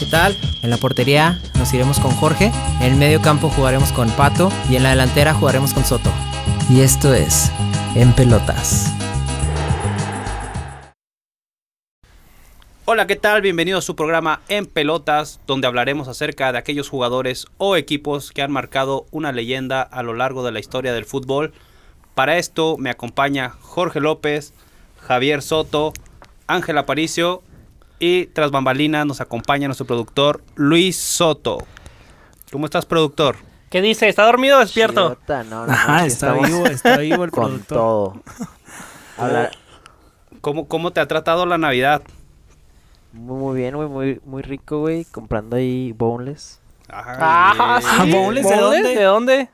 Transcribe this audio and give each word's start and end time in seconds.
¿qué 0.00 0.06
tal? 0.06 0.34
En 0.62 0.70
la 0.70 0.78
portería 0.78 1.38
nos 1.58 1.74
iremos 1.74 2.00
con 2.00 2.10
Jorge, 2.12 2.50
en 2.80 2.92
el 2.92 2.96
medio 2.96 3.20
campo 3.20 3.50
jugaremos 3.50 3.92
con 3.92 4.08
Pato 4.10 4.50
y 4.70 4.76
en 4.76 4.82
la 4.82 4.90
delantera 4.90 5.34
jugaremos 5.34 5.74
con 5.74 5.84
Soto. 5.84 6.10
Y 6.70 6.80
esto 6.80 7.12
es 7.12 7.52
En 7.94 8.14
Pelotas. 8.14 8.94
Hola, 12.86 13.06
¿qué 13.06 13.16
tal? 13.16 13.42
Bienvenido 13.42 13.78
a 13.78 13.82
su 13.82 13.94
programa 13.94 14.40
En 14.48 14.64
Pelotas, 14.64 15.38
donde 15.46 15.66
hablaremos 15.66 16.08
acerca 16.08 16.50
de 16.50 16.58
aquellos 16.58 16.88
jugadores 16.88 17.46
o 17.58 17.76
equipos 17.76 18.32
que 18.32 18.40
han 18.40 18.50
marcado 18.50 19.04
una 19.10 19.32
leyenda 19.32 19.82
a 19.82 20.02
lo 20.02 20.14
largo 20.14 20.42
de 20.42 20.52
la 20.52 20.60
historia 20.60 20.94
del 20.94 21.04
fútbol. 21.04 21.52
Para 22.14 22.38
esto 22.38 22.78
me 22.78 22.88
acompaña 22.88 23.50
Jorge 23.50 24.00
López, 24.00 24.54
Javier 24.98 25.42
Soto, 25.42 25.92
Ángel 26.46 26.78
Aparicio 26.78 27.42
y 28.00 28.26
tras 28.26 28.50
bambalinas 28.50 29.06
nos 29.06 29.20
acompaña 29.20 29.68
nuestro 29.68 29.86
productor 29.86 30.42
Luis 30.56 30.96
Soto. 30.96 31.58
¿Cómo 32.50 32.64
estás, 32.64 32.86
productor? 32.86 33.36
¿Qué 33.70 33.80
dice? 33.80 34.08
¿Está 34.08 34.24
dormido 34.24 34.56
o 34.56 34.60
despierto? 34.60 35.10
Chidota, 35.14 35.44
no, 35.44 35.66
no, 35.66 35.72
Ajá, 35.72 36.04
está 36.06 36.30
estamos 36.34 36.48
vivo, 36.48 36.66
está 36.66 36.96
vivo 36.96 37.22
el 37.22 37.30
con 37.30 37.60
productor. 37.60 37.78
todo. 37.78 38.22
Habla 39.16 39.50
¿Cómo, 40.40 40.66
cómo 40.66 40.92
te 40.92 41.00
ha 41.00 41.06
tratado 41.06 41.46
la 41.46 41.58
Navidad? 41.58 42.02
muy, 43.12 43.38
muy 43.38 43.56
bien, 43.60 43.76
güey, 43.76 43.88
muy, 43.88 44.20
muy 44.24 44.42
rico, 44.42 44.80
güey, 44.80 45.04
comprando 45.04 45.56
ahí 45.56 45.92
boneless, 45.92 46.58
Ah, 46.88 47.80
Ay, 47.98 48.10
sí. 48.10 48.16
¿boneless 48.16 48.48
de 48.48 48.56
dónde? 48.56 48.82
¿De 48.94 49.02
dónde? 49.04 49.48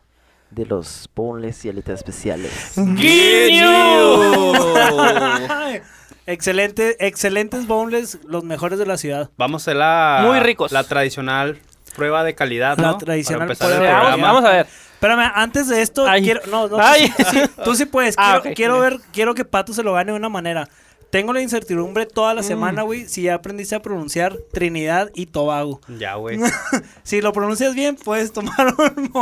de 0.50 0.64
los 0.64 1.10
boneless 1.14 1.64
y 1.64 1.68
alitas 1.70 1.98
especiales. 1.98 2.78
Ay, 2.78 3.60
Excelente, 6.26 6.96
excelentes 7.06 7.66
boneless, 7.66 8.18
los 8.24 8.42
mejores 8.44 8.78
de 8.78 8.86
la 8.86 8.96
ciudad. 8.96 9.30
Vamos 9.36 9.62
a 9.62 9.64
hacer 9.64 9.76
la, 9.76 10.22
Muy 10.26 10.40
ricos. 10.40 10.72
la 10.72 10.84
tradicional 10.84 11.58
prueba 11.94 12.24
de 12.24 12.34
calidad, 12.34 12.76
La 12.78 12.88
¿no? 12.92 12.98
tradicional 12.98 13.46
prueba 13.56 13.74
de 13.78 13.86
Vamos, 13.86 14.00
programa. 14.10 14.26
vamos 14.32 14.44
a 14.44 14.50
ver. 14.52 14.66
Espérame, 14.66 15.30
antes 15.34 15.68
de 15.68 15.82
esto, 15.82 16.06
Ay. 16.08 16.22
quiero, 16.22 16.40
no, 16.50 16.68
no, 16.68 16.78
Ay. 16.80 17.12
tú, 17.16 17.24
sí, 17.30 17.40
tú 17.64 17.74
sí 17.76 17.84
puedes. 17.86 18.14
Ah, 18.18 18.40
Quiero, 18.42 18.50
ok, 18.50 18.56
quiero 18.56 18.74
ok. 18.76 18.80
ver, 18.82 19.00
quiero 19.12 19.34
que 19.34 19.44
Pato 19.44 19.72
se 19.72 19.82
lo 19.82 19.92
gane 19.92 20.10
de 20.12 20.18
una 20.18 20.28
manera. 20.28 20.68
Tengo 21.10 21.32
la 21.32 21.40
incertidumbre 21.40 22.04
toda 22.04 22.32
Mm. 22.32 22.36
la 22.36 22.42
semana, 22.42 22.82
güey, 22.82 23.08
si 23.08 23.22
ya 23.22 23.34
aprendiste 23.34 23.74
a 23.74 23.80
pronunciar 23.80 24.36
Trinidad 24.52 25.10
y 25.14 25.26
Tobago. 25.26 25.80
Ya, 25.98 26.14
güey. 26.16 26.38
Si 27.04 27.20
lo 27.20 27.32
pronuncias 27.32 27.74
bien, 27.74 27.94
puedes 27.96 28.32
tomar 28.32 28.74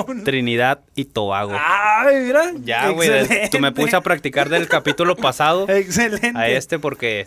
un. 0.08 0.24
Trinidad 0.24 0.80
y 0.94 1.04
Tobago. 1.04 1.52
Ay, 1.54 2.16
mira. 2.22 2.52
Ya, 2.62 2.88
güey. 2.88 3.10
tú 3.50 3.58
me 3.60 3.70
puse 3.72 3.94
a 3.94 4.00
practicar 4.00 4.48
del 4.48 4.66
capítulo 4.66 5.14
pasado 5.24 5.68
Excelente. 5.68 6.32
a 6.34 6.48
este 6.48 6.78
porque 6.78 7.24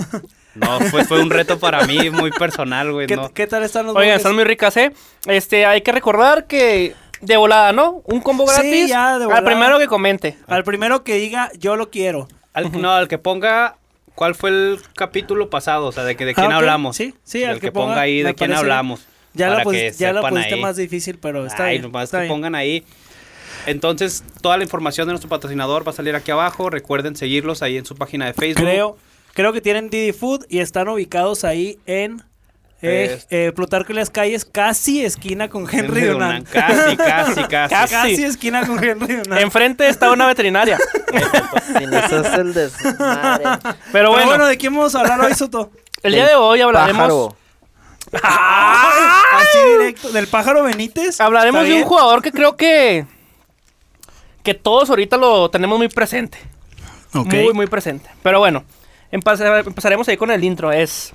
no 0.55 0.79
fue, 0.81 1.05
fue 1.05 1.21
un 1.21 1.29
reto 1.29 1.59
para 1.59 1.85
mí 1.85 2.09
muy 2.09 2.31
personal, 2.31 2.91
güey. 2.91 3.05
¿Qué, 3.07 3.15
No. 3.15 3.31
qué 3.31 3.45
tal 3.47 3.63
están 3.63 3.85
los 3.85 3.95
Oigan, 3.95 4.17
están 4.17 4.33
muy 4.35 4.43
ricas, 4.43 4.75
¿eh? 4.77 4.91
Este, 5.27 5.65
hay 5.67 5.81
que 5.81 5.91
recordar 5.91 6.47
que 6.47 6.95
de 7.21 7.37
volada, 7.37 7.71
¿no? 7.73 8.01
Un 8.05 8.19
combo 8.21 8.47
Sí, 8.47 8.53
gratis. 8.53 8.89
ya, 8.89 9.17
de 9.19 9.23
Al 9.25 9.29
volada. 9.29 9.45
primero 9.45 9.79
que 9.79 9.87
comente. 9.87 10.37
Al 10.47 10.63
primero 10.63 11.03
que 11.03 11.15
diga, 11.15 11.51
yo 11.59 11.75
lo 11.75 11.89
quiero. 11.91 12.27
Al, 12.53 12.71
no, 12.81 12.91
al 12.91 13.07
que 13.07 13.19
ponga 13.19 13.77
cuál 14.17 14.33
fue 14.33 14.49
el 14.49 14.79
capítulo 14.95 15.49
pasado, 15.51 15.85
o 15.85 15.91
sea, 15.91 16.03
de 16.03 16.15
que 16.15 16.25
de 16.25 16.33
quién 16.33 16.47
Ah, 16.47 16.55
ok. 16.55 16.55
hablamos. 16.55 16.95
Sí, 16.97 17.13
sí, 17.23 17.43
al 17.43 17.55
que, 17.55 17.67
que 17.67 17.71
ponga, 17.71 17.89
ponga, 17.89 18.01
ahí 18.01 18.23
de 18.23 18.33
quién 18.33 18.51
hablamos. 18.51 19.05
Ya 19.35 19.49
para 19.49 19.63
la, 19.63 19.71
que 19.71 19.89
pus- 19.91 19.97
ya 19.99 20.11
la 20.11 20.27
pusiste 20.27 20.55
ahí. 20.55 20.59
más 20.61 20.75
difícil, 20.75 21.19
pero 21.21 21.45
está 21.45 21.65
Ay, 21.65 21.73
bien. 21.73 21.83
nomás 21.83 22.05
está 22.05 22.17
que 22.17 22.21
bien. 22.23 22.33
pongan 22.33 22.55
ahí. 22.55 22.83
Entonces, 23.67 24.23
toda 24.41 24.57
la 24.57 24.63
información 24.63 25.07
de 25.07 25.11
nuestro 25.13 25.29
patrocinador 25.29 25.85
va 25.87 25.91
a 25.91 25.95
salir 25.95 26.15
aquí 26.15 26.31
abajo. 26.31 26.69
Recuerden 26.71 27.15
seguirlos 27.15 27.61
ahí 27.61 27.77
en 27.77 27.85
su 27.85 27.95
página 27.95 28.25
de 28.25 28.33
Facebook. 28.33 28.63
Creo, 28.65 28.97
creo 29.33 29.53
que 29.53 29.61
tienen 29.61 29.89
Didi 29.91 30.13
Food 30.13 30.45
y 30.49 30.59
están 30.59 30.87
ubicados 30.87 31.43
ahí 31.43 31.77
en 31.85 32.23
eh, 32.81 33.19
eh, 33.29 33.51
Plutarco 33.55 33.91
y 33.91 33.95
las 33.95 34.09
calles, 34.09 34.45
casi 34.45 35.03
esquina 35.03 35.49
con 35.49 35.67
Henry, 35.73 36.01
Dunant. 36.05 36.47
Casi, 36.49 36.95
casi, 36.97 37.43
casi. 37.45 37.73
Casi. 37.73 37.93
Casi 37.93 38.23
esquina 38.23 38.65
con 38.67 38.83
Henry 38.83 39.15
Dunant. 39.15 39.41
Enfrente 39.41 39.87
está 39.89 40.11
una 40.11 40.27
veterinaria. 40.27 40.77
Sin 41.77 41.93
eso 41.93 42.21
es 42.21 42.33
el 42.33 42.53
desmadre. 42.53 43.43
Pero 43.63 43.75
Pero 43.91 44.11
bueno, 44.11 44.25
bueno, 44.27 44.45
¿de 44.47 44.57
quién 44.57 44.75
vamos 44.75 44.93
a 44.95 44.99
hablar 44.99 45.21
hoy, 45.21 45.33
Soto? 45.33 45.71
el 46.03 46.13
día 46.13 46.27
de 46.27 46.35
hoy 46.35 46.61
hablaremos. 46.61 47.33
Pájaro. 48.11 48.27
Así 49.33 49.57
directo, 49.77 50.09
del 50.11 50.27
pájaro 50.27 50.63
Benítez. 50.63 51.19
Hablaremos 51.19 51.63
¿Está 51.63 51.73
de 51.75 51.81
un 51.81 51.87
jugador 51.87 52.21
que 52.21 52.31
creo 52.31 52.55
que. 52.55 53.05
que 54.43 54.53
todos 54.53 54.89
ahorita 54.89 55.17
lo 55.17 55.49
tenemos 55.49 55.77
muy 55.77 55.89
presente. 55.89 56.37
Ok. 57.13 57.33
Muy, 57.33 57.53
muy 57.53 57.67
presente. 57.67 58.09
Pero 58.23 58.39
bueno, 58.39 58.63
empeza- 59.11 59.59
empezaremos 59.59 60.07
ahí 60.07 60.17
con 60.17 60.31
el 60.31 60.43
intro. 60.43 60.71
Es. 60.71 61.13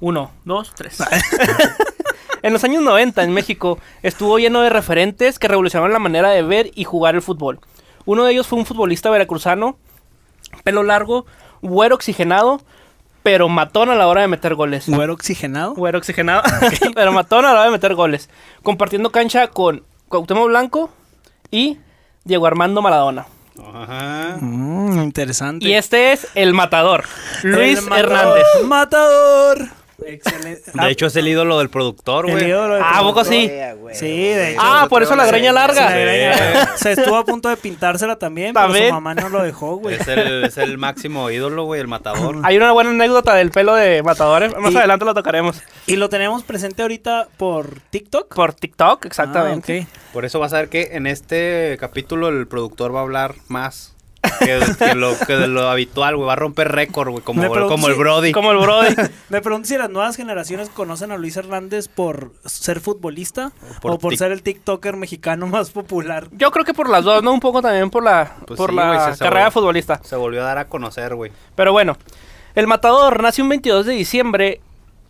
Uno, 0.00 0.30
dos, 0.44 0.72
tres. 0.74 0.98
en 2.42 2.52
los 2.52 2.64
años 2.64 2.82
90 2.82 3.22
en 3.22 3.32
México 3.32 3.78
estuvo 4.02 4.38
lleno 4.38 4.60
de 4.62 4.70
referentes 4.70 5.38
que 5.38 5.48
revolucionaron 5.48 5.92
la 5.92 5.98
manera 5.98 6.30
de 6.30 6.42
ver 6.42 6.70
y 6.74 6.84
jugar 6.84 7.14
el 7.14 7.22
fútbol. 7.22 7.60
Uno 8.06 8.24
de 8.24 8.32
ellos 8.32 8.46
fue 8.46 8.58
un 8.58 8.66
futbolista 8.66 9.10
veracruzano, 9.10 9.76
pelo 10.64 10.82
largo, 10.82 11.26
güero 11.60 11.94
oxigenado, 11.94 12.60
pero 13.22 13.48
matón 13.48 13.90
a 13.90 13.94
la 13.94 14.06
hora 14.08 14.22
de 14.22 14.28
meter 14.28 14.54
goles. 14.54 14.88
Güero 14.88 15.12
oxigenado. 15.12 15.74
Güero 15.74 15.98
oxigenado, 15.98 16.42
pero 16.94 17.12
matón 17.12 17.44
a 17.44 17.48
la 17.48 17.60
hora 17.60 17.64
de 17.64 17.70
meter 17.72 17.94
goles. 17.94 18.30
Compartiendo 18.62 19.12
cancha 19.12 19.48
con 19.48 19.84
Cuauhtémoc 20.08 20.46
Blanco 20.46 20.90
y 21.50 21.78
Diego 22.24 22.46
Armando 22.46 22.80
Maradona. 22.80 23.26
Ajá. 23.62 24.38
Mm, 24.40 25.02
interesante. 25.02 25.66
Y 25.66 25.74
este 25.74 26.12
es 26.12 26.28
el 26.34 26.54
matador, 26.54 27.04
Luis 27.42 27.78
El 27.78 27.84
matador. 27.84 28.04
Hernández. 28.10 28.44
Matador. 28.64 29.68
Excelente. 30.06 30.70
Ah, 30.78 30.86
De 30.86 30.90
hecho, 30.92 31.06
es 31.06 31.16
el 31.16 31.28
ídolo 31.28 31.58
del 31.58 31.68
productor, 31.70 32.26
el 32.26 32.32
güey. 32.32 32.48
ídolo 32.48 32.74
del 32.74 32.82
Ah, 32.82 32.98
¿a 32.98 33.02
poco 33.02 33.24
sí? 33.24 33.50
Güey. 33.78 33.94
Sí, 33.94 34.06
de 34.06 34.52
hecho. 34.52 34.60
Ah, 34.62 34.86
por 34.88 35.02
eso 35.02 35.14
la 35.16 35.26
greña 35.26 35.52
larga. 35.52 35.90
La 35.90 35.96
greña. 35.96 36.76
Se 36.76 36.92
estuvo 36.92 37.16
a 37.16 37.24
punto 37.24 37.48
de 37.48 37.56
pintársela 37.56 38.16
también, 38.18 38.52
pero 38.54 38.66
También. 38.66 38.88
su 38.88 38.94
mamá 38.94 39.14
no 39.14 39.28
lo 39.28 39.42
dejó, 39.42 39.76
güey. 39.76 39.96
Es 39.96 40.08
el, 40.08 40.44
es 40.44 40.58
el 40.58 40.78
máximo 40.78 41.30
ídolo, 41.30 41.64
güey, 41.64 41.80
el 41.80 41.88
matador. 41.88 42.36
Hay 42.44 42.56
una 42.56 42.72
buena 42.72 42.90
anécdota 42.90 43.34
del 43.34 43.50
pelo 43.50 43.74
de 43.74 44.02
matadores. 44.02 44.56
Más 44.56 44.72
Y- 44.72 44.76
adelante 44.76 45.04
lo 45.04 45.14
tocaremos. 45.14 45.60
Y 45.86 45.96
lo 45.96 46.08
tenemos 46.08 46.42
presente 46.42 46.82
ahorita 46.82 47.28
por 47.36 47.80
TikTok. 47.90 48.34
Por 48.34 48.54
TikTok, 48.54 49.04
exactamente. 49.06 49.86
Ah. 49.90 49.98
Por 50.12 50.24
eso 50.24 50.40
vas 50.40 50.52
a 50.52 50.58
ver 50.58 50.68
que 50.68 50.90
en 50.92 51.06
este 51.06 51.76
capítulo 51.80 52.28
el 52.28 52.46
productor 52.46 52.94
va 52.94 53.00
a 53.00 53.02
hablar 53.02 53.34
más 53.48 53.94
que, 54.38 54.60
que 54.78 54.94
lo, 54.94 55.18
que 55.26 55.36
de 55.36 55.48
lo 55.48 55.68
habitual, 55.68 56.16
güey. 56.16 56.26
Va 56.26 56.34
a 56.34 56.36
romper 56.36 56.70
récord, 56.72 57.10
güey, 57.10 57.22
como, 57.22 57.42
como 57.68 57.88
el 57.88 57.94
Brody. 57.94 58.32
Como 58.32 58.52
el 58.52 58.58
Brody. 58.58 58.94
Me 59.30 59.40
pregunto 59.40 59.66
si 59.68 59.76
las 59.78 59.88
nuevas 59.90 60.16
generaciones 60.16 60.68
conocen 60.68 61.10
a 61.12 61.16
Luis 61.16 61.36
Hernández 61.36 61.88
por 61.88 62.32
ser 62.44 62.80
futbolista 62.80 63.52
O 63.78 63.80
por 63.80 63.90
o 63.92 63.98
por 63.98 64.12
tic- 64.12 64.18
ser 64.18 64.32
el 64.32 64.42
TikToker 64.42 64.96
mexicano 64.96 65.46
más 65.46 65.70
popular. 65.70 66.28
Yo 66.32 66.50
creo 66.50 66.64
que 66.64 66.74
por 66.74 66.88
las 66.88 67.04
dos, 67.04 67.22
¿no? 67.22 67.32
Un 67.32 67.40
poco 67.40 67.62
también 67.62 67.88
por 67.90 68.02
la, 68.04 68.36
Pues 68.46 68.58
por 68.58 68.70
sí, 68.70 68.76
la 68.76 69.10
se- 69.12 69.18
se 69.18 69.24
carrera 69.24 69.46
volvió- 69.46 69.52
futbolista. 69.52 70.00
Se 70.04 70.16
volvió 70.16 70.42
a 70.42 70.44
dar 70.46 70.58
a 70.58 70.68
conocer, 70.68 71.14
güey. 71.14 71.32
Pero 71.54 71.72
bueno, 71.72 71.96
el 72.54 72.66
matador 72.66 73.22
nació 73.22 73.44
un 73.44 73.50
22 73.50 73.86
de 73.86 73.92
diciembre 73.94 74.60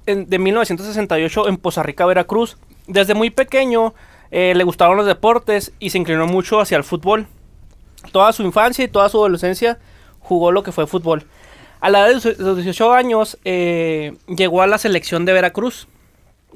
en- 0.06 0.28
de 0.30 0.38
1968 0.38 1.48
en 1.48 1.56
Poza 1.56 1.82
Rica, 1.82 2.06
Veracruz. 2.06 2.56
Desde 2.86 3.14
muy 3.14 3.30
pequeño 3.30 3.94
eh, 4.30 4.52
le 4.54 4.62
gustaron 4.64 4.96
los 4.96 5.06
deportes 5.06 5.72
y 5.80 5.90
se 5.90 5.98
inclinó 5.98 6.26
mucho 6.26 6.60
hacia 6.60 6.76
el 6.76 6.84
fútbol. 6.84 7.26
Toda 8.12 8.32
su 8.32 8.42
infancia 8.42 8.84
y 8.84 8.88
toda 8.88 9.08
su 9.08 9.18
adolescencia 9.18 9.78
jugó 10.20 10.52
lo 10.52 10.62
que 10.62 10.72
fue 10.72 10.86
fútbol. 10.86 11.26
A 11.80 11.90
la 11.90 12.00
edad 12.08 12.20
de 12.22 12.34
los 12.38 12.56
18 12.56 12.92
años 12.92 13.38
eh, 13.44 14.14
llegó 14.28 14.62
a 14.62 14.66
la 14.66 14.78
selección 14.78 15.24
de 15.24 15.32
Veracruz, 15.32 15.88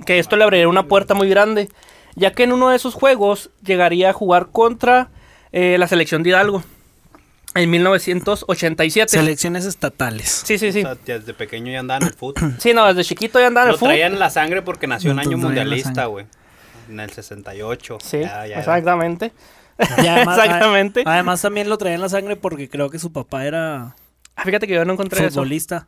que 0.06 0.18
esto 0.18 0.36
le 0.36 0.44
abriría 0.44 0.68
una 0.68 0.86
puerta 0.86 1.14
muy 1.14 1.28
grande, 1.28 1.68
ya 2.14 2.32
que 2.32 2.42
en 2.44 2.52
uno 2.52 2.68
de 2.70 2.76
esos 2.76 2.94
juegos 2.94 3.50
llegaría 3.64 4.10
a 4.10 4.12
jugar 4.12 4.48
contra 4.52 5.08
eh, 5.52 5.76
la 5.78 5.88
selección 5.88 6.22
de 6.22 6.30
Hidalgo 6.30 6.62
en 7.54 7.70
1987. 7.70 9.08
Selecciones 9.10 9.64
estatales. 9.64 10.42
Sí, 10.44 10.58
sí, 10.58 10.72
sí. 10.72 10.80
O 10.80 10.82
sea, 10.82 10.96
desde 11.18 11.34
pequeño 11.34 11.72
ya 11.72 11.80
andaba 11.80 11.98
en 11.98 12.08
el 12.08 12.14
fútbol. 12.14 12.54
Sí, 12.58 12.72
no, 12.74 12.86
desde 12.92 13.04
chiquito 13.08 13.38
ya 13.40 13.46
andaba 13.46 13.66
en 13.66 13.68
Lo 13.68 13.74
el 13.74 13.78
fútbol. 13.78 13.90
traía 13.92 14.06
en 14.06 14.18
la 14.18 14.30
sangre 14.30 14.62
porque 14.62 14.86
nació 14.86 15.10
en 15.10 15.16
Lo 15.16 15.22
año 15.22 15.38
mundialista, 15.38 16.06
güey. 16.06 16.26
En 16.90 17.00
el 17.00 17.10
68. 17.10 17.98
Sí, 18.02 18.20
Ya, 18.20 18.46
ya. 18.46 18.58
exactamente. 18.58 19.32
además, 19.98 20.38
Exactamente. 20.38 21.02
Además 21.06 21.42
también 21.42 21.68
lo 21.68 21.78
traía 21.78 21.94
en 21.96 22.00
la 22.00 22.08
sangre 22.08 22.36
porque 22.36 22.68
creo 22.68 22.90
que 22.90 22.98
su 22.98 23.12
papá 23.12 23.44
era 23.44 23.94
Ah, 24.36 24.42
fíjate 24.44 24.66
que 24.66 24.74
yo 24.74 24.84
no 24.84 24.92
encontré 24.94 25.20
eso. 25.20 25.30
futbolista. 25.34 25.86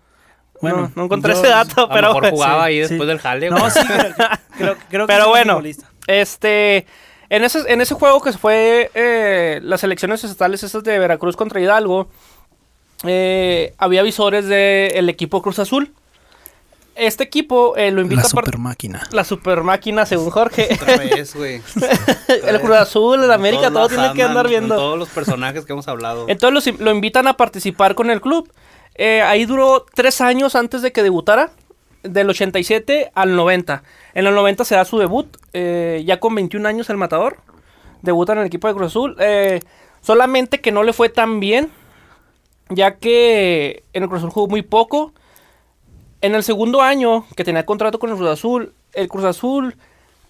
Bueno, 0.62 0.91
no, 0.94 1.05
encontré 1.05 1.33
yo- 1.35 1.38
ese 1.41 1.49
dato, 1.49 1.83
A 1.83 1.87
lo 1.88 1.93
pero 1.94 2.09
mejor 2.15 2.31
jugaba 2.31 2.62
sí, 2.62 2.67
ahí 2.69 2.75
sí. 2.77 2.81
después 2.88 3.09
del 3.09 3.19
jale, 3.19 3.50
No, 3.50 3.69
sí, 3.71 3.81
creo, 3.87 4.15
creo, 4.56 4.77
creo 4.88 5.06
que 5.06 5.12
Pero 5.12 5.25
sí 5.25 5.29
bueno. 5.31 5.53
futbolista. 5.55 5.91
este 6.06 6.87
en 7.29 7.43
ese 7.44 7.65
en 7.73 7.81
ese 7.81 7.94
juego 7.94 8.23
que 8.23 8.33
fue 8.33 8.91
eh, 8.94 9.59
las 9.62 9.83
elecciones 9.85 10.23
estatales 10.25 10.62
esas 10.62 10.83
de 10.85 10.99
Veracruz 10.99 11.37
contra 11.37 11.61
Hidalgo, 11.61 12.09
eh, 13.05 13.75
había 13.79 14.03
visores 14.03 14.47
del 14.47 15.09
equipo 15.09 15.43
Cruz 15.43 15.59
Azul. 15.59 15.93
Este 16.97 17.25
equipo 17.25 17.77
eh, 17.77 17.91
lo 17.91 18.01
invita 18.01 18.23
La 18.23 18.29
a 18.29 18.31
par- 18.31 18.45
super 18.45 18.59
máquina. 18.59 19.03
la 19.13 19.25
super 19.25 19.63
máquina 19.63 20.07
según 20.07 20.31
Jorge. 20.31 20.69
Otra 20.81 20.97
vez, 20.97 21.35
güey. 21.35 21.61
el 22.47 22.61
Cruz 22.61 22.77
Azul, 22.77 23.23
el 23.23 23.31
América, 23.33 23.65
todo 23.71 23.87
Todos 23.89 23.89
tiene 23.93 24.13
que 24.15 24.23
andar 24.23 24.45
con 24.45 24.51
viendo. 24.51 24.77
Todos 24.77 24.99
los 24.99 25.09
personajes 25.11 25.65
que 25.65 25.73
hemos 25.73 25.87
hablado. 25.89 26.27
Entonces 26.29 26.73
los- 26.75 26.81
lo 26.81 26.91
invitan 26.91 27.27
a 27.29 27.37
participar 27.37 27.95
con 27.95 28.11
el 28.11 28.21
club. 28.21 28.51
Eh, 28.95 29.21
ahí 29.23 29.45
duró 29.45 29.85
tres 29.95 30.21
años 30.21 30.55
antes 30.57 30.83
de 30.83 30.93
que 30.93 31.03
debutara. 31.03 31.51
del 32.03 32.31
87 32.31 33.11
al 33.15 33.35
90. 33.35 33.83
En 34.15 34.27
el 34.27 34.35
90 34.35 34.65
se 34.65 34.77
da 34.77 34.85
su 34.85 34.97
debut, 34.99 35.27
eh, 35.53 36.05
ya 36.07 36.21
con 36.21 36.35
21 36.37 36.69
años 36.69 36.89
el 36.89 36.97
matador. 36.97 37.39
Debuta 38.03 38.33
en 38.33 38.39
el 38.39 38.47
equipo 38.47 38.69
de 38.69 38.75
Cruz 38.75 38.87
Azul. 38.93 39.17
eh, 39.19 39.61
solamente 40.03 40.61
que 40.61 40.71
no 40.71 40.85
le 40.85 40.93
fue 40.93 41.09
tan 41.09 41.41
bien, 41.41 41.69
ya 42.69 42.95
que 42.97 43.83
en 43.93 44.05
el 44.05 44.09
Cruz 44.09 44.21
Azul 44.21 44.31
jugó 44.31 44.47
muy 44.47 44.63
poco. 44.63 45.13
En 46.21 46.35
el 46.35 46.43
segundo 46.43 46.83
año 46.83 47.25
que 47.37 47.45
tenía 47.45 47.67
contrato 47.67 47.99
con 47.99 48.11
el 48.11 48.17
Cruz 48.17 48.31
Azul, 48.31 48.73
el 48.95 49.09
Cruz 49.09 49.25
Azul 49.25 49.77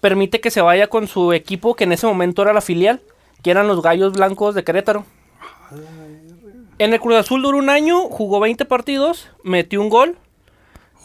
permite 0.01 0.39
que 0.41 0.51
se 0.51 0.61
vaya 0.61 0.87
con 0.87 1.07
su 1.07 1.33
equipo, 1.33 1.75
que 1.75 1.85
en 1.85 1.91
ese 1.93 2.05
momento 2.07 2.41
era 2.41 2.53
la 2.53 2.61
filial, 2.61 3.01
que 3.41 3.51
eran 3.51 3.67
los 3.67 3.81
Gallos 3.81 4.13
Blancos 4.13 4.53
de 4.55 4.63
Querétaro. 4.63 5.05
En 6.79 6.93
el 6.93 6.99
Cruz 6.99 7.15
Azul 7.15 7.41
duró 7.41 7.57
un 7.57 7.69
año, 7.69 8.01
jugó 8.09 8.39
20 8.39 8.65
partidos, 8.65 9.29
metió 9.43 9.81
un 9.81 9.89
gol. 9.89 10.17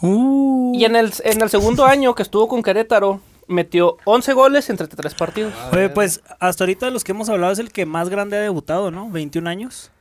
Uh. 0.01 0.73
Y 0.75 0.85
en 0.85 0.95
el, 0.95 1.11
en 1.23 1.41
el 1.41 1.49
segundo 1.49 1.85
año 1.85 2.13
que 2.13 2.21
estuvo 2.23 2.47
con 2.47 2.61
Querétaro, 2.61 3.21
metió 3.47 3.97
11 4.05 4.33
goles 4.33 4.69
en 4.69 4.77
33 4.77 5.15
partidos. 5.15 5.53
Oye, 5.71 5.89
pues 5.89 6.21
hasta 6.39 6.63
ahorita 6.65 6.85
de 6.87 6.91
los 6.91 7.03
que 7.03 7.13
hemos 7.13 7.29
hablado 7.29 7.53
es 7.53 7.59
el 7.59 7.71
que 7.71 7.85
más 7.85 8.09
grande 8.09 8.37
ha 8.37 8.41
debutado, 8.41 8.91
¿no? 8.91 9.09
21 9.09 9.49
años. 9.49 9.91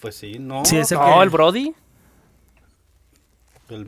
Pues 0.00 0.16
sí, 0.16 0.38
no. 0.38 0.64
Sí, 0.64 0.76
es 0.76 0.92
el 0.92 0.98
No, 0.98 1.04
que- 1.16 1.22
el 1.22 1.30
Brody. 1.30 1.74
El- 3.74 3.86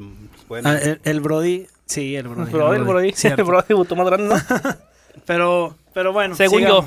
bueno, 0.48 0.68
Ah, 0.70 0.78
el, 0.80 1.00
el 1.04 1.20
Brody. 1.20 1.66
Sí, 1.86 2.16
el 2.16 2.28
Brody. 2.28 2.50
El 2.50 2.56
Brody, 2.56 2.76
el 2.76 2.84
Brody. 2.84 3.14
El 3.22 3.44
Brody 3.44 3.64
debutó 3.68 3.96
más 3.96 4.06
grande, 4.06 4.34
¿no? 4.34 4.40
Pero, 5.26 5.76
pero 5.94 6.12
bueno, 6.12 6.34
Según 6.34 6.62
yo. 6.62 6.84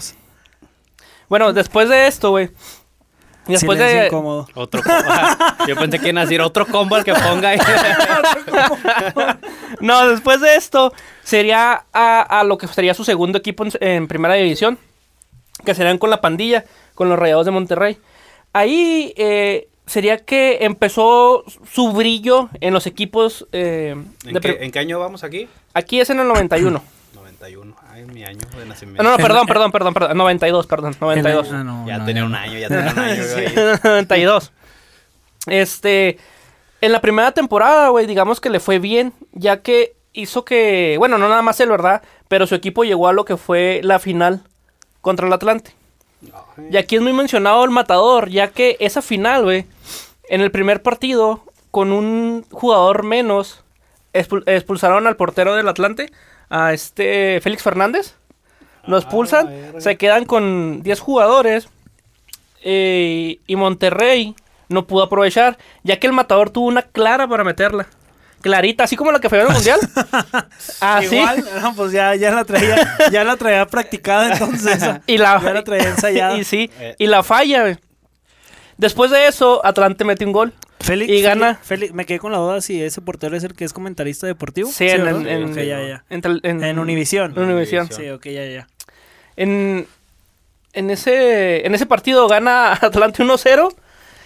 Bueno, 1.29 1.53
después 1.53 1.89
de 1.89 2.07
esto, 2.07 2.31
güey. 2.31 2.49
Después 3.47 3.77
Silencio 3.79 4.01
de, 4.01 4.07
incómodo. 4.07 4.47
otro 4.53 4.83
combo. 4.83 5.01
Yo 5.67 5.75
pensé 5.77 5.99
que 5.99 6.09
iba 6.09 6.19
a 6.21 6.25
decir 6.25 6.41
otro 6.41 6.65
combo 6.67 6.95
al 6.97 7.03
que 7.05 7.13
ponga 7.13 7.49
ahí. 7.49 7.59
No, 9.79 10.07
después 10.09 10.41
de 10.41 10.55
esto 10.55 10.93
sería 11.23 11.85
a, 11.93 12.39
a 12.39 12.43
lo 12.43 12.57
que 12.57 12.67
sería 12.67 12.93
su 12.93 13.03
segundo 13.05 13.38
equipo 13.38 13.63
en, 13.63 13.71
en 13.79 14.07
primera 14.07 14.33
división, 14.35 14.77
que 15.65 15.73
serían 15.73 15.97
con 15.97 16.09
la 16.09 16.21
pandilla, 16.21 16.65
con 16.95 17.09
los 17.09 17.17
Rayados 17.17 17.45
de 17.45 17.51
Monterrey. 17.51 17.97
Ahí 18.53 19.13
eh, 19.17 19.66
sería 19.88 20.18
que 20.18 20.60
empezó 20.66 21.44
su 21.72 21.92
brillo 21.94 22.50
en 22.62 22.74
los 22.74 22.86
equipos. 22.86 23.48
eh, 23.51 23.95
¿En 24.25 24.34
de 24.34 24.39
qué, 24.39 24.54
pri- 24.54 24.57
en 24.66 24.72
qué 24.72 24.80
año 24.80 25.00
vamos 25.00 25.24
aquí? 25.24 25.48
Aquí 25.74 26.00
es 26.00 26.10
en 26.12 26.19
el 26.19 26.28
91. 26.28 26.84
91. 27.16 27.75
Ay, 27.92 28.06
mi 28.06 28.24
año 28.24 28.39
de 28.57 28.66
nacimiento. 28.66 29.01
No, 29.04 29.12
no, 29.12 29.18
perdón, 29.18 29.48
perdón, 29.48 29.72
perdón, 29.72 29.94
perdón. 29.94 30.18
92, 30.18 30.68
perdón, 30.68 30.95
92. 31.00 31.48
Ah, 31.51 31.63
no, 31.63 31.88
ya 31.88 31.98
no, 31.98 32.06
tenía 32.06 32.22
no. 32.22 32.28
un 32.28 32.36
año, 32.36 32.60
ya 32.60 32.68
tenía 32.68 32.92
un 32.92 33.00
año. 33.00 33.24
ahí. 33.38 33.80
92. 33.84 34.51
Este, 35.48 36.18
en 36.81 36.92
la 36.92 37.01
primera 37.01 37.31
temporada, 37.31 37.89
güey, 37.89 38.06
digamos 38.06 38.39
que 38.42 38.50
le 38.50 38.60
fue 38.60 38.80
bien, 38.80 39.13
ya 39.31 39.62
que 39.62 39.95
hizo 40.13 40.44
que, 40.45 40.95
bueno, 40.98 41.18
no 41.18 41.30
nada 41.30 41.42
más 41.42 41.60
él, 41.60 41.69
¿verdad? 41.69 42.01
Pero 42.28 42.48
su 42.48 42.56
equipo 42.56 42.84
llegó 42.84 43.07
a 43.07 43.13
lo 43.13 43.24
que 43.25 43.38
fue 43.38 43.80
la 43.84 44.00
final 44.00 44.42
contra 45.01 45.28
el 45.28 45.34
Atlante. 45.34 45.72
Y 46.72 46.75
aquí 46.78 46.95
es 46.95 47.01
muy 47.01 47.13
mencionado 47.13 47.63
el 47.63 47.69
matador, 47.69 48.30
ya 48.30 48.48
que 48.50 48.75
esa 48.80 49.01
final, 49.04 49.44
güey, 49.44 49.66
en 50.29 50.41
el 50.41 50.51
primer 50.51 50.81
partido, 50.81 51.44
con 51.71 51.91
un 51.91 52.45
jugador 52.51 53.03
menos, 53.03 53.63
expul- 54.13 54.44
expulsaron 54.45 55.07
al 55.07 55.15
portero 55.15 55.56
del 55.56 55.68
Atlante, 55.68 56.12
a 56.50 56.74
este 56.74 57.39
Félix 57.41 57.63
Fernández. 57.63 58.15
Lo 58.85 58.95
Ah, 58.95 59.00
expulsan, 59.00 59.50
se 59.79 59.97
quedan 59.97 60.25
con 60.25 60.81
10 60.81 61.00
jugadores. 61.00 61.68
eh, 62.63 63.38
y 63.45 63.56
Monterrey 63.56 64.35
no 64.69 64.88
pudo 64.88 65.03
aprovechar, 65.03 65.57
ya 65.83 66.00
que 66.00 66.07
el 66.07 66.13
matador 66.13 66.50
tuvo 66.50 66.68
una 66.68 66.81
clara 66.81 67.27
para 67.27 67.44
meterla. 67.44 67.88
Clarita, 68.41 68.83
así 68.83 68.95
como 68.95 69.12
la 69.12 69.19
que 69.19 69.29
fue 69.29 69.39
en 69.41 69.47
el 69.47 69.53
mundial. 69.53 69.79
Así. 70.79 71.15
Igual, 71.15 71.45
no, 71.62 71.75
pues 71.75 71.91
ya, 71.91 72.13
ya 72.15 72.31
la 72.31 72.44
traía, 72.45 72.97
ya 73.12 73.24
la 73.24 73.35
traía 73.35 73.65
practicada 73.65 74.33
entonces. 74.33 74.83
Y 75.07 75.18
la, 75.18 75.41
Ya 75.41 75.53
la 75.53 75.63
traía 75.63 75.89
ensayada. 75.89 76.38
y 76.38 76.44
sí, 76.44 76.69
Eh. 76.79 76.95
y 77.00 77.07
la 77.07 77.24
falla, 77.24 77.62
güey. 77.62 77.77
Después 78.77 79.12
de 79.12 79.27
eso, 79.27 79.65
Atlante 79.65 80.03
mete 80.03 80.25
un 80.25 80.31
gol. 80.31 80.53
Félix, 80.79 81.12
Y 81.12 81.21
gana. 81.21 81.59
Félix- 81.68 81.91
me 81.94 82.06
quedé 82.06 82.19
con 82.19 82.31
la 82.31 82.38
duda 82.38 82.62
si 82.62 82.81
ese 82.81 83.01
portero 83.01 83.35
es 83.35 83.44
el 83.44 83.56
que 83.56 83.65
es 83.65 83.74
comentarista 83.74 84.27
deportivo. 84.27 84.69
Sí, 84.71 84.88
en, 84.88 85.07
en, 85.07 85.27
en, 85.27 85.44
Ok, 85.51 85.56
ya, 85.57 85.81
ya. 85.81 86.03
entre- 86.09 86.39
en, 86.44 86.63
En 86.63 86.77
Univisión. 86.79 87.33
en 87.35 87.44
Univisión. 87.44 87.89
Sí, 87.91 88.09
ok, 88.09 88.25
ya, 88.27 88.45
ya. 88.45 88.68
En, 89.35 89.88
en, 90.74 90.89
ese, 90.91 91.65
en 91.65 91.74
ese 91.74 91.85
partido 91.88 92.27
gana 92.27 92.74
Atlante 92.81 93.24
1-0. 93.24 93.74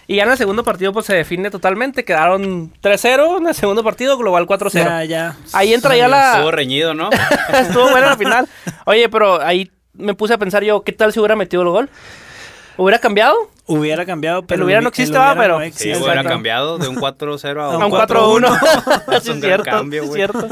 Y 0.08 0.16
ya 0.18 0.24
en 0.24 0.32
el 0.32 0.38
segundo 0.38 0.66
partido 0.66 0.92
pues 0.92 1.06
se 1.06 1.16
define 1.16 1.50
totalmente. 1.50 2.04
Quedaron 2.04 2.74
3-0 2.82 3.38
en 3.38 3.48
el 3.48 3.56
segundo 3.56 3.82
partido, 3.84 4.18
global 4.18 4.46
4-0. 4.46 4.72
Ya, 4.74 5.04
ya. 5.06 5.38
Ahí 5.54 5.74
entra 5.74 5.96
ya 5.96 6.10
la... 6.10 6.34
Estuvo 6.34 6.52
reñido, 6.52 6.94
¿no? 6.94 7.10
Estuvo 7.54 7.90
buena 7.90 8.08
la 8.08 8.18
final. 8.18 8.50
Oye, 8.86 9.08
pero 9.08 9.42
ahí 9.42 9.72
me 9.94 10.14
puse 10.14 10.34
a 10.34 10.38
pensar 10.38 10.64
yo, 10.66 10.82
¿qué 10.84 10.92
tal 10.92 11.14
si 11.14 11.20
hubiera 11.20 11.38
metido 11.38 11.62
el 11.64 11.70
gol? 11.70 11.90
¿Hubiera 12.78 13.00
cambiado? 13.00 13.36
Hubiera 13.68 14.06
cambiado, 14.06 14.44
pero. 14.44 14.62
El 14.62 14.66
hubiera 14.66 14.82
no 14.82 14.90
existe, 14.90 15.18
hubiera 15.18 15.36
pero- 15.36 15.56
no 15.56 15.62
Sí, 15.62 15.68
existe. 15.68 15.98
hubiera 15.98 16.14
Exacto. 16.14 16.30
cambiado 16.30 16.78
de 16.78 16.88
un 16.88 16.96
4-0 16.96 17.62
a 17.64 17.78
un 17.78 17.84
un 17.84 17.92
4-1. 17.92 18.60
Es 19.18 19.24
Sí, 19.24 19.32
un 19.32 19.42
cierto, 19.42 19.70
cambio, 19.70 20.04
sí, 20.04 20.10
es 20.10 20.16
cierto. 20.16 20.48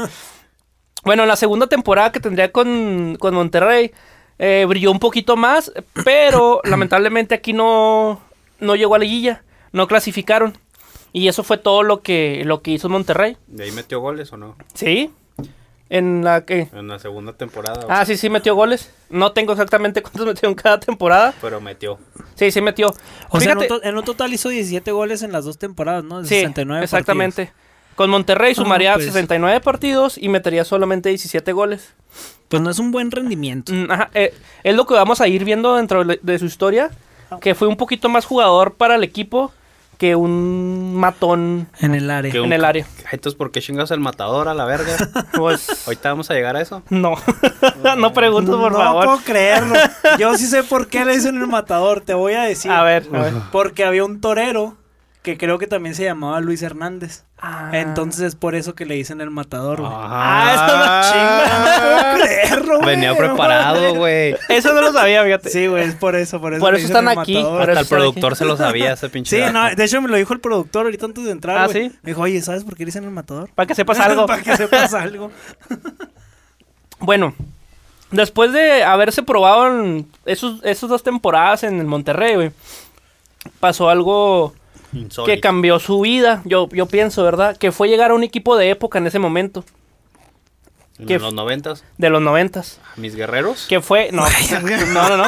Bueno, 1.04 1.24
la 1.26 1.36
segunda 1.36 1.66
temporada 1.66 2.12
que 2.12 2.20
tendría 2.20 2.52
con, 2.52 3.16
con 3.18 3.34
Monterrey 3.34 3.90
eh, 4.38 4.64
brilló 4.68 4.90
un 4.90 4.98
poquito 4.98 5.36
más, 5.36 5.72
pero 6.04 6.60
lamentablemente 6.64 7.34
aquí 7.34 7.52
no, 7.52 8.20
no 8.58 8.74
llegó 8.76 8.94
a 8.94 8.98
liguilla, 8.98 9.42
no 9.72 9.86
clasificaron. 9.86 10.56
Y 11.12 11.26
eso 11.26 11.42
fue 11.42 11.58
todo 11.58 11.82
lo 11.82 12.02
que, 12.02 12.42
lo 12.44 12.62
que 12.62 12.70
hizo 12.70 12.88
Monterrey. 12.88 13.36
¿De 13.48 13.64
ahí 13.64 13.72
metió 13.72 13.98
goles 14.00 14.32
o 14.32 14.36
no? 14.36 14.56
¿Sí? 14.74 15.10
En 15.90 16.22
la 16.24 16.44
que... 16.46 16.68
En 16.72 16.86
la 16.88 16.98
segunda 17.00 17.32
temporada. 17.32 17.84
Ah, 17.88 18.04
sí, 18.06 18.16
sí 18.16 18.30
metió 18.30 18.54
goles. 18.54 18.90
No 19.10 19.32
tengo 19.32 19.52
exactamente 19.52 20.02
cuántos 20.02 20.24
metió 20.26 20.48
en 20.48 20.54
cada 20.54 20.78
temporada. 20.80 21.34
Pero 21.42 21.60
metió. 21.60 21.98
Sí, 22.36 22.50
sí 22.52 22.60
metió. 22.60 22.94
O 23.30 23.40
sea, 23.40 23.52
en 23.52 23.58
un, 23.58 23.64
Fíjate- 23.64 23.68
to- 23.68 23.82
en 23.82 23.96
un 23.98 24.04
total 24.04 24.32
hizo 24.32 24.48
17 24.48 24.92
goles 24.92 25.22
en 25.22 25.32
las 25.32 25.44
dos 25.44 25.58
temporadas, 25.58 26.04
¿no? 26.04 26.22
De 26.22 26.28
Sí, 26.28 26.36
69 26.36 26.84
exactamente. 26.84 27.52
Con 27.96 28.08
Monterrey 28.08 28.52
Ah, 28.52 28.54
sumaría 28.54 28.94
pues. 28.94 29.06
69 29.06 29.60
partidos 29.60 30.16
y 30.16 30.28
metería 30.28 30.64
solamente 30.64 31.08
17 31.10 31.52
goles. 31.52 31.92
Pues 32.48 32.62
no 32.62 32.70
es 32.70 32.78
un 32.78 32.92
buen 32.92 33.10
rendimiento. 33.10 33.72
Mm, 33.72 33.90
ajá, 33.90 34.10
eh, 34.14 34.32
es 34.62 34.74
lo 34.76 34.86
que 34.86 34.94
vamos 34.94 35.20
a 35.20 35.26
ir 35.28 35.44
viendo 35.44 35.74
dentro 35.76 36.04
de, 36.04 36.18
de 36.22 36.38
su 36.38 36.46
historia, 36.46 36.90
que 37.40 37.54
fue 37.54 37.66
un 37.68 37.76
poquito 37.76 38.08
más 38.08 38.24
jugador 38.24 38.74
para 38.74 38.94
el 38.94 39.04
equipo 39.04 39.52
que 40.00 40.16
un 40.16 40.94
matón 40.96 41.68
En 41.78 41.94
el 41.94 42.10
área. 42.10 42.32
Que 42.32 42.38
en 42.38 42.44
un- 42.44 42.52
el 42.54 42.64
área. 42.64 42.86
Entonces, 43.12 43.36
¿por 43.36 43.50
qué 43.52 43.60
chingados 43.60 43.90
el 43.90 44.00
matador 44.00 44.48
a 44.48 44.54
la 44.54 44.64
verga? 44.64 44.96
Pues 45.34 45.86
Ahorita 45.86 46.08
vamos 46.08 46.30
a 46.30 46.34
llegar 46.34 46.56
a 46.56 46.62
eso. 46.62 46.82
no, 46.88 47.14
no 47.98 48.12
preguntes 48.14 48.54
por 48.54 48.72
no 48.72 48.78
favor. 48.78 49.04
puedo 49.04 49.18
creerlo. 49.18 49.74
Yo 50.18 50.34
sí 50.38 50.46
sé 50.46 50.62
por 50.64 50.88
qué 50.88 51.04
le 51.04 51.14
dicen 51.14 51.36
el 51.36 51.46
matador, 51.46 52.00
te 52.00 52.14
voy 52.14 52.32
a 52.32 52.42
decir. 52.42 52.70
A 52.70 52.82
ver, 52.82 53.06
a 53.12 53.18
ver. 53.20 53.32
Porque 53.52 53.84
había 53.84 54.04
un 54.04 54.20
torero 54.22 54.76
que 55.22 55.36
creo 55.36 55.58
que 55.58 55.66
también 55.66 55.94
se 55.94 56.02
llamaba 56.04 56.40
Luis 56.40 56.62
Hernández. 56.62 57.24
Ah. 57.38 57.70
Entonces 57.74 58.22
es 58.22 58.34
por 58.36 58.54
eso 58.54 58.74
que 58.74 58.86
le 58.86 58.94
dicen 58.94 59.20
el 59.20 59.30
matador, 59.30 59.80
güey. 59.80 59.92
Ah, 59.94 60.52
eso 60.54 60.76
no 60.76 61.12
chinga. 61.12 61.40
No 62.10 62.16
puedo 62.16 62.24
creerlo, 62.24 62.76
güey. 62.78 62.86
Venía 62.96 63.16
preparado, 63.16 63.94
güey. 63.96 64.34
Eso 64.48 64.72
no 64.72 64.80
lo 64.80 64.92
sabía, 64.92 65.22
fíjate. 65.24 65.50
Sí, 65.50 65.66
güey, 65.66 65.84
es 65.84 65.94
por 65.94 66.16
eso, 66.16 66.40
por 66.40 66.54
eso. 66.54 66.60
Por 66.60 66.74
eso 66.74 66.86
están 66.86 67.08
el 67.08 67.18
aquí, 67.18 67.34
matador. 67.34 67.70
Hasta 67.70 67.80
el 67.80 67.86
productor 67.86 68.36
se 68.36 68.44
lo 68.46 68.56
sabía, 68.56 68.92
ese 68.94 69.08
pinche. 69.10 69.36
Sí, 69.36 69.42
dato. 69.42 69.52
no, 69.52 69.74
de 69.74 69.84
hecho 69.84 70.00
me 70.00 70.08
lo 70.08 70.16
dijo 70.16 70.32
el 70.32 70.40
productor 70.40 70.86
ahorita 70.86 71.06
antes 71.06 71.24
de 71.24 71.30
entrar, 71.32 71.56
Ah. 71.58 71.68
¿sí? 71.70 71.92
Me 72.02 72.10
dijo, 72.12 72.22
oye, 72.22 72.40
¿sabes 72.40 72.64
por 72.64 72.74
qué 72.76 72.84
le 72.84 72.86
dicen 72.86 73.04
el 73.04 73.10
matador? 73.10 73.50
Para 73.54 73.66
que 73.66 73.74
sepas 73.74 73.98
algo. 74.00 74.26
Para 74.26 74.42
que 74.42 74.56
sepas 74.56 74.94
algo. 74.94 75.30
Bueno, 77.02 77.34
después 78.10 78.52
de 78.52 78.84
haberse 78.84 79.22
probado 79.22 79.68
en 79.68 80.06
esos, 80.26 80.60
esos 80.64 80.90
dos 80.90 81.02
temporadas 81.02 81.62
en 81.64 81.80
el 81.80 81.86
Monterrey, 81.86 82.34
güey, 82.34 82.50
pasó 83.58 83.88
algo 83.88 84.54
Insólito. 84.92 85.24
que 85.34 85.40
cambió 85.40 85.78
su 85.78 86.00
vida, 86.00 86.42
yo, 86.44 86.68
yo 86.70 86.86
pienso, 86.86 87.22
¿verdad? 87.24 87.56
Que 87.56 87.72
fue 87.72 87.88
llegar 87.88 88.10
a 88.10 88.14
un 88.14 88.24
equipo 88.24 88.56
de 88.56 88.70
época 88.70 88.98
en 88.98 89.06
ese 89.06 89.18
momento, 89.18 89.64
En 90.98 91.06
que- 91.06 91.18
los 91.18 91.32
noventas, 91.32 91.84
de 91.98 92.10
los 92.10 92.20
noventas. 92.22 92.80
mis 92.96 93.14
guerreros. 93.14 93.66
Que 93.68 93.80
fue, 93.80 94.10
no, 94.12 94.24
no, 94.92 95.08
no, 95.08 95.16
no. 95.16 95.24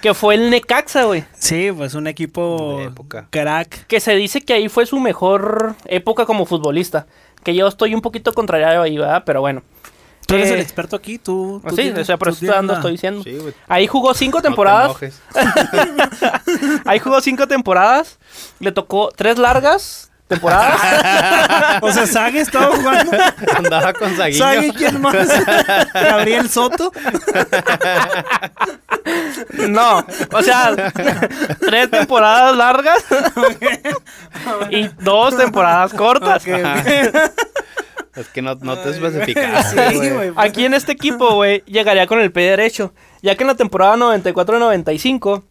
Que 0.00 0.14
fue 0.14 0.34
el 0.34 0.50
Necaxa, 0.50 1.04
güey. 1.04 1.24
Sí, 1.38 1.70
pues 1.76 1.94
un 1.94 2.06
equipo 2.08 2.78
De 2.78 2.84
época. 2.86 3.28
crack. 3.30 3.86
Que 3.86 4.00
se 4.00 4.16
dice 4.16 4.40
que 4.40 4.52
ahí 4.52 4.68
fue 4.68 4.84
su 4.84 4.98
mejor 4.98 5.76
época 5.86 6.26
como 6.26 6.44
futbolista. 6.44 7.06
Que 7.44 7.54
yo 7.54 7.68
estoy 7.68 7.94
un 7.94 8.00
poquito 8.00 8.32
contrariado 8.32 8.82
ahí, 8.82 8.98
¿verdad? 8.98 9.22
Pero 9.24 9.40
bueno. 9.42 9.62
Tú 10.26 10.34
eres 10.36 10.50
Eh, 10.50 10.54
el 10.54 10.60
experto 10.60 10.96
aquí, 10.96 11.18
tú. 11.18 11.60
tú 11.68 11.70
sí, 11.76 11.82
tienes- 11.82 11.98
o 12.02 12.04
sea, 12.04 12.16
por 12.16 12.28
eso 12.28 12.38
tienes 12.40 12.70
estoy, 12.76 12.92
diciendo. 12.92 13.22
Sí, 13.24 13.32
güey. 13.38 13.54
Ahí 13.68 13.86
jugó 13.86 14.14
cinco 14.14 14.38
No 14.38 14.42
te 14.42 14.48
temporadas. 14.48 14.96
Ahí 16.86 16.98
jugó 16.98 17.20
cinco 17.20 17.46
temporadas. 17.48 18.18
Le 18.60 18.72
tocó 18.72 19.10
tres 19.14 19.38
largas 19.38 20.10
temporadas. 20.28 20.80
O 21.82 21.90
sea, 21.92 22.06
Sague 22.06 22.40
estaba 22.40 22.74
jugando. 22.76 23.10
Andaba 23.56 23.92
con 23.92 24.16
¿Sague 24.16 24.34
Saguiño. 24.34 24.74
quién 24.74 25.00
más? 25.00 25.14
Gabriel 25.94 26.48
Soto. 26.48 26.92
no, 29.68 30.04
o 30.32 30.42
sea, 30.42 30.72
tres 31.60 31.90
temporadas 31.90 32.56
largas 32.56 33.04
y 34.70 34.88
dos 35.00 35.36
temporadas 35.36 35.92
cortas. 35.92 36.42
Ok, 36.46 36.52
ok. 36.52 37.16
Es 38.14 38.28
que 38.28 38.42
no, 38.42 38.54
no 38.56 38.76
te 38.78 38.90
especificaste, 38.90 39.90
Sí, 39.90 39.96
güey. 39.96 40.10
güey. 40.10 40.32
Aquí 40.36 40.64
en 40.66 40.74
este 40.74 40.92
equipo, 40.92 41.34
güey, 41.34 41.62
llegaría 41.66 42.06
con 42.06 42.20
el 42.20 42.30
pie 42.30 42.50
derecho. 42.50 42.92
Ya 43.22 43.34
que 43.36 43.42
en 43.44 43.48
la 43.48 43.54
temporada 43.54 43.96
94-95 43.96 45.42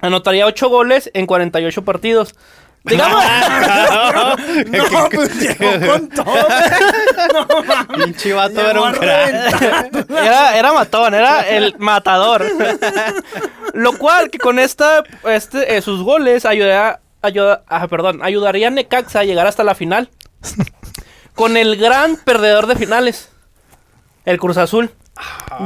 anotaría 0.00 0.46
8 0.46 0.68
goles 0.68 1.10
en 1.12 1.26
48 1.26 1.84
partidos. 1.84 2.34
Digamos, 2.82 3.22
No, 4.70 5.08
pues 5.10 5.38
llegó 5.38 5.86
con 5.92 6.08
todo. 6.08 6.24
Pinche 7.94 8.32
vato 8.32 8.70
era 8.70 8.80
un 8.80 8.92
crack. 8.94 10.10
era, 10.10 10.56
era 10.58 10.72
matón, 10.72 11.12
era 11.14 11.46
el 11.46 11.74
matador. 11.78 12.46
Lo 13.74 13.92
cual 13.98 14.30
que 14.30 14.38
con 14.38 14.58
esta, 14.58 15.04
este, 15.26 15.76
eh, 15.76 15.82
sus 15.82 16.02
goles 16.02 16.46
ayudaría, 16.46 17.00
ayuda, 17.20 17.62
ah, 17.68 17.86
perdón, 17.88 18.20
ayudaría 18.22 18.68
a 18.68 18.70
Necaxa 18.70 19.20
a 19.20 19.24
llegar 19.24 19.46
hasta 19.46 19.62
la 19.62 19.74
final. 19.74 20.08
Con 21.40 21.56
el 21.56 21.76
gran 21.76 22.16
perdedor 22.16 22.66
de 22.66 22.76
finales, 22.76 23.30
el 24.26 24.38
Cruz 24.38 24.58
Azul. 24.58 24.90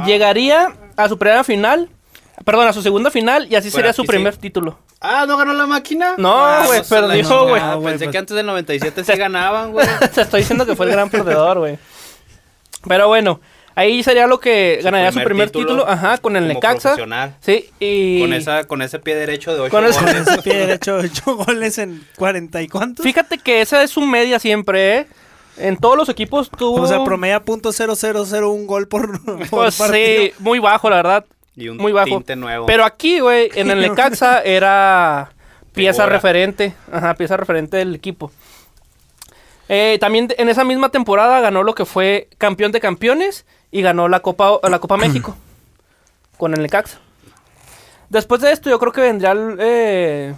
Llegaría 0.05 0.73
a 0.95 1.09
su 1.09 1.17
primera 1.17 1.43
final, 1.43 1.89
perdón, 2.45 2.69
a 2.69 2.71
su 2.71 2.81
segunda 2.81 3.11
final 3.11 3.47
y 3.51 3.55
así 3.55 3.69
sería 3.69 3.91
su 3.91 4.05
primer 4.05 4.35
sí. 4.35 4.39
título. 4.39 4.79
Ah, 5.01 5.25
¿no 5.27 5.35
ganó 5.35 5.51
la 5.51 5.65
máquina? 5.67 6.13
No, 6.17 6.33
Ah, 6.45 6.63
güey, 6.65 6.81
perdió. 6.87 7.55
Ah, 7.57 7.75
güey, 7.75 7.91
Pensé 7.91 8.05
pues. 8.05 8.11
que 8.13 8.17
antes 8.17 8.37
del 8.37 8.45
97 8.45 9.03
sí 9.03 9.11
ganaban, 9.17 9.73
güey. 9.73 9.85
Te 10.15 10.21
estoy 10.21 10.39
diciendo 10.41 10.65
que 10.65 10.77
fue 10.77 10.85
el 10.85 10.93
gran 10.93 11.09
perdedor, 11.09 11.59
güey. 11.59 11.77
Pero 12.87 13.09
bueno, 13.09 13.41
ahí 13.75 14.01
sería 14.01 14.27
lo 14.27 14.39
que 14.39 14.79
ganaría 14.81 15.11
su 15.11 15.21
primer 15.25 15.49
título, 15.49 15.85
ajá, 15.89 16.19
con 16.19 16.37
el 16.37 16.47
Necaxa. 16.47 16.95
Sí, 17.41 17.69
y 17.81 18.21
Con, 18.21 18.31
esa, 18.31 18.63
con 18.63 18.81
ese 18.81 18.99
pie 18.99 19.15
derecho 19.15 19.53
de 19.53 19.59
8 19.59 19.71
Con 19.71 19.85
ese- 19.85 19.99
goles. 19.99 20.25
Ese 20.25 20.41
pie 20.41 20.55
derecho, 20.55 20.95
ocho 20.95 21.35
goles 21.35 21.77
en 21.79 22.07
40 22.15 22.61
y 22.61 22.67
cuántos. 22.69 23.03
Fíjate 23.03 23.39
que 23.39 23.59
esa 23.59 23.83
es 23.83 23.91
su 23.91 23.99
media 24.01 24.39
siempre, 24.39 24.99
¿eh? 24.99 25.07
En 25.57 25.77
todos 25.77 25.95
los 25.97 26.09
equipos 26.09 26.49
tuvo... 26.49 26.81
O 26.81 26.87
sea, 26.87 27.03
promedia 27.03 27.43
punto 27.43 27.69
.0001 27.69 28.65
gol 28.65 28.87
por, 28.87 29.23
por 29.25 29.49
Pues 29.49 29.77
partido. 29.77 30.23
sí, 30.23 30.33
muy 30.39 30.59
bajo, 30.59 30.89
la 30.89 30.97
verdad. 30.97 31.25
Y 31.55 31.69
un 31.69 31.77
Muy 31.77 31.93
bajo. 31.93 32.07
tinte 32.09 32.35
nuevo. 32.35 32.65
Pero 32.65 32.83
aquí, 32.83 33.19
güey, 33.21 33.49
en 33.55 33.71
el 33.71 33.79
Necaxa 33.89 34.41
era 34.41 35.31
pieza 35.73 36.03
Figura. 36.03 36.15
referente. 36.17 36.73
Ajá, 36.91 37.13
pieza 37.15 37.37
referente 37.37 37.77
del 37.77 37.95
equipo. 37.95 38.31
Eh, 39.69 39.97
también 39.99 40.27
en 40.37 40.49
esa 40.49 40.63
misma 40.63 40.89
temporada 40.89 41.39
ganó 41.39 41.63
lo 41.63 41.73
que 41.73 41.85
fue 41.85 42.27
campeón 42.37 42.71
de 42.71 42.79
campeones 42.79 43.45
y 43.71 43.81
ganó 43.81 44.07
la 44.07 44.19
Copa, 44.19 44.59
la 44.69 44.79
Copa 44.79 44.97
México 44.97 45.35
con 46.37 46.53
el 46.53 46.61
Necaxa. 46.61 46.99
Después 48.09 48.41
de 48.41 48.51
esto, 48.51 48.69
yo 48.69 48.77
creo 48.77 48.91
que 48.91 49.01
vendría 49.01 49.31
el, 49.31 49.55
eh, 49.59 50.35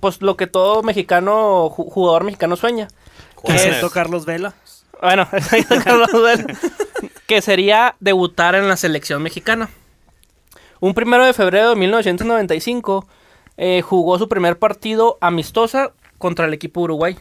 pues 0.00 0.20
lo 0.22 0.36
que 0.36 0.46
todo 0.46 0.82
mexicano, 0.82 1.70
ju- 1.70 1.88
jugador 1.90 2.24
mexicano 2.24 2.56
sueña. 2.56 2.88
¿Cuál 3.36 3.56
es? 3.56 3.64
Excepto 3.64 3.90
Carlos 3.90 4.26
Vela. 4.26 4.54
Bueno, 5.00 5.28
Carlos 5.84 6.12
Vela, 6.12 6.46
que 7.26 7.42
sería 7.42 7.94
debutar 8.00 8.54
en 8.54 8.68
la 8.68 8.76
selección 8.76 9.22
mexicana. 9.22 9.68
Un 10.80 10.94
primero 10.94 11.24
de 11.24 11.32
febrero 11.32 11.70
de 11.70 11.76
1995 11.76 13.06
eh, 13.56 13.82
jugó 13.82 14.18
su 14.18 14.28
primer 14.28 14.58
partido 14.58 15.16
amistosa 15.20 15.92
contra 16.18 16.46
el 16.46 16.54
equipo 16.54 16.80
Uruguay. 16.82 17.16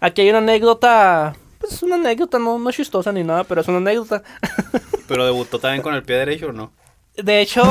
Aquí 0.00 0.22
hay 0.22 0.28
una 0.30 0.38
anécdota, 0.38 1.34
pues 1.58 1.82
una 1.82 1.94
anécdota, 1.96 2.38
no, 2.38 2.58
no 2.58 2.70
chistosa 2.72 3.12
ni 3.12 3.22
nada, 3.24 3.44
pero 3.44 3.60
es 3.62 3.68
una 3.68 3.78
anécdota. 3.78 4.22
Pero 5.06 5.26
debutó 5.26 5.58
también 5.58 5.82
con 5.82 5.94
el 5.94 6.02
pie 6.02 6.16
derecho 6.16 6.46
o 6.46 6.52
no. 6.52 6.72
De 7.14 7.42
hecho, 7.42 7.62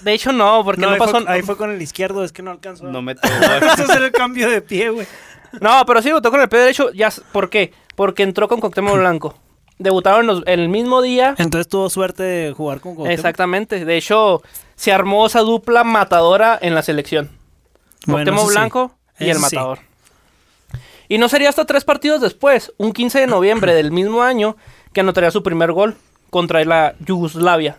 de 0.00 0.12
hecho 0.14 0.32
no, 0.32 0.62
porque 0.64 0.80
No, 0.80 0.86
no, 0.88 0.92
ahí, 0.94 0.98
pasó. 0.98 1.20
fue, 1.20 1.24
ahí 1.30 1.42
fue 1.42 1.56
con 1.58 1.70
el 1.70 1.82
izquierdo, 1.82 2.24
es 2.24 2.32
que 2.32 2.40
no 2.42 2.50
alcanzó. 2.50 2.84
No 2.84 3.02
me 3.02 3.12
gol. 3.22 3.68
hacer 3.68 4.02
el 4.02 4.10
cambio 4.10 4.48
de 4.48 4.62
pie, 4.62 4.88
güey. 4.88 5.06
No, 5.60 5.84
pero 5.86 6.00
sí 6.02 6.08
debutó 6.08 6.30
con 6.30 6.40
el 6.40 6.48
pie 6.48 6.60
derecho. 6.60 6.90
Ya, 6.92 7.10
¿Por 7.32 7.50
qué? 7.50 7.72
Porque 7.94 8.22
entró 8.22 8.48
con 8.48 8.60
Cuauhtémoc 8.60 8.94
Blanco. 8.96 9.34
Debutaron 9.78 10.26
los- 10.26 10.42
el 10.46 10.68
mismo 10.68 11.02
día. 11.02 11.34
Entonces 11.38 11.68
tuvo 11.68 11.90
suerte 11.90 12.22
de 12.22 12.52
jugar 12.52 12.80
con 12.80 12.94
Cuauhtémoc. 12.94 13.18
Exactamente. 13.18 13.84
De 13.84 13.96
hecho, 13.96 14.42
se 14.76 14.92
armó 14.92 15.26
esa 15.26 15.40
dupla 15.40 15.84
matadora 15.84 16.58
en 16.60 16.74
la 16.74 16.82
selección. 16.82 17.30
Bueno, 18.06 18.38
sí. 18.38 18.46
Blanco 18.48 18.94
y 19.18 19.30
el 19.30 19.36
sí. 19.36 19.42
matador. 19.42 19.78
Y 21.08 21.18
no 21.18 21.28
sería 21.28 21.48
hasta 21.48 21.66
tres 21.66 21.84
partidos 21.84 22.20
después, 22.20 22.72
un 22.78 22.92
15 22.92 23.20
de 23.20 23.26
noviembre 23.26 23.74
del 23.74 23.90
mismo 23.92 24.22
año, 24.22 24.56
que 24.92 25.00
anotaría 25.00 25.30
su 25.30 25.42
primer 25.42 25.72
gol 25.72 25.96
contra 26.30 26.64
la 26.64 26.94
Yugoslavia. 27.00 27.76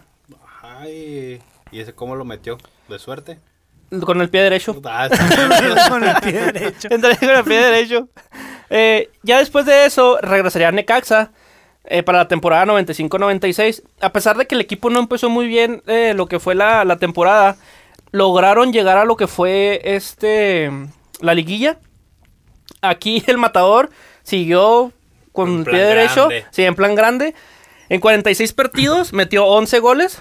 Ay, 0.62 1.41
¿y 1.72 1.79
ese 1.79 1.94
cómo 1.94 2.15
lo 2.15 2.24
metió? 2.25 2.58
¿De 2.88 3.00
suerte? 3.00 3.39
Con 4.04 4.22
el 4.22 4.30
pie 4.30 4.42
derecho. 4.44 4.75
Ah, 4.86 5.10
con 5.89 6.04
el 6.04 6.15
pie 6.22 6.32
derecho. 6.51 6.88
Entré 6.92 7.18
con 7.18 7.30
el 7.30 7.44
pie 7.44 7.58
derecho. 7.58 8.08
Eh, 8.70 9.10
ya 9.24 9.39
después 9.39 9.65
de 9.65 9.86
eso, 9.86 10.18
regresaría 10.22 10.70
a 10.70 10.72
Necaxa 10.72 11.32
eh, 11.86 12.04
para 12.04 12.20
la 12.20 12.27
temporada 12.27 12.65
95-96. 12.65 13.84
A 14.01 14.12
pesar 14.12 14.38
de 14.38 14.48
que 14.48 14.56
el 14.56 14.62
equipo 14.62 14.89
no 14.89 15.00
empezó 15.00 15.30
muy 15.30 15.48
bien 15.48 15.84
eh, 15.88 16.13
lo 16.15 16.27
que 16.27 16.39
fue 16.39 16.56
la, 16.56 16.84
la 16.84 16.98
temporada, 16.98 17.58
lograron 18.12 18.74
llegar 18.74 18.98
a 18.98 19.06
lo 19.06 19.15
que 19.15 19.27
fue 19.27 19.82
este 19.84 20.72
la 21.22 21.34
liguilla. 21.34 21.77
Aquí 22.82 23.24
el 23.27 23.38
matador 23.38 23.89
siguió 24.24 24.92
con 25.32 25.50
En 25.50 25.60
el 25.60 25.65
pie 25.65 25.80
derecho, 25.80 26.27
grande. 26.27 26.46
sí, 26.51 26.63
en 26.63 26.75
plan 26.75 26.96
grande. 26.96 27.36
En 27.89 28.00
46 28.00 28.54
partidos 28.54 29.13
metió 29.13 29.46
11 29.46 29.80
goles. 29.80 30.20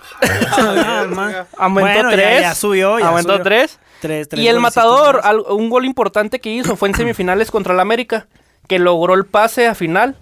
Ah. 0.52 1.44
Aumentó 1.59 1.90
Bueno, 2.02 2.11
ya- 2.11 2.16
3. 2.16 2.40
ya 2.42 2.54
subió, 2.54 2.99
ya 2.99 3.09
aumentó 3.09 3.33
subió. 3.33 3.44
3. 3.44 3.78
Tres, 4.00 4.28
tres 4.28 4.42
Y 4.42 4.49
el 4.49 4.61
matador, 4.61 5.21
al- 5.25 5.40
un 5.40 5.71
gol 5.71 5.87
importante 5.87 6.40
que 6.40 6.50
hizo 6.50 6.76
fue 6.76 6.88
en 6.90 6.94
semifinales 6.94 7.50
contra 7.50 7.73
el 7.73 7.80
América, 7.80 8.26
que 8.68 8.78
logró 8.78 9.14
el 9.14 9.25
pase 9.25 9.66
a 9.66 9.75
final 9.75 10.16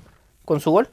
con 0.44 0.60
su 0.60 0.70
gol. 0.70 0.88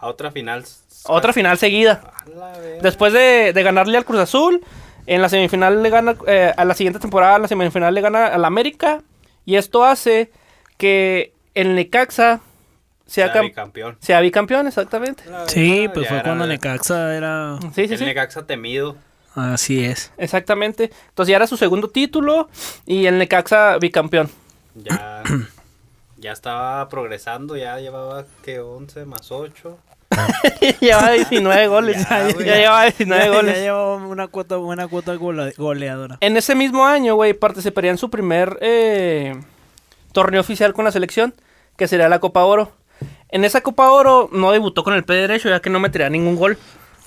A 0.00 0.06
otra 0.06 0.30
final. 0.30 0.64
Otra 1.04 1.32
final 1.34 1.58
seguida. 1.58 2.00
A. 2.40 2.58
Después 2.82 3.12
de, 3.12 3.52
de 3.52 3.62
ganarle 3.62 3.98
al 3.98 4.04
Cruz 4.06 4.20
Azul, 4.20 4.64
en 5.06 5.20
la 5.20 5.28
semifinal 5.28 5.82
le 5.82 5.90
gana, 5.90 6.14
eh, 6.26 6.52
a 6.56 6.64
la 6.64 6.74
siguiente 6.74 6.98
temporada, 7.00 7.38
la 7.38 7.48
semifinal 7.48 7.92
le 7.94 8.00
gana 8.00 8.26
al 8.28 8.44
América. 8.46 9.02
Y 9.44 9.56
esto 9.56 9.84
hace 9.84 10.30
que 10.78 11.34
el 11.54 11.74
Necaxa 11.74 12.40
sea, 13.10 13.26
Sea 13.32 13.34
cam- 13.34 13.42
bicampeón. 13.46 13.96
sea 14.00 14.20
bicampeón, 14.20 14.66
exactamente. 14.66 15.22
Sí, 15.48 15.88
pues 15.92 16.04
ya 16.08 16.14
fue 16.16 16.22
cuando 16.22 16.44
de- 16.46 16.54
Necaxa 16.54 17.14
era... 17.16 17.58
Sí, 17.74 17.86
sí, 17.88 17.92
El 17.94 17.98
sí. 17.98 18.04
Necaxa 18.04 18.46
temido. 18.46 18.96
Así 19.34 19.84
es. 19.84 20.12
Exactamente. 20.18 20.90
Entonces 21.08 21.30
ya 21.30 21.36
era 21.36 21.46
su 21.46 21.56
segundo 21.56 21.88
título 21.88 22.48
y 22.86 23.06
el 23.06 23.18
Necaxa 23.18 23.78
bicampeón. 23.78 24.28
Ya, 24.74 25.22
ya 26.18 26.32
estaba 26.32 26.88
progresando, 26.88 27.56
ya 27.56 27.78
llevaba 27.78 28.24
que 28.44 28.60
11 28.60 29.04
más 29.06 29.30
8. 29.32 29.78
llevaba 30.80 31.10
19 31.12 31.66
goles. 31.68 32.06
Ya, 32.08 32.28
llevaba 32.56 32.82
19 32.84 33.24
Ya- 33.24 33.30
goles. 33.30 33.54
Ya 33.56 33.60
llevaba 33.62 33.94
una 33.96 34.26
cuota, 34.28 34.56
buena 34.56 34.88
cuota 34.88 35.14
goleadora. 35.14 36.18
En 36.20 36.36
ese 36.36 36.54
mismo 36.54 36.84
año, 36.86 37.14
güey, 37.14 37.32
participaría 37.34 37.90
en 37.90 37.98
su 37.98 38.10
primer 38.10 38.58
eh, 38.60 39.34
torneo 40.12 40.40
oficial 40.40 40.72
con 40.74 40.84
la 40.84 40.92
selección, 40.92 41.34
que 41.76 41.88
sería 41.88 42.08
la 42.08 42.18
Copa 42.18 42.44
Oro. 42.44 42.72
En 43.32 43.44
esa 43.44 43.60
Copa 43.60 43.90
Oro 43.90 44.28
no 44.32 44.52
debutó 44.52 44.82
con 44.84 44.94
el 44.94 45.04
pie 45.04 45.16
derecho, 45.16 45.48
ya 45.48 45.60
que 45.60 45.70
no 45.70 45.78
metería 45.80 46.08
ningún 46.10 46.36
gol. 46.36 46.58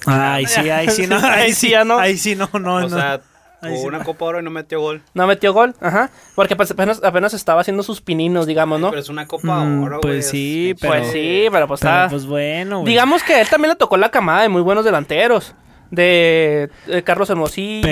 Ay, 0.06 0.46
sí, 0.46 0.70
ahí 0.70 0.90
sí, 0.90 1.08
no. 1.08 1.18
Ahí 1.24 1.54
sí 1.54 1.70
ya 1.70 1.84
no. 1.86 1.98
Ahí 2.00 2.18
sí, 2.18 2.36
no, 2.36 2.50
no, 2.54 2.76
o 2.76 2.82
no. 2.82 2.90
sea, 2.90 3.22
sí. 3.62 3.70
una 3.86 4.04
Copa 4.04 4.26
Oro 4.26 4.40
y 4.40 4.44
no 4.44 4.50
metió 4.50 4.82
gol. 4.82 5.02
No 5.14 5.26
metió 5.28 5.54
gol, 5.54 5.74
ajá. 5.80 6.10
Porque 6.36 6.56
pues 6.58 6.72
apenas, 6.72 7.02
apenas 7.04 7.34
estaba 7.34 7.62
haciendo 7.62 7.84
sus 7.84 8.02
pininos, 8.02 8.46
digamos, 8.46 8.80
¿no? 8.82 8.90
Pero 8.90 9.02
es 9.02 9.08
una 9.10 9.26
Copa 9.28 9.64
Mm, 9.64 9.84
Oro, 9.84 10.02
pues 10.02 10.14
güey, 10.16 10.22
sí, 10.24 10.72
es- 10.72 10.82
pero- 10.82 10.94
Pues 10.94 11.12
sí, 11.12 11.46
pero 11.52 11.68
pues 11.68 11.80
Pero, 11.82 11.92
está... 11.94 12.10
pues 12.10 12.26
bueno, 12.26 12.80
güey. 12.80 12.90
Digamos 12.92 13.24
que 13.24 13.36
a 13.36 13.42
él 13.42 13.48
también 13.50 13.70
le 13.70 13.76
tocó 13.78 13.96
la 13.96 14.10
camada 14.12 14.42
de 14.42 14.50
muy 14.50 14.62
buenos 14.62 14.84
delanteros. 14.86 15.56
De, 15.92 16.70
de 16.88 17.04
Carlos 17.04 17.30
Hermosillo, 17.30 17.84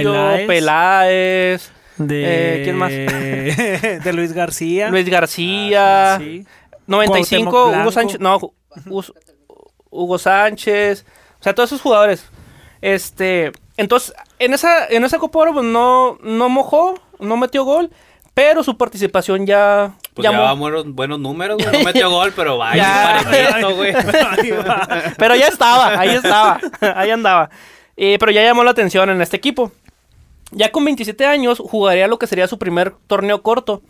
Peláez. 0.47 0.47
Peláez, 0.47 1.71
De... 1.97 2.23
eh, 2.25 2.63
¿quién 2.63 2.75
más? 2.75 2.89
de 4.03 4.13
Luis 4.13 4.33
García. 4.33 4.89
Luis 4.89 5.07
García. 5.07 6.15
Ah, 6.15 6.17
Sí. 6.19 6.45
95, 6.91 7.51
Cuauhtémoc 7.51 7.81
Hugo. 7.81 7.91
Sánchez, 7.91 8.19
no, 8.19 8.39
Hu- 8.39 9.13
Hugo, 9.89 10.17
Sánchez, 10.17 11.05
o 11.39 11.43
sea, 11.43 11.53
todos 11.55 11.69
esos 11.69 11.81
jugadores. 11.81 12.25
Este, 12.81 13.51
entonces, 13.77 14.13
en 14.39 14.53
esa, 14.53 14.87
en 14.87 15.03
esa 15.03 15.17
Copa 15.19 15.39
Oro, 15.39 15.53
pues, 15.53 15.65
no, 15.65 16.17
no 16.21 16.49
mojó, 16.49 16.95
no 17.19 17.37
metió 17.37 17.63
gol, 17.63 17.91
pero 18.33 18.63
su 18.63 18.77
participación 18.77 19.45
ya, 19.45 19.93
Pues 20.13 20.23
ya 20.23 20.31
llamó. 20.31 20.43
va 20.43 20.53
buenos, 20.53 20.85
buenos 20.93 21.19
números, 21.19 21.57
güey. 21.61 21.79
No 21.79 21.85
metió 21.85 22.09
gol, 22.09 22.31
pero 22.35 22.57
va 22.57 22.75
Ya. 22.75 23.21
parejito, 23.23 23.75
güey. 23.75 23.93
Pero 25.17 25.35
ya 25.35 25.47
estaba, 25.47 25.99
ahí 25.99 26.09
estaba, 26.09 26.59
ahí 26.95 27.09
andaba. 27.11 27.49
Eh, 27.97 28.17
pero 28.19 28.31
ya 28.31 28.41
llamó 28.43 28.63
la 28.63 28.71
atención 28.71 29.09
en 29.09 29.21
este 29.21 29.37
equipo. 29.37 29.71
Ya 30.51 30.71
con 30.71 30.83
27 30.85 31.25
años 31.25 31.59
jugaría 31.59 32.07
lo 32.07 32.17
que 32.19 32.27
sería 32.27 32.47
su 32.47 32.57
primer 32.57 32.93
torneo 33.07 33.41
corto, 33.43 33.81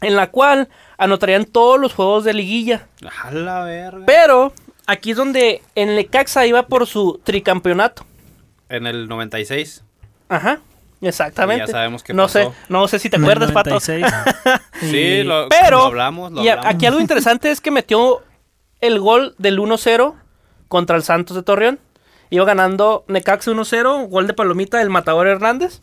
en 0.00 0.16
la 0.16 0.30
cual 0.30 0.68
anotarían 1.00 1.44
todos 1.46 1.80
los 1.80 1.94
juegos 1.94 2.22
de 2.24 2.34
liguilla. 2.34 2.86
A 3.24 3.30
la 3.32 3.64
verga. 3.64 4.04
Pero 4.06 4.52
aquí 4.86 5.10
es 5.12 5.16
donde 5.16 5.62
en 5.74 5.96
Lecaxa 5.96 6.46
iba 6.46 6.66
por 6.66 6.86
su 6.86 7.20
tricampeonato. 7.24 8.04
En 8.68 8.86
el 8.86 9.08
96. 9.08 9.82
Ajá, 10.28 10.60
exactamente. 11.00 11.64
Y 11.64 11.66
ya 11.66 11.72
sabemos 11.72 12.02
qué 12.04 12.14
no 12.14 12.24
pasó. 12.24 12.38
sé, 12.38 12.50
no 12.68 12.86
sé 12.86 12.98
si 13.00 13.10
te 13.10 13.16
el 13.16 13.22
acuerdas, 13.24 13.50
Pato. 13.50 13.70
96. 13.70 14.06
Sí, 14.80 15.22
lo, 15.24 15.48
Pero 15.48 15.78
lo 15.78 15.84
hablamos, 15.86 16.32
lo 16.32 16.42
y 16.44 16.48
hablamos. 16.48 16.74
aquí 16.74 16.86
algo 16.86 17.00
interesante 17.00 17.50
es 17.50 17.60
que 17.60 17.70
metió 17.70 18.22
el 18.80 18.98
gol 19.00 19.34
del 19.38 19.58
1-0 19.58 20.14
contra 20.68 20.96
el 20.96 21.02
Santos 21.02 21.36
de 21.36 21.42
Torreón. 21.42 21.78
Iba 22.30 22.44
ganando 22.44 23.04
Necaxa 23.08 23.50
1-0, 23.50 24.08
gol 24.08 24.26
de 24.28 24.34
Palomita 24.34 24.78
del 24.78 24.88
Matador 24.88 25.26
Hernández. 25.26 25.82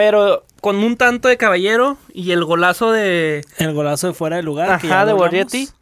Pero 0.00 0.44
con 0.62 0.76
un 0.76 0.96
tanto 0.96 1.28
de 1.28 1.36
caballero 1.36 1.98
y 2.14 2.30
el 2.32 2.42
golazo 2.46 2.90
de, 2.90 3.44
El 3.58 3.74
golazo 3.74 4.06
de 4.06 4.14
fuera 4.14 4.36
de 4.36 4.42
lugar. 4.42 4.80
que 4.80 4.88
ya 4.88 5.02
ajá, 5.02 5.04
de 5.04 5.12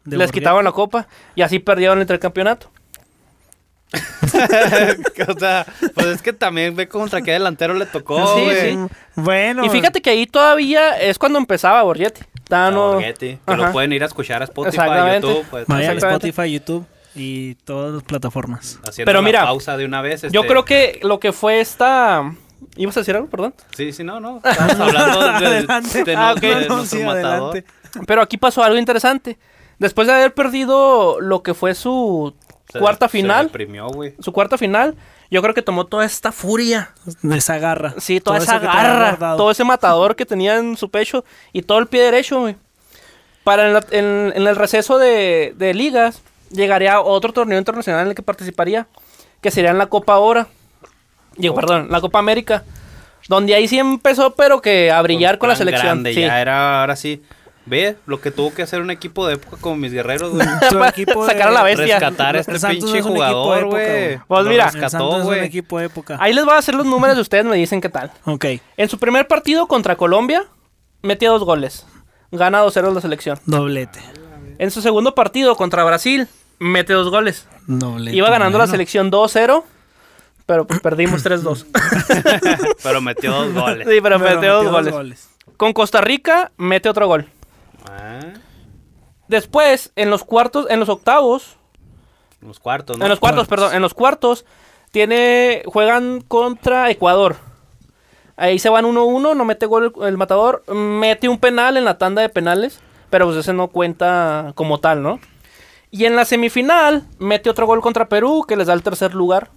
de 0.03 0.17
les 0.17 0.29
quitaban 0.33 0.65
la 0.65 0.73
copa 0.73 1.07
y 1.35 1.41
así 1.41 1.59
perdieron 1.59 1.99
el 1.99 2.01
intercampeonato. 2.01 2.69
o 3.93 5.39
sea, 5.39 5.65
pues 5.95 6.05
es 6.07 6.21
que 6.21 6.33
también 6.33 6.75
ve 6.75 6.89
contra 6.89 7.21
qué 7.21 7.31
delantero 7.31 7.73
le 7.75 7.85
tocó, 7.85 8.35
Sí, 8.35 8.43
güey. 8.43 8.71
sí. 8.73 8.79
Bueno. 9.15 9.63
Y 9.63 9.69
fíjate 9.69 10.01
que 10.01 10.09
ahí 10.09 10.25
todavía 10.27 10.99
es 10.99 11.17
cuando 11.17 11.39
empezaba 11.39 11.81
Borghetti. 11.83 12.21
Todavía 12.43 12.67
A 12.67 12.71
no- 12.71 12.93
Borghetti, 12.95 13.39
que 13.47 13.55
lo 13.55 13.71
pueden 13.71 13.93
ir 13.93 14.03
a 14.03 14.07
escuchar 14.07 14.41
a 14.41 14.45
Spotify. 14.45 14.81
YouTube, 15.15 15.45
pues, 15.49 15.65
a. 15.69 15.91
Spotify, 15.93 16.51
YouTube 16.51 16.85
y 17.15 17.55
todas 17.55 17.93
las 17.93 18.03
plataformas. 18.03 18.79
haciendo 18.85 19.09
Pero 19.09 19.21
mira, 19.21 19.45
pausa 19.45 19.77
de 19.77 19.85
una 19.85 20.01
vez. 20.01 20.23
Yo 20.23 20.27
este- 20.41 20.47
creo 20.47 20.65
que 20.65 20.99
lo 21.03 21.21
que 21.21 21.31
fue 21.31 21.61
esta... 21.61 22.33
¿Ibas 22.75 22.95
a 22.97 22.99
decir 23.01 23.15
algo? 23.15 23.27
Perdón. 23.29 23.53
Sí, 23.75 23.91
sí, 23.91 24.03
no, 24.03 24.19
no. 24.19 24.37
Estamos 24.43 24.79
hablando 24.79 25.19
de, 25.39 25.65
Ah, 26.15 26.35
de 26.35 26.67
No, 26.67 26.85
sí, 26.85 26.99
matador. 27.03 27.63
Pero 28.05 28.21
aquí 28.21 28.37
pasó 28.37 28.63
algo 28.63 28.77
interesante. 28.77 29.37
Después 29.79 30.07
de 30.07 30.13
haber 30.13 30.33
perdido 30.33 31.19
lo 31.21 31.41
que 31.41 31.53
fue 31.53 31.73
su 31.73 32.33
Se- 32.71 32.79
cuarta 32.79 33.07
final, 33.09 33.47
deprimió, 33.47 33.87
su 34.19 34.31
cuarta 34.33 34.57
final, 34.57 34.95
yo 35.31 35.41
creo 35.41 35.53
que 35.53 35.61
tomó 35.61 35.85
toda 35.85 36.05
esta 36.05 36.31
furia. 36.31 36.93
De 37.21 37.37
esa 37.37 37.57
garra. 37.59 37.93
Sí, 37.97 38.19
toda 38.19 38.37
Todo 38.37 38.43
esa 38.43 38.59
garra, 38.59 39.37
todo 39.37 39.51
ese 39.51 39.63
matador 39.63 40.15
que 40.15 40.25
tenía 40.25 40.57
en 40.57 40.75
su 40.77 40.89
pecho 40.91 41.23
y 41.53 41.61
todo 41.61 41.79
el 41.79 41.87
pie 41.87 42.03
derecho, 42.03 42.41
güey. 42.41 42.57
Para 43.43 43.67
en, 43.67 43.73
la- 43.73 43.85
en- 43.91 44.33
en 44.35 44.47
el 44.47 44.55
receso 44.55 44.97
de, 44.97 45.53
de 45.57 45.73
ligas, 45.73 46.21
llegaría 46.51 46.99
otro 47.01 47.31
torneo 47.31 47.57
internacional 47.57 48.01
en 48.03 48.09
el 48.09 48.15
que 48.15 48.21
participaría, 48.21 48.87
que 49.41 49.49
sería 49.49 49.71
en 49.71 49.77
la 49.77 49.87
Copa 49.87 50.13
Ahora. 50.13 50.47
Digo, 51.39 51.55
perdón, 51.55 51.87
la 51.89 52.01
Copa 52.01 52.19
América. 52.19 52.63
Donde 53.27 53.53
ahí 53.55 53.67
sí 53.67 53.77
empezó, 53.79 54.35
pero 54.35 54.61
que 54.61 54.91
a 54.91 55.01
brillar 55.01 55.37
con 55.37 55.49
la 55.49 55.55
selección. 55.55 55.85
grande, 55.87 56.13
sí. 56.13 56.21
Ya 56.21 56.41
era, 56.41 56.81
ahora 56.81 56.95
sí. 56.95 57.21
Ve 57.65 57.95
lo 58.07 58.19
que 58.19 58.31
tuvo 58.31 58.51
que 58.51 58.63
hacer 58.63 58.81
un 58.81 58.89
equipo 58.89 59.27
de 59.27 59.35
época 59.35 59.57
como 59.61 59.75
mis 59.75 59.91
guerreros, 59.93 60.31
güey. 60.31 60.47
Equipo 60.89 61.23
de- 61.25 61.31
sacar 61.31 61.49
a 61.49 61.51
la 61.51 61.61
bestia. 61.63 61.99
Rescatar 61.99 62.35
a 62.35 62.39
este 62.39 62.57
Santos 62.57 62.79
pinche 62.85 62.99
es 62.99 63.05
de 63.05 63.11
jugador, 63.11 63.57
época, 63.59 63.75
güey. 63.75 64.19
Pues 64.27 64.45
mira, 64.45 64.71
rescató, 64.71 65.11
es 65.17 65.17
un 65.19 65.23
güey. 65.25 65.45
equipo 65.45 65.77
de 65.77 65.85
época. 65.85 66.17
Ahí 66.19 66.33
les 66.33 66.43
voy 66.45 66.55
a 66.55 66.57
hacer 66.57 66.73
los 66.73 66.85
números 66.87 67.15
y 67.17 67.21
ustedes 67.21 67.45
me 67.45 67.55
dicen 67.57 67.79
qué 67.81 67.89
tal. 67.89 68.11
Ok. 68.25 68.45
En 68.77 68.89
su 68.89 68.97
primer 68.97 69.27
partido 69.27 69.67
contra 69.67 69.95
Colombia, 69.95 70.45
metió 71.03 71.31
dos 71.31 71.43
goles. 71.43 71.85
Gana 72.31 72.63
2-0 72.63 72.93
la 72.93 73.01
selección. 73.01 73.39
Doblete. 73.45 73.99
En 74.57 74.71
su 74.71 74.81
segundo 74.81 75.13
partido 75.13 75.55
contra 75.55 75.83
Brasil, 75.83 76.27
mete 76.57 76.93
dos 76.93 77.11
goles. 77.11 77.47
Doblete. 77.67 78.17
Iba 78.17 78.29
ganando 78.31 78.57
la 78.57 78.65
selección 78.67 79.11
2-0, 79.11 79.63
pero 80.49 80.65
pues 80.65 80.79
perdimos 80.79 81.23
3-2. 81.23 81.67
Pero 82.83 83.01
metió 83.01 83.31
dos 83.31 83.53
goles. 83.53 83.87
sí, 83.87 84.01
pero, 84.01 84.17
Pero 84.17 84.35
metió 84.35 84.63
dos 84.63 84.71
goles. 84.71 84.91
goles. 84.91 85.29
Con 85.57 85.73
Costa 85.73 86.01
Rica, 86.01 86.51
mete 86.57 86.89
otro 86.89 87.05
gol. 87.05 87.29
Ah, 87.87 88.19
Después, 89.27 89.91
en 89.95 90.09
los 90.09 90.23
cuartos, 90.23 90.65
en 90.71 90.79
los 90.79 90.89
octavos, 90.89 91.57
los 92.41 92.59
cuartos, 92.59 92.97
¿no? 92.97 93.05
en 93.05 93.09
los 93.09 93.19
cuartos, 93.19 93.47
perdón, 93.47 93.75
en 93.75 93.83
los 93.83 93.93
cuartos, 93.93 94.43
tiene, 94.89 95.61
juegan 95.67 96.21
contra 96.21 96.89
Ecuador. 96.89 97.35
Ahí 98.35 98.57
se 98.57 98.69
van 98.69 98.85
1-1, 98.85 99.35
no 99.35 99.45
mete 99.45 99.67
gol 99.67 99.93
el, 99.95 100.07
el 100.07 100.17
matador, 100.17 100.63
mete 100.73 101.29
un 101.29 101.37
penal 101.37 101.77
en 101.77 101.85
la 101.85 101.99
tanda 101.99 102.23
de 102.23 102.29
penales, 102.29 102.79
pero 103.11 103.25
pues 103.27 103.37
ese 103.37 103.53
no 103.53 103.67
cuenta 103.67 104.53
como 104.55 104.79
tal, 104.79 105.03
¿no? 105.03 105.19
Y 105.91 106.05
en 106.05 106.15
la 106.15 106.25
semifinal, 106.25 107.03
mete 107.19 107.51
otro 107.51 107.67
gol 107.67 107.81
contra 107.81 108.09
Perú, 108.09 108.45
que 108.47 108.55
les 108.55 108.65
da 108.65 108.73
el 108.73 108.81
tercer 108.81 109.13
lugar. 109.13 109.51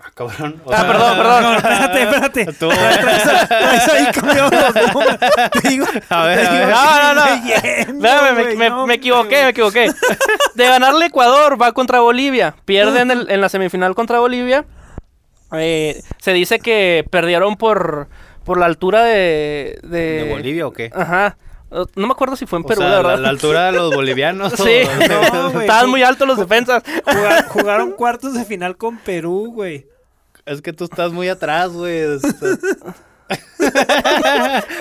Ah, 0.00 0.10
cabrón. 0.14 0.62
O 0.64 0.72
Ah, 0.72 0.76
sea, 0.76 0.86
perdón, 0.86 1.16
perdón. 1.16 1.42
No, 1.42 1.56
espérate, 1.56 2.02
espérate. 2.02 2.40
Estuvo- 2.42 2.70
Traes 2.70 3.88
ahí 3.88 4.06
cambiado 4.12 4.50
los 4.50 4.94
números. 4.94 5.16
Te 5.60 5.68
digo. 5.68 5.86
A 6.08 6.24
ver, 6.24 6.38
digo. 6.38 6.66
No, 6.66 7.02
no, 7.02 7.14
no. 7.14 7.24
leyendo, 7.26 8.06
Espérame, 8.06 8.34
me, 8.36 8.42
güey, 8.42 8.56
me- 8.56 8.70
no, 8.70 8.86
me 8.86 8.94
equivoqué, 8.94 9.42
me 9.44 9.48
equivoqué. 9.50 9.90
De 10.54 10.64
ganarle 10.66 11.06
Ecuador, 11.06 11.60
va 11.60 11.72
contra 11.72 12.00
Bolivia. 12.00 12.54
Pierde 12.64 13.00
en, 13.00 13.10
el- 13.10 13.30
en 13.30 13.40
la 13.40 13.48
semifinal 13.48 13.94
contra 13.96 14.20
Bolivia. 14.20 14.64
Eh, 15.52 16.00
se 16.18 16.32
dice 16.32 16.58
que 16.60 17.04
perdieron 17.10 17.56
por, 17.56 18.08
por 18.44 18.58
la 18.58 18.66
altura 18.66 19.02
de, 19.02 19.78
de... 19.82 20.24
¿De 20.24 20.30
Bolivia 20.30 20.66
o 20.66 20.72
qué? 20.72 20.90
Ajá. 20.94 21.36
No 21.70 22.06
me 22.06 22.12
acuerdo 22.12 22.34
si 22.36 22.46
fue 22.46 22.58
en 22.58 22.64
O 22.64 22.68
Perú, 22.68 22.80
sea, 22.80 22.88
la 22.90 22.96
la, 22.96 23.02
verdad. 23.08 23.22
la 23.22 23.28
altura 23.28 23.66
de 23.66 23.72
los 23.72 23.94
bolivianos. 23.94 24.52
Sí, 24.54 24.62
o- 24.62 25.32
No, 25.34 25.50
güey. 25.52 25.66
estaban 25.66 25.90
muy 25.90 26.02
altos 26.02 26.26
los 26.26 26.38
defensas. 26.38 26.82
Jugar- 27.04 27.46
jugaron 27.48 27.92
cuartos 27.92 28.34
de 28.34 28.44
final 28.44 28.76
con 28.76 28.98
Perú, 28.98 29.50
güey. 29.54 29.86
Es 30.46 30.62
que 30.62 30.72
tú 30.72 30.84
estás 30.84 31.12
muy 31.12 31.28
atrás, 31.28 31.70
güey. 31.72 32.06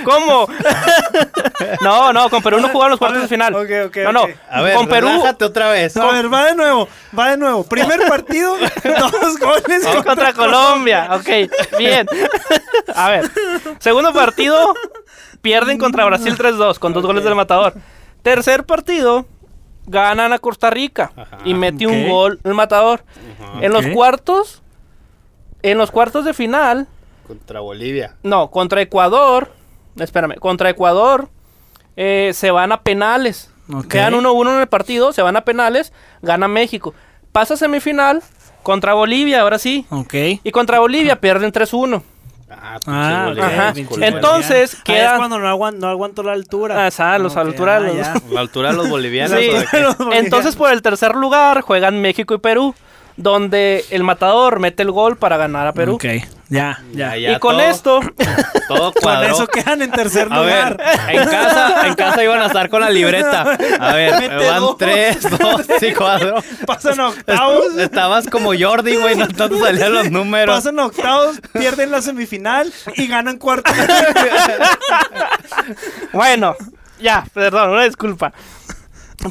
¿Cómo? 0.06 0.48
no, 1.82 2.14
no, 2.14 2.30
con 2.30 2.42
Perú 2.42 2.60
no 2.60 2.70
jugaron 2.70 2.92
los 2.92 3.00
cuartos 3.00 3.24
de 3.24 3.28
final. 3.28 3.54
ok, 3.56 3.70
ok, 3.88 3.98
no, 4.06 4.12
no. 4.14 4.28
A 4.50 4.62
ver, 4.62 4.76
con 4.76 4.88
Perú 4.88 5.10
otra 5.42 5.70
vez. 5.72 5.98
A 5.98 6.12
ver, 6.12 6.32
va 6.34 6.46
de 6.46 6.56
nuevo, 6.56 6.88
va 7.18 7.32
de 7.32 7.38
nuevo. 7.38 7.64
Primer 7.66 8.08
partido, 8.08 8.56
dos 8.58 9.40
goles 9.40 9.84
contra, 9.84 10.04
contra, 10.04 10.34
Colombia. 10.34 11.10
Ok, 11.12 11.28
bien. 11.78 12.08
A 12.96 13.10
ver, 13.10 13.30
segundo 13.80 14.14
partido, 14.14 14.74
pierden 15.48 15.78
contra 15.78 16.04
Brasil 16.06 16.36
3-2 16.38 16.78
con 16.78 16.92
dos 16.92 17.06
goles 17.06 17.24
del 17.24 17.34
matador. 17.36 17.74
Tercer 18.22 18.66
partido, 18.66 19.26
ganan 19.86 20.34
a 20.34 20.40
Costa 20.40 20.70
Rica 20.70 21.12
Ajá. 21.16 21.38
y 21.46 21.54
mete 21.54 21.88
un 21.88 22.10
gol 22.10 22.40
el 22.44 22.54
matador. 22.54 23.06
Ajá. 23.40 23.66
En 23.66 23.72
los 23.72 23.88
cuartos, 23.88 24.62
en 25.62 25.78
los 25.78 25.90
cuartos 25.92 26.26
de 26.26 26.34
final, 26.34 26.88
Contra 27.26 27.62
Bolivia. 27.62 28.16
no, 28.24 28.50
contra 28.52 28.82
Ecuador, 28.82 29.52
espérame, 29.98 30.36
contra 30.36 30.70
Ecuador 30.70 31.30
eh, 31.96 32.32
se 32.34 32.52
van 32.52 32.74
a 32.74 32.82
penales. 32.82 33.50
Quedan 33.90 34.14
1-1 34.14 34.54
en 34.56 34.60
el 34.62 34.68
partido, 34.68 35.12
se 35.14 35.22
van 35.22 35.36
a 35.38 35.42
penales, 35.46 35.94
gana 36.22 36.48
México. 36.50 36.94
Pasa 37.32 37.56
semifinal 37.58 38.22
contra 38.64 38.94
Bolivia, 38.94 39.42
ahora 39.42 39.60
sí. 39.60 39.86
Ok. 39.90 40.14
Y 40.44 40.52
contra 40.52 40.80
Bolivia 40.80 41.20
pierden 41.22 41.52
3-1. 41.54 42.02
Ah, 42.50 42.80
Ah, 42.88 43.34
Ajá. 43.42 43.74
Entonces, 44.02 44.78
queda- 44.84 45.14
es 45.14 45.18
cuando 45.18 45.38
no, 45.40 45.48
aguan- 45.50 45.80
no 45.80 45.88
aguantó 45.90 46.24
la 46.24 46.32
altura. 46.32 46.86
Ah, 46.86 46.88
esa, 46.88 47.18
los 47.20 47.34
Ok, 47.34 47.40
altura 47.40 47.80
de 47.82 47.90
ah, 47.90 47.94
los- 47.94 47.98
ya. 47.98 48.14
La 48.34 48.40
altura 48.40 48.70
de 48.72 48.78
los 48.78 48.90
bolivianos. 48.90 49.38
Entonces, 50.14 50.56
por 50.56 50.72
el 50.72 50.82
tercer 50.82 51.16
lugar 51.16 51.62
juegan 51.62 52.02
México 52.02 52.34
y 52.34 52.38
Perú, 52.38 52.74
donde 53.18 53.84
el 53.90 54.04
matador 54.04 54.60
mete 54.60 54.84
el 54.84 54.92
gol 54.92 55.18
para 55.18 55.38
ganar 55.38 55.68
a 55.68 55.74
Perú. 55.74 55.96
Ok, 55.96 56.06
ya, 56.50 56.80
ya. 56.92 57.10
Ya, 57.12 57.18
ya, 57.18 57.32
y 57.34 57.40
con 57.40 57.58
todo- 57.58 57.66
esto, 57.66 58.00
Todo 58.68 58.92
Con 58.94 59.02
cuadró. 59.02 59.34
eso 59.34 59.48
quedan 59.48 59.82
en 59.82 59.92
tercer 59.92 60.28
A 60.30 60.42
lugar. 60.42 60.78
ver, 60.78 61.16
en 61.16 61.26
casa, 61.30 61.88
en 61.88 61.94
casa 61.96 62.24
iban 62.24 62.42
a 62.42 62.48
estar 62.48 62.70
con 62.70 62.82
la 62.82 62.90
libreta. 62.90 63.42
A 63.80 63.94
ver, 63.94 64.14
Mete 64.20 64.36
van 64.50 64.60
dos. 64.60 64.78
tres, 64.78 65.22
dos 65.22 65.66
y 65.82 65.94
cuatro. 65.94 66.44
Pasan 66.66 67.00
a 67.00 67.08
octavos. 67.10 67.76
Estabas 67.78 68.28
como 68.28 68.52
Jordi, 68.60 68.96
güey, 68.98 69.16
no, 69.16 69.26
no 69.28 69.50
te 69.50 69.58
salían 69.60 69.94
los 69.94 70.12
números. 70.12 70.54
Pasan 70.56 70.80
a 70.80 70.86
octavos, 70.88 71.40
pierden 71.54 71.92
la 71.92 72.02
semifinal 72.02 72.74
y 72.96 73.08
ganan 73.08 73.38
cuartos. 73.38 73.74
bueno, 76.14 76.56
ya, 77.00 77.26
perdón, 77.34 77.70
una 77.72 77.84
disculpa. 77.84 78.34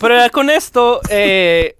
Pero 0.00 0.16
ya 0.16 0.30
con 0.30 0.50
esto, 0.50 1.00
eh, 1.10 1.76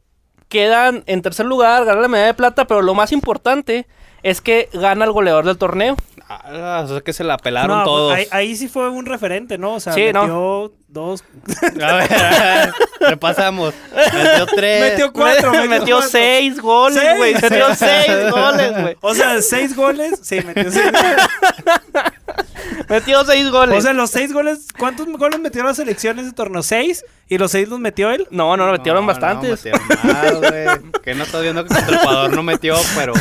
quedan 0.49 1.05
en 1.07 1.23
tercer 1.23 1.47
lugar, 1.47 1.85
ganan 1.85 2.03
la 2.03 2.09
medalla 2.09 2.27
de 2.29 2.35
plata, 2.35 2.67
pero 2.67 2.83
lo 2.83 2.95
más 2.95 3.13
importante 3.13 3.87
es 4.31 4.41
que 4.41 4.69
gana 4.73 5.05
el 5.05 5.13
goleador 5.13 5.45
del 5.45 5.57
torneo. 5.57 5.97
Ah, 6.29 6.83
o 6.85 6.89
sea 6.89 7.01
que 7.03 7.13
se 7.13 7.23
la 7.23 7.37
pelaron 7.37 7.79
No, 7.79 7.85
todos. 7.85 8.13
Ahí, 8.13 8.27
ahí 8.33 8.57
sí 8.57 8.67
fue 8.67 8.89
un 8.91 9.07
referente, 9.07 9.59
¿no? 9.59 9.75
O 9.75 9.81
sea, 9.81 9.93
Sí, 9.93 10.13
¿no? 10.13 10.23
metió 10.23 10.73
dos. 10.89 11.23
A 11.63 11.93
ver, 11.95 12.13
a 12.13 12.31
ver, 12.65 12.75
repasamos. 12.99 13.75
Metió 13.95 14.47
tres. 14.47 14.91
Metió 14.91 15.13
cuatro. 15.13 15.51
metió, 15.53 15.69
metió 15.71 15.97
cuatro. 15.97 16.11
seis 16.11 16.61
goles, 16.61 17.17
güey. 17.17 17.35
Metió 17.35 17.75
seis 17.77 18.31
goles, 18.33 18.81
güey. 18.81 18.97
O 19.01 19.15
sea, 19.15 19.41
seis 19.41 19.77
goles. 19.77 20.19
Sí, 20.23 20.41
metió 20.45 20.69
seis 20.73 20.91
goles. 20.91 21.17
Metió 22.89 23.25
seis 23.25 23.51
goles. 23.51 23.79
O 23.79 23.81
sea, 23.81 23.93
los 23.93 24.11
seis 24.11 24.33
goles. 24.33 24.67
¿Cuántos 24.79 25.07
goles 25.07 25.41
metió 25.41 25.63
la 25.65 25.75
selección 25.75 26.19
en 26.19 26.27
ese 26.27 26.35
torneo? 26.35 26.63
¿Seis? 26.63 27.05
¿Y 27.29 27.39
los 27.39 27.51
seis 27.51 27.69
los 27.69 27.81
metió 27.81 28.11
él? 28.11 28.27
no, 28.31 28.57
no, 28.57 28.67
no, 28.67 28.73
metieron 28.73 29.03
No, 29.03 29.09
bastantes. 29.09 29.65
No, 29.65 29.73
metieron 29.73 29.81
más, 30.05 30.35
güey. 30.35 30.93
Que 31.03 31.15
no 31.15 31.23
estás 31.25 31.43
viendo 31.43 31.65
que 31.65 31.75
contra 31.75 31.97
Ecuador 31.97 32.35
no 32.35 32.43
metió, 32.43 32.77
pero. 32.97 33.13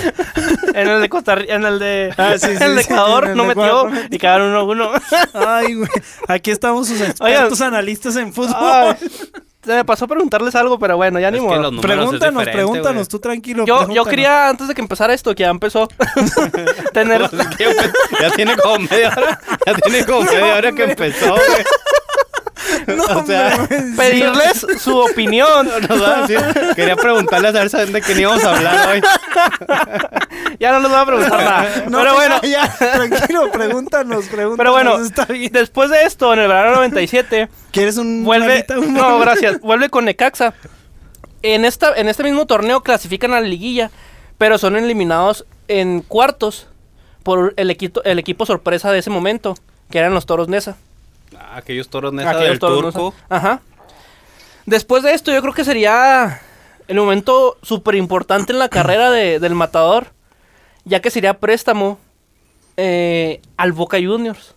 En 0.74 0.88
el 0.88 1.02
de 1.02 1.10
Costa 1.10 1.36
Rica, 1.36 1.54
en 1.56 1.66
el 1.66 1.80
de, 1.80 2.14
Ah, 2.18 2.34
sí, 2.38 2.48
sí, 2.48 2.54
en 2.56 2.64
el 2.64 2.76
de 2.76 2.84
sí, 2.84 2.92
Ecuador 2.92 3.26
en 3.26 3.30
el 3.32 3.38
no 3.38 3.44
de 3.44 3.50
metió 3.56 3.92
y 4.10 4.18
quedaron 4.18 4.50
uno 4.50 4.60
a 4.60 4.64
uno. 4.64 4.92
Ay, 5.34 5.76
güey. 5.76 5.90
Aquí 6.28 6.52
estamos 6.52 6.88
sus 6.88 7.00
expertos 7.02 7.62
analistas 7.62 8.16
en 8.16 8.34
fútbol. 8.34 8.56
Ay, 8.56 8.96
me 9.74 9.86
pasó 9.86 10.08
preguntarles 10.08 10.56
algo, 10.56 10.78
pero 10.80 10.98
bueno, 10.98 11.20
ya 11.20 11.32
ni 11.32 11.38
Es 11.38 11.44
modo. 11.44 11.82
Pregúntanos, 11.82 12.44
pregúntanos, 12.44 12.94
güey. 12.94 13.06
tú 13.08 13.20
tranquilo. 13.20 13.66
Yo, 13.66 13.88
yo 13.90 14.06
quería, 14.06 14.50
antes 14.50 14.68
de 14.68 14.74
que 14.76 14.82
empezara 14.82 15.14
esto, 15.14 15.34
que 15.34 15.42
ya 15.44 15.50
empezó, 15.50 15.88
tener... 16.94 17.30
Pues 17.36 18.22
ya 18.22 18.30
tiene 18.36 18.56
como 18.58 18.80
media 18.80 19.14
hora. 19.16 19.40
Ya 19.66 19.74
tiene 19.76 20.06
como 20.06 20.22
media 20.32 20.56
hora 20.56 20.72
que 20.72 20.84
empezó, 20.84 21.34
güey. 21.34 21.64
o 23.16 23.26
sea, 23.26 23.68
Pedirles 23.98 24.66
su 24.80 24.98
opinión. 24.98 25.68
nos 25.90 26.02
va 26.02 26.20
a 26.24 26.28
decir- 26.28 26.76
quería 26.76 26.96
preguntarles 26.96 27.56
a 27.56 27.60
ver 27.60 27.70
saben 27.70 27.92
de 27.94 28.02
qué 28.02 28.14
íbamos 28.14 28.44
a 28.44 28.56
hablar 28.56 28.88
hoy. 28.90 29.02
Ya 30.60 30.72
no 30.72 30.80
les 30.80 30.90
voy 30.90 31.00
a 31.00 31.06
preguntar 31.06 31.44
nada. 31.44 31.84
No, 31.90 32.00
pero 32.00 32.14
bueno, 32.16 32.42
ya, 32.44 32.74
tranquilo, 32.78 33.52
pregúntanos, 33.52 34.26
pregúntanos. 34.26 34.58
pero 34.58 34.72
bueno, 34.72 34.98
está 35.00 35.26
bien. 35.26 35.52
después 35.52 35.90
de 35.90 36.04
esto, 36.04 36.34
en 36.34 36.40
el 36.40 36.48
verano 36.48 36.76
97, 36.78 37.50
¿Quieres 37.72 37.98
un 37.98 38.24
vuelve. 38.24 38.48
manita, 38.48 38.80
un 38.80 38.94
No, 38.94 39.20
gracias. 39.20 39.60
Vuelve 39.62 39.90
con 39.90 40.06
Necaxa. 40.06 40.54
En, 41.42 41.66
esta, 41.66 41.94
en 41.96 42.08
este 42.08 42.24
mismo 42.24 42.46
torneo 42.46 42.82
clasifican 42.84 43.34
a 43.34 43.42
la 43.42 43.48
liguilla, 43.48 43.92
pero 44.38 44.58
son 44.58 44.76
eliminados 44.76 45.46
en 45.68 46.02
cuartos 46.02 46.68
por 47.24 47.54
el 47.58 47.70
equipo, 47.70 48.02
el 48.04 48.20
equipo 48.20 48.46
sorpresa 48.46 48.92
de 48.92 49.00
ese 49.00 49.10
momento, 49.10 49.56
que 49.92 50.00
eran 50.00 50.14
los 50.14 50.26
Toros 50.26 50.48
Nesa. 50.48 50.76
Ah, 51.40 51.58
aquellos 51.58 51.90
toros 51.90 52.14
Nesa 52.14 52.30
Aquellos 52.32 52.50
del 52.50 52.60
Toros 52.60 52.94
turco. 52.94 53.14
Nesa. 53.30 53.36
Ajá. 53.36 53.62
Después 54.66 55.04
de 55.04 55.14
esto, 55.14 55.32
yo 55.32 55.42
creo 55.42 55.54
que 55.54 55.64
sería 55.64 56.42
el 56.88 56.98
momento 56.98 57.58
súper 57.62 57.96
importante 57.96 58.52
en 58.54 58.60
la 58.60 58.70
carrera 58.70 59.12
de- 59.12 59.40
del 59.40 59.56
matador, 59.56 60.08
ya 60.86 61.00
que 61.02 61.12
sería 61.12 61.36
préstamo 61.40 62.00
eh, 62.78 63.42
al 63.58 63.72
Boca 63.72 63.98
Juniors. 63.98 64.54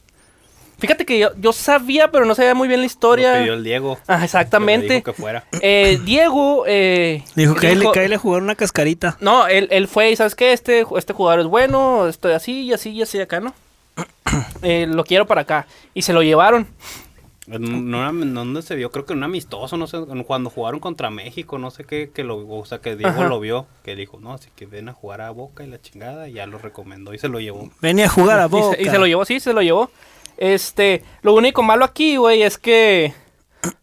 Fíjate 0.78 1.04
que 1.04 1.18
yo, 1.18 1.30
yo 1.36 1.52
sabía, 1.52 2.10
pero 2.10 2.24
no 2.24 2.34
sabía 2.36 2.54
muy 2.54 2.68
bien 2.68 2.80
la 2.80 2.84
Lo 2.84 2.86
historia. 2.86 3.38
pidió 3.40 3.54
el 3.54 3.64
Diego. 3.64 3.98
Ah, 4.06 4.18
le 4.18 4.24
exactamente. 4.24 4.94
dijo 4.94 5.04
que 5.04 5.12
fuera. 5.12 5.44
Eh, 5.60 5.98
Diego. 6.04 6.64
Eh, 6.66 7.24
Dijo 7.34 7.54
que 7.56 7.74
dijo- 7.74 7.92
le, 7.94 8.14
a 8.14 8.18
jugar 8.18 8.42
una 8.42 8.54
cascarita. 8.54 9.16
No, 9.20 9.46
él, 9.48 9.66
él 9.72 9.88
fue 9.88 10.10
y 10.12 10.16
¿sabes 10.16 10.34
qué? 10.36 10.52
Este, 10.52 10.84
este 10.96 11.12
jugador 11.12 11.40
es 11.40 11.46
bueno, 11.46 12.06
estoy 12.06 12.32
así 12.32 12.62
y 12.62 12.72
así 12.72 12.90
y 12.90 13.02
así 13.02 13.20
acá, 13.20 13.40
¿no? 13.40 13.54
Eh, 14.62 14.86
lo 14.88 15.04
quiero 15.04 15.26
para 15.26 15.42
acá. 15.42 15.66
Y 15.94 16.02
se 16.02 16.12
lo 16.12 16.22
llevaron. 16.22 16.66
En 17.46 17.94
una- 17.94 18.10
en 18.10 18.34
¿Dónde 18.34 18.60
se 18.60 18.74
vio? 18.76 18.90
Creo 18.90 19.06
que 19.06 19.14
en 19.14 19.18
un 19.20 19.24
amistoso, 19.24 19.76
no 19.78 19.86
sé, 19.86 19.98
cuando 20.26 20.50
jugaron 20.50 20.80
contra 20.80 21.08
México, 21.10 21.56
no 21.58 21.70
sé 21.70 21.84
qué, 21.84 22.10
que 22.14 22.22
lo, 22.24 22.46
o 22.46 22.64
sea, 22.66 22.80
que 22.80 22.94
Diego 22.94 23.20
Ajá. 23.20 23.28
lo 23.28 23.40
vio, 23.40 23.66
que 23.84 23.96
dijo, 23.96 24.18
no, 24.20 24.34
así 24.34 24.50
que 24.54 24.66
ven 24.66 24.90
a 24.90 24.92
jugar 24.92 25.22
a 25.22 25.30
Boca 25.30 25.64
y 25.64 25.66
la 25.68 25.80
chingada, 25.80 26.28
y 26.28 26.34
ya 26.34 26.46
lo 26.46 26.58
recomendó 26.58 27.14
y 27.14 27.18
se 27.18 27.28
lo 27.28 27.40
llevó. 27.40 27.70
Venía 27.80 28.04
a 28.04 28.08
jugar 28.10 28.38
a 28.40 28.44
Y 28.46 28.48
Boca. 28.48 28.76
se, 28.76 28.82
y 28.82 28.84
se 28.86 28.98
lo 28.98 29.06
llevó, 29.06 29.24
sí, 29.24 29.40
se 29.40 29.54
lo 29.54 29.62
llevó. 29.62 29.90
Este, 30.36 31.02
lo 31.22 31.32
único 31.34 31.62
malo 31.62 31.84
aquí, 31.86 32.16
güey, 32.16 32.42
es 32.42 32.58
que. 32.58 33.14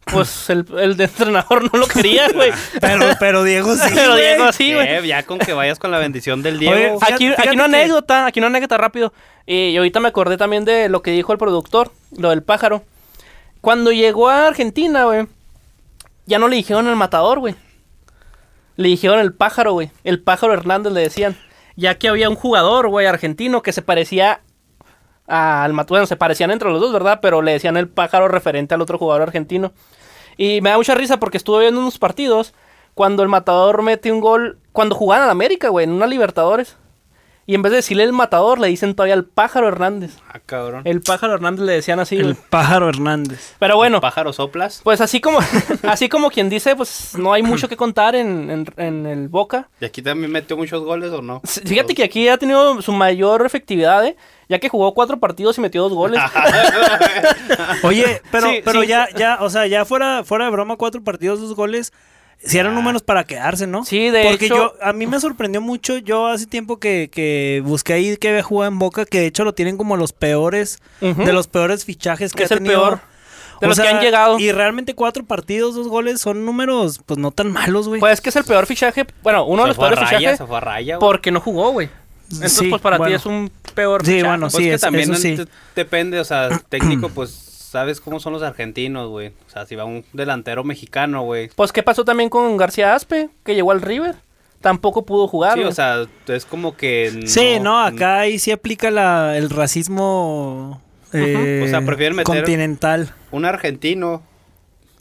Pues 0.05 0.49
el, 0.49 0.65
el 0.79 0.95
de 0.95 1.05
entrenador 1.05 1.63
no 1.71 1.79
lo 1.79 1.87
quería, 1.87 2.29
güey. 2.33 2.51
Pero, 2.79 3.05
pero 3.19 3.43
Diego 3.43 3.75
sí, 3.75 3.91
Pero. 3.93 4.15
Diego 4.15 4.51
sí, 4.53 4.73
güey. 4.73 5.07
Ya 5.07 5.23
con 5.23 5.39
que 5.39 5.53
vayas 5.53 5.79
con 5.79 5.91
la 5.91 5.97
bendición 5.99 6.41
del 6.41 6.59
Diego. 6.59 6.75
Oye, 6.75 6.91
Fíjate- 6.99 7.13
Aquí, 7.13 7.27
una 7.27 7.65
que- 7.67 7.75
anécdota, 7.75 8.25
aquí 8.25 8.39
una 8.39 8.47
anécdota 8.47 8.77
rápido. 8.77 9.13
Eh, 9.47 9.71
y 9.73 9.77
ahorita 9.77 9.99
me 9.99 10.07
acordé 10.07 10.37
también 10.37 10.63
de 10.65 10.87
lo 10.89 11.01
que 11.01 11.11
dijo 11.11 11.31
el 11.33 11.37
productor, 11.37 11.91
lo 12.17 12.29
del 12.29 12.43
pájaro. 12.43 12.83
Cuando 13.61 13.91
llegó 13.91 14.29
a 14.29 14.47
Argentina, 14.47 15.05
güey, 15.05 15.27
ya 16.25 16.39
no 16.39 16.47
le 16.47 16.55
dijeron 16.55 16.87
el 16.87 16.95
matador, 16.95 17.39
güey. 17.39 17.55
Le 18.77 18.87
dijeron 18.89 19.19
el 19.19 19.33
pájaro, 19.33 19.73
güey. 19.73 19.91
El 20.03 20.21
pájaro 20.21 20.53
Hernández 20.53 20.93
le 20.93 21.01
decían. 21.01 21.35
Ya 21.77 21.95
que 21.97 22.07
había 22.07 22.29
un 22.29 22.35
jugador, 22.35 22.87
güey, 22.87 23.05
argentino 23.05 23.61
que 23.61 23.73
se 23.73 23.81
parecía 23.81 24.39
al 25.27 25.73
matador. 25.73 25.97
Bueno, 25.97 26.07
se 26.07 26.15
parecían 26.15 26.51
entre 26.51 26.69
los 26.69 26.79
dos, 26.79 26.93
¿verdad? 26.93 27.19
Pero 27.21 27.41
le 27.41 27.53
decían 27.53 27.77
el 27.77 27.87
pájaro 27.87 28.27
referente 28.27 28.73
al 28.73 28.81
otro 28.81 28.97
jugador 28.97 29.23
argentino. 29.23 29.73
Y 30.37 30.61
me 30.61 30.69
da 30.69 30.77
mucha 30.77 30.95
risa 30.95 31.17
porque 31.17 31.37
estuve 31.37 31.61
viendo 31.61 31.79
unos 31.79 31.97
partidos 31.97 32.53
cuando 32.93 33.23
el 33.23 33.29
matador 33.29 33.81
mete 33.81 34.11
un 34.11 34.21
gol. 34.21 34.59
Cuando 34.71 34.95
jugaban 34.95 35.25
en 35.25 35.31
América, 35.31 35.69
güey, 35.69 35.85
en 35.85 35.91
una 35.91 36.07
Libertadores. 36.07 36.77
Y 37.47 37.53
en 37.53 37.61
vez 37.61 37.71
de 37.71 37.75
decirle 37.77 38.03
el 38.03 38.11
matador, 38.11 38.59
le 38.59 38.67
dicen 38.69 38.95
todavía 38.95 39.13
el 39.13 39.23
pájaro 39.23 39.67
Hernández. 39.67 40.17
Ah, 40.33 40.39
cabrón. 40.43 40.81
El 40.85 41.01
pájaro 41.01 41.35
Hernández 41.35 41.63
le 41.65 41.73
decían 41.73 41.99
así, 41.99 42.15
El 42.17 42.23
güey. 42.33 42.35
pájaro 42.49 42.89
Hernández. 42.89 43.53
Pero 43.59 43.75
bueno, 43.75 44.01
Pájaro 44.01 44.33
soplas. 44.33 44.81
pues 44.83 44.99
así 44.99 45.21
como, 45.21 45.39
así 45.83 46.09
como 46.09 46.31
quien 46.31 46.49
dice, 46.49 46.75
pues 46.75 47.11
no 47.19 47.33
hay 47.33 47.43
mucho 47.43 47.69
que 47.69 47.77
contar 47.77 48.15
en, 48.15 48.49
en- 48.49 48.65
en 48.77 49.05
el 49.05 49.27
Boca. 49.29 49.69
¿Y 49.79 49.85
aquí 49.85 50.01
también 50.01 50.31
metió 50.31 50.57
muchos 50.57 50.83
goles 50.83 51.11
o 51.11 51.21
no? 51.21 51.41
Fíjate 51.45 51.93
que 51.93 52.03
aquí 52.03 52.27
ha 52.29 52.37
tenido 52.37 52.81
su 52.81 52.91
mayor 52.91 53.45
efectividad, 53.45 54.03
¿eh? 54.07 54.15
Ya 54.49 54.59
que 54.59 54.69
jugó 54.69 54.93
cuatro 54.95 55.19
partidos 55.19 55.57
y 55.57 55.61
metió 55.61 55.83
dos 55.83 55.93
goles. 55.93 56.21
Oye, 57.83 58.21
pero, 58.31 58.49
Sí, 58.49 58.61
pero 58.63 58.81
sí. 58.81 58.87
ya, 58.87 59.07
ya, 59.15 59.37
o 59.41 59.49
sea, 59.49 59.67
ya 59.67 59.85
fuera, 59.85 60.23
fuera 60.23 60.45
de 60.45 60.51
broma, 60.51 60.75
cuatro 60.77 61.03
partidos, 61.03 61.39
dos 61.41 61.55
goles. 61.55 61.93
Si 62.43 62.57
eran 62.59 62.75
números 62.75 63.01
para 63.01 63.23
quedarse, 63.23 63.65
¿no? 63.65 63.83
Sí, 63.85 64.09
de 64.11 64.23
Porque 64.23 64.45
hecho- 64.45 64.55
yo, 64.55 64.73
a 64.81 64.93
mí 64.93 65.07
me 65.07 65.19
sorprendió 65.19 65.61
mucho, 65.61 65.97
yo 65.97 66.27
hace 66.27 66.45
tiempo 66.45 66.77
que, 66.77 67.09
que 67.11 67.63
busqué 67.65 67.93
ahí 67.93 68.17
que 68.17 68.29
había 68.29 68.43
jugado 68.43 68.71
en 68.71 68.77
Boca, 68.79 69.05
que 69.05 69.19
de 69.21 69.25
hecho 69.25 69.43
lo 69.43 69.53
tienen 69.53 69.77
como 69.77 69.97
los 69.97 70.13
peores, 70.13 70.79
de 71.01 71.33
los 71.33 71.47
peores 71.47 71.85
fichajes 71.85 72.33
que 72.33 72.43
Es 72.43 72.51
ha 72.51 72.55
el 72.55 72.59
tenido. 72.59 72.81
peor 72.81 72.99
de 73.61 73.67
O 73.67 73.69
los 73.69 73.79
que 73.79 73.85
sea, 73.87 73.97
han 73.97 74.03
llegado. 74.03 74.37
Y 74.37 74.51
realmente 74.51 74.93
cuatro 74.93 75.23
partidos, 75.23 75.73
dos 75.75 75.87
goles, 75.87 76.21
son 76.21 76.45
números, 76.45 77.01
pues 77.05 77.17
no 77.17 77.31
tan 77.31 77.51
malos, 77.51 77.87
güey. 77.87 77.99
Pues 77.99 78.13
es 78.13 78.21
que 78.21 78.29
es 78.29 78.35
el 78.35 78.43
peor 78.43 78.65
fichaje, 78.67 79.05
bueno, 79.23 79.45
uno 79.45 79.63
de 79.63 79.69
los 79.69 79.77
peores 79.77 79.97
raya, 79.97 80.17
fichajes 80.17 80.37
se 80.37 80.45
fue 80.45 80.57
a 80.57 80.59
raya, 80.59 80.97
güey. 80.97 81.09
porque 81.09 81.31
no 81.31 81.39
jugó, 81.39 81.71
güey. 81.71 81.89
Entonces, 82.25 82.53
Sí, 82.53 82.67
pues 82.69 82.81
para 82.81 83.03
ti 83.05 83.13
es 83.13 83.25
un 83.25 83.51
peor 83.73 84.01
Sí, 84.05 84.11
fichaje. 84.13 84.27
bueno, 84.27 84.49
Pues 84.49 84.55
sí, 84.55 84.63
que 84.69 84.73
es- 84.73 84.81
también 84.81 85.11
eso 85.11 85.21
sí. 85.21 85.35
te- 85.35 85.47
depende, 85.75 86.19
o 86.19 86.25
sea, 86.25 86.49
técnico, 86.69 87.09
pues 87.15 87.44
sabes 87.75 87.99
cómo 88.01 88.19
son 88.19 88.33
los 88.33 88.41
argentinos, 88.41 89.09
güey. 89.09 89.27
O 89.47 89.49
sea, 89.49 89.65
si 89.65 89.75
va 89.75 89.83
un 89.85 90.05
delantero 90.13 90.63
mexicano, 90.63 91.23
güey. 91.23 91.49
Pues 91.55 91.71
qué 91.71 91.83
pasó 91.83 92.05
también 92.05 92.29
con 92.29 92.55
García 92.57 92.95
Aspe, 92.95 93.29
que 93.43 93.53
llegó 93.53 93.71
al 93.71 93.81
River. 93.81 94.15
Tampoco 94.61 95.05
pudo 95.05 95.27
jugar. 95.27 95.53
Sí, 95.53 95.59
güey. 95.59 95.69
o 95.71 95.75
sea, 95.75 96.05
es 96.27 96.45
como 96.45 96.75
que. 96.77 97.23
Sí, 97.25 97.59
no, 97.61 97.79
acá 97.83 98.19
ahí 98.21 98.39
sí 98.39 98.51
aplica 98.51 98.89
la, 98.91 99.37
el 99.37 99.49
racismo 99.49 100.81
eh, 101.13 101.61
O 101.65 101.67
sea, 101.67 101.81
prefieren 101.85 102.15
meter- 102.15 102.37
continental. 102.37 103.13
Un 103.31 103.45
argentino 103.45 104.23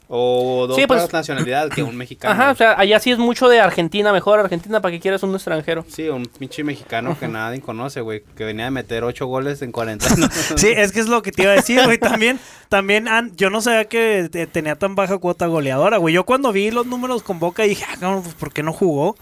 o 0.07 0.67
de 0.67 0.75
Sí, 0.75 0.87
pues- 0.87 1.11
nacionalidad 1.11 1.69
que 1.69 1.83
un 1.83 1.95
mexicano. 1.97 2.33
Ajá, 2.33 2.51
o 2.51 2.55
sea, 2.55 2.73
allá 2.79 2.99
sí 2.99 3.11
es 3.11 3.17
mucho 3.17 3.47
de 3.49 3.59
Argentina, 3.59 4.11
mejor 4.13 4.39
Argentina 4.39 4.81
para 4.81 4.91
que 4.91 4.99
quieras 4.99 5.23
un 5.23 5.33
extranjero. 5.33 5.85
Sí, 5.87 6.09
un 6.09 6.25
pinche 6.25 6.63
mexicano 6.63 7.17
que 7.19 7.27
nadie 7.27 7.61
conoce, 7.61 8.01
güey. 8.01 8.23
Que 8.35 8.43
venía 8.45 8.65
de 8.65 8.71
meter 8.71 9.03
ocho 9.03 9.25
goles 9.27 9.61
en 9.61 9.71
40. 9.71 10.07
¿no? 10.15 10.27
Sí, 10.57 10.67
es 10.75 10.91
que 10.91 10.99
es 10.99 11.07
lo 11.07 11.21
que 11.21 11.31
te 11.31 11.43
iba 11.43 11.51
a 11.51 11.55
decir, 11.55 11.81
güey. 11.83 11.97
También, 11.97 12.39
también 12.69 13.07
an- 13.07 13.35
yo 13.35 13.49
no 13.49 13.61
sabía 13.61 13.85
que 13.85 14.29
te- 14.31 14.47
tenía 14.47 14.75
tan 14.75 14.95
baja 14.95 15.17
cuota 15.17 15.47
goleadora, 15.47 15.97
güey. 15.97 16.13
Yo 16.13 16.23
cuando 16.25 16.51
vi 16.51 16.71
los 16.71 16.85
números 16.85 17.23
con 17.23 17.39
Boca 17.39 17.63
dije, 17.63 17.83
ah, 17.89 17.95
cabrón, 17.99 18.23
pues 18.23 18.35
¿por 18.35 18.53
qué 18.53 18.63
no 18.63 18.73
jugó? 18.73 19.15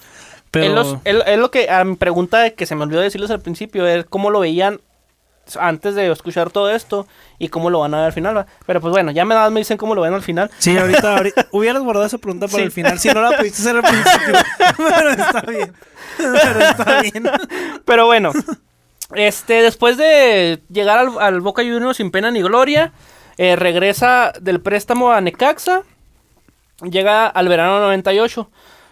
Pero 0.51 0.99
él 1.05 1.39
lo 1.39 1.49
que, 1.49 1.69
a 1.71 1.83
mi 1.83 1.95
pregunta 1.95 2.51
que 2.51 2.67
se 2.67 2.75
me 2.75 2.83
olvidó 2.83 3.01
decirles 3.01 3.31
al 3.31 3.41
principio, 3.41 3.87
es 3.87 4.05
cómo 4.05 4.29
lo 4.29 4.39
veían 4.39 4.81
antes 5.59 5.95
de 5.95 6.11
escuchar 6.11 6.49
todo 6.51 6.69
esto 6.71 7.05
y 7.39 7.49
cómo 7.49 7.69
lo 7.69 7.79
van 7.79 7.93
a 7.93 7.97
ver 7.97 8.05
al 8.07 8.13
final. 8.13 8.37
¿va? 8.37 8.45
Pero 8.65 8.79
pues 8.81 8.91
bueno, 8.91 9.11
ya 9.11 9.25
me, 9.25 9.35
me 9.49 9.59
dicen 9.59 9.77
cómo 9.77 9.93
lo 9.95 10.01
ven 10.01 10.13
al 10.13 10.21
final. 10.21 10.49
sí, 10.59 10.77
ahorita, 10.77 11.17
ahorita 11.17 11.47
hubieras 11.51 11.81
guardado 11.83 12.05
esa 12.05 12.17
pregunta 12.17 12.47
para 12.47 12.59
Sí. 12.59 12.63
el 12.63 12.71
final, 12.71 12.99
si 12.99 13.09
no 13.09 13.21
la 13.21 13.37
pudiste 13.37 13.61
hacer 13.61 13.75
al 13.75 13.81
principio. 13.83 14.33
Pero 14.77 15.09
está 15.09 15.41
bien. 15.41 15.73
Pero 16.17 16.59
está 16.59 17.01
bien. 17.01 17.29
Pero 17.85 18.05
bueno, 18.05 18.31
este, 19.15 19.61
después 19.61 19.97
de 19.97 20.61
llegar 20.69 20.97
al, 20.99 21.19
al 21.19 21.41
Boca 21.41 21.61
Juniors 21.61 21.97
sin 21.97 22.11
pena 22.11 22.31
ni 22.31 22.41
gloria, 22.41 22.91
eh, 23.37 23.55
regresa 23.55 24.31
del 24.41 24.61
préstamo 24.61 25.11
a 25.11 25.21
Necaxa, 25.21 25.81
llega 26.83 27.27
al 27.27 27.47
verano 27.47 27.79
98, 27.79 28.49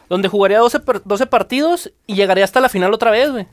donde 0.10 0.28
jugaría 0.28 0.60
12, 0.60 0.80
per- 0.82 1.02
12 1.06 1.26
partidos 1.28 1.92
y 2.08 2.16
llegaría 2.16 2.44
hasta 2.44 2.60
la 2.60 2.70
final 2.70 2.94
otra 2.94 3.12
vez, 3.12 3.32
güey. 3.32 3.48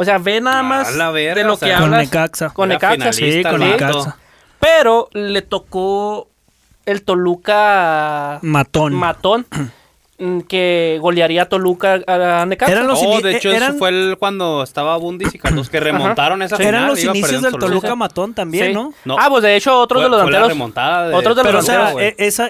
O 0.00 0.04
sea, 0.06 0.16
ve 0.16 0.40
nada 0.40 0.62
más 0.62 0.96
la 0.96 1.10
verga, 1.10 1.34
de 1.34 1.44
lo 1.44 1.52
o 1.52 1.56
sea, 1.58 1.68
que 1.68 1.74
Con 1.74 1.84
hablas. 1.92 2.00
Necaxa. 2.06 2.48
Con 2.54 2.70
Necaxa, 2.70 3.12
sí. 3.12 3.42
con. 3.42 3.60
Necaxa. 3.60 4.16
Pero 4.58 5.10
le 5.12 5.42
tocó 5.42 6.30
el 6.86 7.02
Toluca 7.02 8.38
Matón. 8.40 8.94
matón, 8.94 9.46
que 10.48 10.98
golearía 11.00 11.42
a 11.42 11.48
Toluca 11.48 12.00
a, 12.06 12.42
a 12.42 12.46
Necaxa. 12.46 12.72
Eran 12.72 12.86
los 12.86 13.00
Oh, 13.02 13.20
de 13.20 13.36
hecho, 13.36 13.50
eran- 13.50 13.70
eso 13.70 13.78
fue 13.78 13.88
el, 13.88 14.16
cuando 14.18 14.62
estaba 14.62 14.96
Bundis 14.98 15.34
y 15.34 15.38
Carlos 15.38 15.70
que 15.70 15.80
remontaron 15.80 16.42
esa 16.42 16.56
final. 16.56 16.74
Eran 16.74 16.86
los 16.88 17.02
inicios 17.02 17.42
del 17.42 17.52
Toluca 17.52 17.66
Toluca. 17.66 17.94
Matón 17.96 18.34
también, 18.34 18.66
Sí. 18.68 18.72
¿no? 18.74 18.92
No. 19.04 19.16
Ah, 19.18 19.28
pues 19.30 19.42
de 19.42 19.56
hecho 19.56 19.78
otros 19.78 20.02
Fue- 20.02 20.04
de 20.04 20.10
los 20.10 20.22
fue 20.22 20.30
la 20.32 20.38
delanteros. 20.38 20.48
remontada 20.58 21.08
de 21.08 21.14
otros 21.14 21.36
de 21.36 21.42
los 21.42 21.48
Pero, 21.50 21.58
o 21.58 21.62
sea, 21.62 21.78
delanteros, 21.94 22.40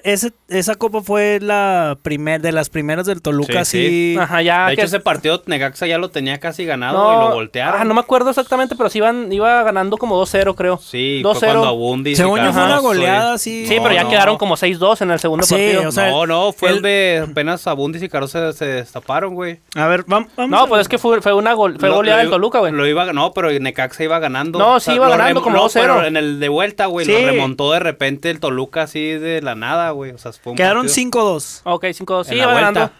e- 0.48 0.58
esa, 0.58 0.74
copa 0.74 1.00
fue 1.02 1.38
la 1.40 1.96
primer, 2.02 2.40
de 2.40 2.52
las 2.52 2.68
primeras 2.70 3.06
del 3.06 3.22
Toluca, 3.22 3.64
Sí, 3.64 4.14
sí. 4.14 4.16
Ajá, 4.18 4.42
ya 4.42 4.66
de 4.68 4.76
que 4.76 4.82
hecho, 4.82 4.86
ese 4.88 5.00
partido 5.00 5.42
Necaxa 5.46 5.86
ya 5.86 5.98
lo 5.98 6.10
tenía 6.10 6.38
casi 6.40 6.64
ganado 6.64 6.98
no, 6.98 7.12
y 7.24 7.28
lo 7.28 7.34
voltearon. 7.34 7.80
ah, 7.80 7.84
no 7.84 7.94
me 7.94 8.00
acuerdo 8.00 8.30
exactamente, 8.30 8.74
pero 8.76 8.88
sí 8.90 8.98
iban, 8.98 9.32
iba 9.32 9.62
ganando 9.62 9.96
como 9.96 10.16
2-0, 10.20 10.54
creo. 10.56 10.78
Sí, 10.78 11.20
fue 11.22 11.32
2-0. 11.32 11.38
cuando 11.40 11.68
a 11.68 11.72
Bundis 11.72 12.12
y 12.14 12.16
Según 12.16 12.40
yo 12.42 12.52
fue 12.52 12.64
una 12.64 12.78
goleada, 12.78 13.38
sí. 13.38 13.64
Sí, 13.66 13.76
pero 13.82 13.94
ya 13.94 14.08
quedaron 14.08 14.36
como 14.38 14.56
6-2 14.56 15.00
en 15.02 15.10
el 15.12 15.18
segundo 15.20 15.46
partido. 15.46 15.82
no, 15.92 16.26
no, 16.26 16.52
fue 16.52 16.70
el, 16.70 16.76
el- 16.76 16.82
de 16.82 17.26
apenas 17.30 17.59
a 17.66 17.72
Bundis 17.72 18.02
y 18.02 18.08
Cardoso 18.08 18.52
se, 18.52 18.58
se 18.58 18.64
destaparon, 18.66 19.34
güey. 19.34 19.60
A 19.74 19.86
ver, 19.86 20.04
vam- 20.06 20.28
vamos. 20.36 20.50
no, 20.50 20.58
a- 20.60 20.66
pues 20.66 20.82
es 20.82 20.88
que 20.88 20.98
fue, 20.98 21.20
fue 21.20 21.32
una 21.32 21.52
gol, 21.54 21.78
fue 21.78 21.88
Lo- 21.88 21.96
goleada 21.96 22.18
lo 22.18 22.22
del 22.24 22.30
Toluca, 22.30 22.58
güey. 22.60 22.72
Lo 22.72 22.86
iba, 22.86 23.12
no, 23.12 23.32
pero 23.32 23.50
Necaxa 23.50 24.04
iba 24.04 24.18
ganando. 24.18 24.58
No, 24.58 24.78
sí 24.80 24.92
iba 24.92 25.06
lo 25.06 25.12
ganando 25.16 25.40
rem- 25.40 25.44
como 25.44 25.56
no, 25.56 25.62
2-0. 25.64 25.80
pero 25.80 26.04
en 26.04 26.16
el 26.16 26.40
de 26.40 26.48
vuelta, 26.48 26.86
güey, 26.86 27.06
Sí. 27.06 27.12
lo 27.12 27.18
remontó 27.18 27.72
de 27.72 27.80
repente 27.80 28.30
el 28.30 28.40
Toluca 28.40 28.82
así 28.82 29.00
de 29.12 29.42
la 29.42 29.54
nada, 29.54 29.90
güey. 29.90 30.12
O 30.12 30.18
sea, 30.18 30.32
fue 30.32 30.52
un 30.52 30.56
Quedaron 30.56 30.82
partido- 30.86 30.94
5-2. 30.94 31.60
Ok, 31.64 31.84
5-2. 31.92 32.26
Sí, 32.26 32.32
En 32.32 32.38
la 32.38 32.44
iba 32.44 32.52
vuelta. 32.52 32.70
ganando. 32.72 32.92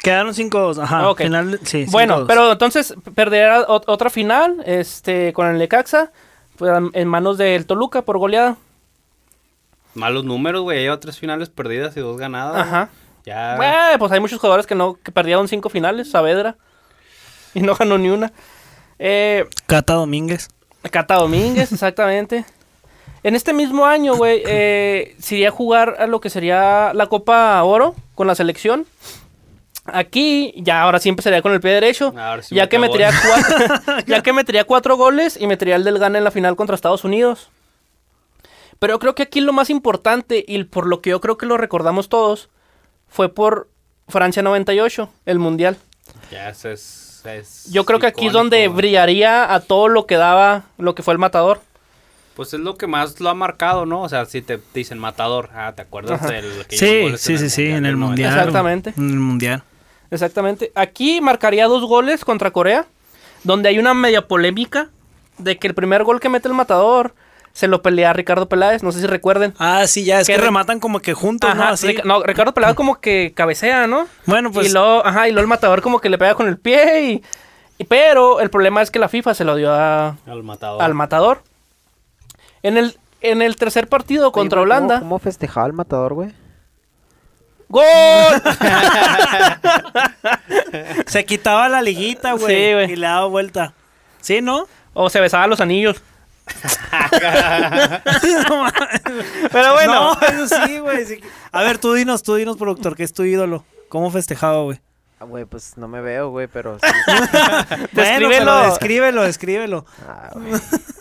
Quedaron 0.00 0.32
5-2, 0.34 0.78
ajá. 0.78 1.08
Ok. 1.10 1.22
Final, 1.22 1.58
sí, 1.64 1.86
Bueno, 1.90 2.18
5-2. 2.20 2.26
pero 2.28 2.52
entonces 2.52 2.94
perderá 3.16 3.66
ot- 3.66 3.82
otra 3.86 4.10
final 4.10 4.62
este, 4.64 5.32
con 5.32 5.48
el 5.48 5.58
Necaxa 5.58 6.12
pues, 6.56 6.72
en 6.92 7.08
manos 7.08 7.36
del 7.38 7.66
Toluca 7.66 8.02
por 8.02 8.18
goleada. 8.18 8.56
Malos 9.94 10.24
números, 10.24 10.62
güey. 10.62 10.80
Lleva 10.80 11.00
tres 11.00 11.18
finales 11.18 11.48
perdidas 11.48 11.96
y 11.96 12.00
dos 12.00 12.16
ganadas. 12.18 12.56
Ajá. 12.66 12.88
Ya. 13.24 13.56
Bueno, 13.56 13.98
pues 13.98 14.12
hay 14.12 14.20
muchos 14.20 14.40
jugadores 14.40 14.66
que 14.66 14.74
no 14.74 14.94
que 14.94 15.12
perdieron 15.12 15.48
cinco 15.48 15.68
finales, 15.68 16.10
Saavedra. 16.10 16.56
Y 17.54 17.60
no 17.60 17.74
ganó 17.74 17.98
ni 17.98 18.10
una. 18.10 18.32
Eh, 18.98 19.46
Cata 19.66 19.94
Domínguez. 19.94 20.48
Cata 20.90 21.16
Domínguez, 21.16 21.72
exactamente. 21.72 22.44
En 23.22 23.34
este 23.34 23.52
mismo 23.52 23.84
año, 23.84 24.16
güey, 24.16 24.42
eh, 24.46 25.16
se 25.18 25.36
iría 25.36 25.48
a 25.48 25.52
jugar 25.52 25.96
a 25.98 26.06
lo 26.06 26.20
que 26.20 26.30
sería 26.30 26.92
la 26.94 27.06
Copa 27.06 27.62
Oro 27.64 27.94
con 28.14 28.26
la 28.26 28.34
selección. 28.34 28.86
Aquí, 29.86 30.54
ya 30.56 30.82
ahora 30.82 31.00
sí 31.00 31.08
empezaría 31.08 31.42
con 31.42 31.52
el 31.52 31.60
pie 31.60 31.72
derecho. 31.72 32.14
Ahora 32.16 32.42
sí 32.42 32.54
ya, 32.54 32.64
me 32.64 32.68
que 32.68 32.78
metería 32.78 33.10
cuatro, 33.26 33.96
ya 34.06 34.22
que 34.22 34.32
metería 34.32 34.64
cuatro 34.64 34.96
goles 34.96 35.38
y 35.40 35.46
metería 35.46 35.76
el 35.76 35.84
del 35.84 35.98
Gana 35.98 36.18
en 36.18 36.24
la 36.24 36.30
final 36.30 36.56
contra 36.56 36.74
Estados 36.74 37.04
Unidos. 37.04 37.50
Pero 38.78 38.94
yo 38.94 38.98
creo 38.98 39.14
que 39.14 39.24
aquí 39.24 39.40
lo 39.40 39.52
más 39.52 39.70
importante 39.70 40.44
y 40.46 40.62
por 40.64 40.86
lo 40.86 41.00
que 41.00 41.10
yo 41.10 41.20
creo 41.20 41.36
que 41.38 41.46
lo 41.46 41.56
recordamos 41.56 42.08
todos 42.08 42.48
fue 43.08 43.28
por 43.28 43.68
Francia 44.08 44.42
98, 44.42 45.10
el 45.26 45.38
Mundial. 45.38 45.76
Ya 46.30 46.48
es, 46.50 46.64
es 46.64 47.66
Yo 47.70 47.84
creo 47.84 47.98
que 47.98 48.06
aquí 48.06 48.26
es 48.28 48.32
donde 48.32 48.66
güey. 48.66 48.76
brillaría 48.76 49.52
a 49.52 49.60
todo 49.60 49.88
lo 49.88 50.06
que 50.06 50.16
daba 50.16 50.64
lo 50.78 50.94
que 50.94 51.02
fue 51.02 51.12
el 51.12 51.18
matador. 51.18 51.60
Pues 52.34 52.54
es 52.54 52.60
lo 52.60 52.76
que 52.76 52.86
más 52.86 53.18
lo 53.20 53.28
ha 53.30 53.34
marcado, 53.34 53.84
¿no? 53.84 54.02
O 54.02 54.08
sea, 54.08 54.24
si 54.24 54.42
te 54.42 54.60
dicen 54.72 54.98
matador, 54.98 55.50
ah, 55.54 55.72
¿te 55.74 55.82
acuerdas 55.82 56.22
Ajá. 56.22 56.30
del 56.30 56.66
que 56.68 56.76
hizo 56.76 56.86
Sí, 56.86 57.16
sí, 57.18 57.38
sí, 57.38 57.50
sí, 57.50 57.66
en 57.66 57.84
el 57.84 57.96
mundial. 57.96 58.32
Exactamente. 58.32 58.94
En 58.96 59.10
el 59.10 59.18
mundial. 59.18 59.64
Exactamente. 60.10 60.70
Aquí 60.74 61.20
marcaría 61.20 61.66
dos 61.66 61.84
goles 61.84 62.24
contra 62.24 62.52
Corea, 62.52 62.86
donde 63.42 63.68
hay 63.68 63.78
una 63.78 63.92
media 63.92 64.26
polémica 64.28 64.88
de 65.38 65.58
que 65.58 65.66
el 65.66 65.74
primer 65.74 66.04
gol 66.04 66.20
que 66.20 66.28
mete 66.28 66.48
el 66.48 66.54
matador 66.54 67.14
se 67.58 67.66
lo 67.66 67.82
pelea 67.82 68.10
a 68.10 68.12
Ricardo 68.12 68.48
Peláez, 68.48 68.84
no 68.84 68.92
sé 68.92 69.00
si 69.00 69.06
recuerden. 69.08 69.52
Ah, 69.58 69.84
sí, 69.88 70.04
ya, 70.04 70.20
es 70.20 70.28
Que 70.28 70.34
que 70.34 70.38
re- 70.38 70.44
rematan 70.44 70.78
como 70.78 71.00
que 71.00 71.12
juntos, 71.12 71.52
¿no? 71.56 71.60
Ajá, 71.62 71.72
Así. 71.72 71.88
Rica- 71.88 72.02
no, 72.04 72.22
Ricardo 72.22 72.54
Peláez 72.54 72.76
como 72.76 73.00
que 73.00 73.32
cabecea, 73.34 73.88
¿no? 73.88 74.06
Bueno, 74.26 74.52
pues. 74.52 74.68
y 74.68 74.72
luego, 74.72 75.04
ajá, 75.04 75.26
y 75.26 75.32
luego 75.32 75.42
el 75.42 75.48
matador 75.48 75.82
como 75.82 75.98
que 76.00 76.08
le 76.08 76.18
pega 76.18 76.36
con 76.36 76.46
el 76.46 76.56
pie 76.56 77.02
y, 77.10 77.22
y- 77.78 77.84
pero 77.84 78.38
el 78.40 78.48
problema 78.48 78.80
es 78.80 78.92
que 78.92 79.00
la 79.00 79.08
FIFA 79.08 79.34
se 79.34 79.44
lo 79.44 79.56
dio 79.56 79.72
a- 79.74 80.16
Al 80.26 80.44
matador. 80.44 80.80
al 80.82 80.94
matador. 80.94 81.42
En 82.62 82.76
el 82.76 82.96
en 83.22 83.42
el 83.42 83.56
tercer 83.56 83.88
partido 83.88 84.30
contra 84.30 84.60
Oye, 84.60 84.68
güey, 84.68 84.78
¿cómo- 84.78 84.86
Holanda, 84.86 85.00
¿Cómo 85.00 85.18
festejaba 85.18 85.66
el 85.66 85.72
matador, 85.72 86.14
güey? 86.14 86.32
¡Gol! 87.68 87.82
Se 91.06 91.24
quitaba 91.24 91.68
la 91.68 91.82
liguita, 91.82 92.32
güey. 92.32 92.46
Sí, 92.68 92.72
güey. 92.72 92.92
Y 92.92 92.96
le 92.96 93.06
daba 93.06 93.26
vuelta. 93.26 93.72
¿Sí, 94.20 94.40
no? 94.40 94.66
o 94.94 95.08
se 95.10 95.20
besaba 95.20 95.46
los 95.46 95.60
anillos. 95.60 96.02
Pero 99.52 99.72
bueno, 99.74 100.14
No, 100.14 100.20
eso 100.44 100.56
sí, 100.66 100.78
güey. 100.78 101.04
sí. 101.06 101.20
A 101.52 101.62
ver, 101.62 101.78
tú 101.78 101.92
dinos, 101.94 102.22
tú 102.22 102.34
dinos, 102.34 102.56
productor, 102.56 102.96
que 102.96 103.04
es 103.04 103.12
tu 103.12 103.24
ídolo. 103.24 103.64
¿Cómo 103.88 104.10
festejaba, 104.10 104.62
güey? 104.62 104.80
Ah, 105.20 105.24
güey, 105.24 105.44
pues 105.46 105.76
no 105.76 105.88
me 105.88 106.00
veo, 106.00 106.30
güey, 106.30 106.46
pero 106.46 106.78
sí. 106.78 106.86
Bueno, 107.16 107.88
Descríbelo. 107.92 108.28
pero 108.38 108.62
descríbelo, 108.70 109.22
descríbelo. 109.22 109.86
Ah. 110.06 110.30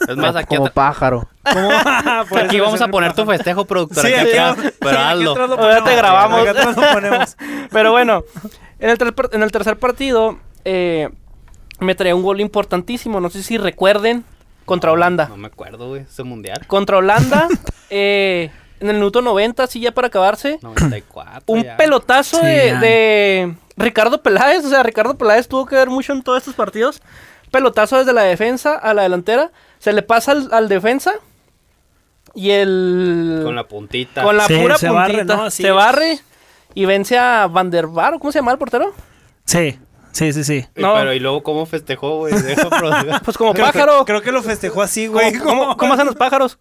Es 0.08 0.16
más, 0.16 0.36
aquí, 0.38 0.56
Como 0.56 0.70
pájaro. 0.72 1.28
Aquí 1.44 2.62
vamos 2.62 2.80
a 2.82 2.88
poner 2.88 3.12
tu 3.14 3.26
festejo, 3.26 3.66
productor. 3.66 4.06
Sí, 4.06 4.14
aquí 4.14 4.30
aquí 4.30 4.38
atrás, 4.38 4.74
pero 4.80 4.92
sí, 4.92 4.98
aquí 4.98 5.12
hazlo. 5.12 5.32
atrás 5.34 5.50
lo 5.50 5.56
Ahora 5.60 5.76
te 5.76 5.82
ponemos. 5.82 5.98
grabamos. 5.98 6.40
Aquí 6.40 6.48
atrás 6.48 6.78
lo 6.78 6.94
ponemos. 6.94 7.38
Pero 7.72 7.92
bueno, 7.92 8.24
en 8.80 8.90
el, 8.90 8.98
en 9.34 9.44
el 9.44 9.52
tercer 9.52 9.78
partido 9.78 10.40
eh, 10.64 11.10
me 11.80 11.94
traía 11.94 12.16
un 12.16 12.24
gol 12.24 12.40
importantísimo, 12.40 13.20
no 13.20 13.30
sé 13.30 13.44
si 13.44 13.58
recuerden, 13.58 14.24
contra 14.68 14.92
Holanda. 14.92 15.28
No 15.30 15.38
me 15.38 15.48
acuerdo, 15.48 15.88
güey. 15.88 16.02
Ese 16.02 16.24
mundial. 16.24 16.68
Contra 16.68 16.98
Holanda, 16.98 17.48
eh, 17.90 18.52
en 18.82 18.90
el 18.90 18.98
minuto 18.98 19.22
90, 19.22 19.64
así 19.64 19.80
ya 19.80 19.94
para 19.94 20.08
acabarse, 20.08 20.60
94. 20.62 21.44
un 21.48 21.64
ya. 21.64 21.78
pelotazo 21.78 22.38
Sí, 22.38 22.46
de, 22.46 23.56
Ricardo 23.78 24.22
Peláez, 24.22 24.66
o 24.66 24.70
sea, 24.70 24.84
Ricardo 24.84 25.18
Peláez 25.18 25.48
tuvo 25.48 25.66
que 25.66 25.76
ver 25.76 25.90
mucho 25.90 26.12
en 26.12 26.22
todos 26.22 26.40
estos 26.40 26.54
partidos. 26.54 27.02
Pelotazo 27.50 27.98
desde 27.98 28.12
la 28.12 28.24
defensa 28.24 28.76
a 28.76 28.94
la 28.94 29.04
delantera, 29.04 29.52
se 29.80 29.94
le 29.94 30.02
pasa 30.02 30.34
al, 30.34 30.50
al 30.52 30.68
defensa 30.68 31.14
y 32.36 32.52
el... 32.52 33.40
Con 33.44 33.56
la 33.56 33.64
puntita. 33.64 34.22
con 34.22 34.36
la 34.36 34.46
Sí, 34.48 34.58
pura 34.60 34.78
se 34.78 34.90
puntita, 34.90 34.94
barre, 34.94 35.26
¿no? 35.26 35.50
Se 35.50 35.68
es. 35.70 35.74
barre 35.74 36.20
y 36.76 36.86
vence 36.86 37.18
a 37.18 37.48
Van 37.48 37.72
der 37.72 37.86
¿cómo 37.86 38.32
se 38.34 38.40
llama 38.40 38.52
el 38.52 38.58
portero? 38.58 38.94
Sí, 39.46 39.80
sí, 40.18 40.34
sí, 40.34 40.44
sí. 40.44 40.66
No. 40.76 40.94
Pero 40.96 41.14
y 41.14 41.20
luego 41.20 41.44
cómo 41.44 41.66
festejó, 41.66 42.18
güey. 42.18 42.34
Pues 43.26 43.38
como 43.38 43.54
Creo 43.54 43.66
que- 43.68 43.72
pájaro. 43.74 44.06
Creo 44.06 44.22
que 44.22 44.32
lo 44.32 44.42
festejó 44.44 44.82
así, 44.82 45.08
¿Cómo, 45.08 45.20
güey. 45.20 45.34
cómo- 45.38 45.78
cómo 45.78 45.94
hacen 45.94 46.06
los 46.06 46.16
pájaros? 46.16 46.58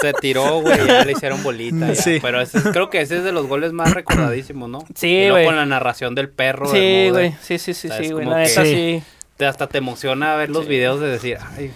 Se 0.00 0.12
tiró, 0.14 0.60
güey. 0.60 0.86
Ya 0.86 1.04
le 1.04 1.12
hicieron 1.12 1.42
bolita. 1.42 1.88
ya. 1.88 1.94
Sí. 1.94 2.18
Pero 2.20 2.40
ese 2.40 2.60
creo 2.72 2.90
que 2.90 3.00
ese 3.00 3.18
es 3.18 3.24
de 3.24 3.32
los 3.32 3.46
goles 3.46 3.72
más 3.72 3.92
recordadísimos, 3.94 4.68
¿no? 4.68 4.84
Sí, 4.94 5.08
Y 5.08 5.20
luego 5.28 5.34
güey. 5.34 5.46
con 5.46 5.56
la 5.56 5.66
narración 5.66 6.14
del 6.14 6.28
perro. 6.30 6.66
Sí, 6.70 7.08
güey. 7.10 7.34
Sí, 7.42 7.58
sí, 7.58 7.74
sí, 7.74 7.88
O 7.88 7.90
sea, 7.90 7.98
sí, 7.98 8.06
es 8.06 8.12
güey. 8.12 8.46
Sí. 8.48 9.02
Te- 9.36 9.46
hasta 9.46 9.66
te 9.68 9.78
emociona 9.78 10.34
ver 10.36 10.50
los 10.50 10.66
videos 10.66 11.00
de 11.00 11.08
decir, 11.08 11.38
ay, 11.56 11.70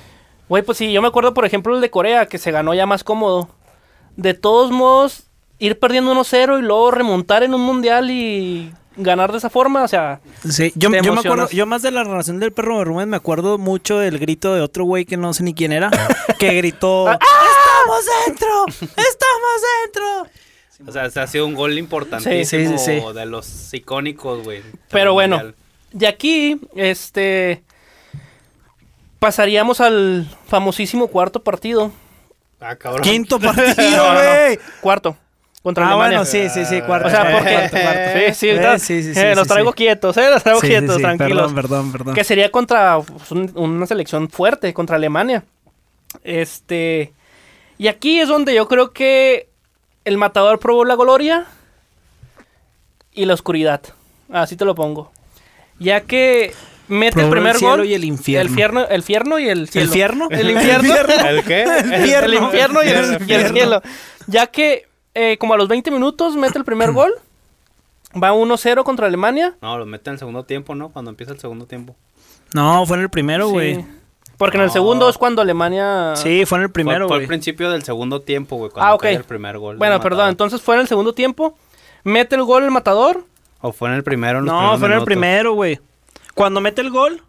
Güey, 0.48 0.62
pues 0.62 0.76
sí, 0.76 0.92
yo 0.92 1.00
me 1.00 1.08
acuerdo, 1.08 1.32
por 1.32 1.46
ejemplo, 1.46 1.74
el 1.74 1.80
de 1.80 1.88
Corea, 1.90 2.26
que 2.26 2.36
se 2.36 2.50
ganó 2.50 2.74
ya 2.74 2.84
más 2.84 3.02
cómodo. 3.02 3.48
De 4.16 4.34
todos 4.34 4.70
modos, 4.70 5.24
ir 5.58 5.78
perdiendo 5.78 6.12
1-0 6.12 6.58
y 6.58 6.62
luego 6.62 6.90
remontar 6.90 7.42
en 7.42 7.54
un 7.54 7.62
mundial 7.62 8.10
y 8.10 8.70
ganar 8.96 9.32
de 9.32 9.38
esa 9.38 9.50
forma, 9.50 9.82
o 9.84 9.88
sea, 9.88 10.20
Sí, 10.48 10.72
yo, 10.76 10.90
me 10.90 10.98
acuerdo, 10.98 11.48
yo 11.50 11.66
más 11.66 11.82
de 11.82 11.90
la 11.90 12.04
narración 12.04 12.38
del 12.40 12.52
perro 12.52 12.78
de 12.78 12.84
Rubén 12.84 13.08
me 13.10 13.16
acuerdo 13.16 13.58
mucho 13.58 13.98
del 13.98 14.18
grito 14.18 14.54
de 14.54 14.60
otro 14.60 14.84
güey 14.84 15.04
que 15.04 15.16
no 15.16 15.32
sé 15.34 15.42
ni 15.42 15.54
quién 15.54 15.72
era, 15.72 15.90
que 16.38 16.54
gritó 16.54 17.08
Ah, 17.08 17.18
¡Estamos 17.18 18.04
dentro! 18.26 18.64
¡Estamos 18.80 19.62
dentro! 19.84 20.28
o 20.88 20.92
sea, 20.92 21.10
se 21.10 21.20
ha 21.20 21.26
sido 21.26 21.46
un 21.46 21.54
gol 21.54 21.78
importantísimo 21.78 22.44
Sí, 22.44 22.78
sí, 22.78 22.78
sí. 22.78 23.00
de 23.14 23.26
los 23.26 23.72
icónicos, 23.74 24.42
güey. 24.44 24.62
Pero 24.90 25.12
bueno. 25.14 25.36
Mundial. 25.36 25.54
de 25.92 26.06
aquí, 26.06 26.60
este, 26.74 27.62
pasaríamos 29.18 29.80
al 29.80 30.28
famosísimo 30.46 31.08
cuarto 31.08 31.42
partido. 31.42 31.92
Ah, 32.60 32.76
cabrón. 32.76 33.02
Quinto 33.02 33.38
partido, 33.40 33.74
no, 33.96 34.14
no. 34.14 34.20
güey. 34.20 34.58
Cuarto. 34.80 35.16
Contra 35.64 35.84
Ah, 35.86 35.88
Alemania. 35.94 36.18
bueno, 36.18 36.30
sí, 36.30 36.48
sí, 36.50 36.64
sí, 36.66 36.80
cuarto. 36.82 37.08
O 37.08 37.10
sea, 37.10 37.32
porque... 37.32 37.52
Cuarto, 37.54 37.76
cuarto. 37.80 38.10
Sí, 38.28 38.34
sí, 38.34 38.48
Eh, 38.50 38.54
está- 38.54 38.78
sí, 38.78 39.02
sí, 39.02 39.14
sí, 39.14 39.20
eh, 39.20 39.34
los 39.34 39.48
traigo 39.48 39.70
sí. 39.70 39.76
quietos, 39.76 40.16
eh, 40.18 40.30
los 40.30 40.42
traigo 40.42 40.60
quietos, 40.60 40.96
sí, 40.96 41.02
tranquilos. 41.02 41.52
Perdón, 41.52 41.54
perdón, 41.54 41.92
perdón. 41.92 42.14
Que 42.14 42.22
sería 42.22 42.50
contra 42.52 43.00
pues, 43.00 43.30
un- 43.32 43.50
una 43.56 43.86
selección 43.86 44.28
fuerte, 44.28 44.72
contra 44.74 44.94
Alemania. 44.96 45.42
Este. 46.22 47.12
Y 47.78 47.88
aquí 47.88 48.20
es 48.20 48.28
donde 48.28 48.54
yo 48.54 48.68
creo 48.68 48.92
que 48.92 49.48
el 50.04 50.16
matador 50.18 50.58
probó 50.60 50.84
la 50.84 50.94
gloria 50.96 51.46
y 53.12 53.24
la 53.24 53.34
oscuridad. 53.34 53.80
Así 54.32 54.56
te 54.56 54.64
lo 54.64 54.74
pongo. 54.74 55.10
Ya 55.78 56.02
que 56.02 56.52
mete 56.88 57.14
Probó 57.14 57.26
el 57.26 57.30
primer 57.32 57.52
el 57.54 57.58
cielo 57.58 57.76
gol. 57.78 57.86
y 57.86 57.94
el 57.94 58.04
infierno. 58.04 58.48
El 58.50 58.54
fierno, 58.54 58.86
el 58.88 59.02
fierno 59.02 59.38
y 59.38 59.48
el 59.48 59.68
cielo. 59.68 59.86
¿El 59.86 59.92
fierno? 59.92 60.28
El 60.30 60.50
infierno. 60.56 60.94
¿El 61.28 61.44
qué? 61.44 61.62
El, 61.62 61.94
infierno. 61.94 62.26
el 62.26 62.34
infierno 62.34 62.82
y 62.82 62.88
el, 62.88 62.94
El 62.96 63.04
y 63.04 63.14
el 63.14 63.20
infierno. 63.22 63.48
cielo. 63.54 63.82
Ya 64.26 64.46
que 64.46 64.86
eh, 65.14 65.36
como 65.38 65.54
a 65.54 65.56
los 65.56 65.68
20 65.68 65.90
minutos 65.90 66.36
mete 66.36 66.58
el 66.58 66.64
primer 66.64 66.92
gol. 66.92 67.12
Va 68.22 68.32
1-0 68.32 68.84
contra 68.84 69.06
Alemania. 69.08 69.56
No, 69.60 69.76
lo 69.78 69.86
mete 69.86 70.10
en 70.10 70.14
el 70.14 70.18
segundo 70.18 70.44
tiempo, 70.44 70.74
¿no? 70.74 70.90
Cuando 70.90 71.10
empieza 71.10 71.32
el 71.32 71.40
segundo 71.40 71.66
tiempo. 71.66 71.96
No, 72.54 72.86
fue 72.86 72.96
en 72.96 73.02
el 73.02 73.10
primero, 73.10 73.48
güey. 73.48 73.76
Sí. 73.76 73.84
Porque 74.36 74.56
en 74.56 74.64
el 74.64 74.70
segundo 74.70 75.08
es 75.08 75.16
cuando 75.18 75.42
Alemania... 75.42 76.14
Sí, 76.16 76.44
fue 76.46 76.58
en 76.58 76.64
el 76.64 76.70
primero, 76.70 77.06
fue, 77.06 77.08
fue 77.08 77.16
güey. 77.18 77.24
al 77.24 77.28
principio 77.28 77.70
del 77.70 77.82
segundo 77.84 78.20
tiempo, 78.20 78.56
güey. 78.56 78.70
Cuando 78.70 78.90
Ah, 78.92 78.94
ok. 78.94 79.02
cae 79.02 79.14
el 79.14 79.24
primer 79.24 79.58
gol. 79.58 79.76
Bueno, 79.78 79.96
perdón, 80.00 80.18
Matador. 80.18 80.30
entonces 80.30 80.60
fue 80.62 80.74
en 80.76 80.82
el 80.82 80.88
segundo 80.88 81.12
tiempo. 81.14 81.56
Mete 82.04 82.36
el 82.36 82.42
gol 82.44 82.64
el 82.64 82.70
matador. 82.70 83.24
O 83.60 83.72
fue 83.72 83.88
en 83.88 83.94
el 83.96 84.04
primero. 84.04 84.40
en 84.40 84.44
los 84.44 84.52
No, 84.54 84.60
fue 84.60 84.76
en 84.76 84.82
el 84.84 84.88
minutos. 84.90 85.04
primero, 85.06 85.54
güey. 85.54 85.80
Cuando 86.34 86.60
mete 86.60 86.80
el 86.82 86.90
gol, 86.90 87.22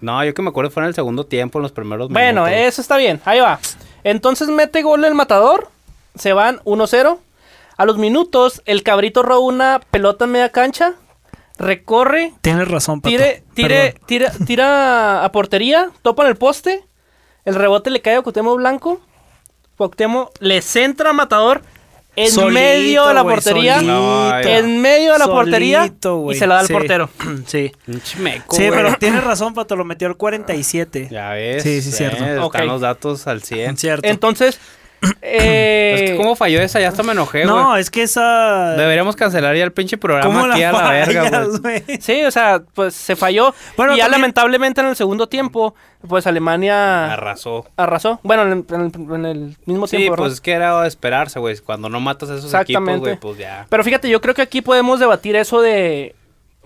No, 0.00 0.22
yo 0.24 0.34
que 0.34 0.42
me 0.42 0.48
acuerdo 0.50 0.70
fue 0.70 0.82
en 0.82 0.88
el 0.88 0.94
segundo 0.94 1.24
tiempo, 1.24 1.58
en 1.58 1.62
los 1.62 1.72
primeros 1.72 2.08
Bueno, 2.10 2.44
minutos. 2.44 2.66
eso 2.66 2.80
está 2.82 2.96
bien. 2.96 3.20
Ahí 3.24 3.40
va. 3.40 3.58
Entonces 4.02 4.48
mete 4.48 4.82
gol 4.82 5.04
el 5.04 5.14
matador. 5.14 5.68
Se 6.14 6.32
van 6.32 6.60
1-0. 6.64 7.18
A 7.76 7.84
los 7.84 7.98
minutos, 7.98 8.62
el 8.64 8.82
cabrito 8.82 9.22
roba 9.22 9.40
una 9.40 9.80
pelota 9.90 10.24
en 10.24 10.32
media 10.32 10.50
cancha. 10.50 10.94
Recorre. 11.58 12.32
tienes 12.42 12.68
razón, 12.68 13.00
Pato. 13.00 13.10
Tire, 13.54 13.94
tira, 14.06 14.30
tira 14.46 15.24
a 15.24 15.32
portería. 15.32 15.90
Topa 16.02 16.24
en 16.24 16.28
el 16.30 16.36
poste. 16.36 16.84
El 17.44 17.54
rebote 17.54 17.90
le 17.90 18.02
cae 18.02 18.16
a 18.16 18.22
Cuauhtémoc 18.22 18.56
Blanco. 18.56 19.00
Cuauhtémoc 19.76 20.32
le 20.40 20.60
centra 20.62 21.10
a 21.10 21.12
matador 21.12 21.62
en 22.14 22.30
Solito, 22.30 22.52
medio 22.52 23.06
de 23.08 23.14
la 23.14 23.22
portería. 23.22 23.74
solito. 23.76 24.48
En 24.48 24.80
medio 24.80 25.12
de 25.12 25.18
la 25.18 25.26
portería. 25.26 25.86
Y 26.30 26.34
se 26.34 26.46
la 26.46 26.54
da 26.56 26.60
al 26.60 26.66
Sí. 26.66 26.72
portero. 26.72 27.10
Sí. 27.46 27.72
Chimeco, 28.02 28.56
Sí, 28.56 28.66
pero 28.70 28.94
tienes 28.98 29.22
razón, 29.22 29.52
Pato. 29.54 29.76
Lo 29.76 29.84
metió 29.84 30.08
al 30.08 30.16
47. 30.16 31.08
Ya 31.10 31.30
ves. 31.30 31.62
Sí, 31.62 31.80
sí, 31.82 31.90
eh, 31.90 31.92
cierto. 31.92 32.24
Están 32.24 32.38
Ok. 32.42 32.58
los 32.66 32.80
datos 32.80 33.26
al 33.26 33.42
100. 33.42 33.76
Cierto. 33.76 34.08
Entonces, 34.08 34.58
Eh, 35.22 35.94
Es 35.94 36.10
que 36.10 36.16
cómo 36.16 36.34
falló 36.36 36.60
esa, 36.60 36.80
ya 36.80 36.88
hasta 36.88 37.02
me 37.02 37.12
enojé, 37.12 37.44
güey. 37.44 37.54
No, 37.54 37.76
es 37.76 37.90
que 37.90 38.02
esa... 38.02 38.74
Deberíamos 38.76 39.14
cancelar 39.16 39.54
ya 39.56 39.64
el 39.64 39.72
pinche 39.72 39.98
programa 39.98 40.26
¿Cómo 40.26 40.52
aquí 40.52 40.60
la 40.60 40.70
a 40.70 40.72
la 40.72 40.90
verga, 40.90 41.44
güey. 41.62 41.82
Sí, 42.00 42.24
o 42.24 42.30
sea, 42.30 42.62
pues 42.74 42.94
se 42.94 43.14
falló. 43.16 43.54
Bueno, 43.76 43.94
y 43.94 43.98
ya 43.98 44.04
también- 44.04 44.20
lamentablemente 44.22 44.80
en 44.80 44.86
el 44.88 44.96
segundo 44.96 45.28
tiempo, 45.28 45.74
pues 46.06 46.26
Alemania 46.26 47.12
Arrasó. 47.12 47.66
arrasó. 47.76 48.20
Bueno, 48.22 48.42
en 48.44 48.52
el, 48.68 49.26
en 49.26 49.56
mismo 49.66 49.86
Sí, 49.86 49.96
tiempo, 49.96 50.12
¿verdad? 50.12 50.24
pues 50.24 50.32
es 50.34 50.40
que 50.40 50.52
era 50.52 50.80
de 50.82 50.88
esperarse, 50.88 51.38
güey. 51.38 51.56
Cuando 51.58 51.88
no 51.88 52.00
matas 52.00 52.30
a 52.30 52.34
esos 52.34 52.46
equipos, 52.46 52.60
Exactamente. 52.60 52.98
güey, 53.00 53.16
pues 53.16 53.38
ya. 53.38 53.66
Pero 53.68 53.84
fíjate, 53.84 54.08
yo 54.08 54.20
creo 54.20 54.34
que 54.34 54.42
aquí 54.42 54.60
podemos 54.62 54.98
debatir 55.00 55.36
eso 55.36 55.60
de... 55.60 56.14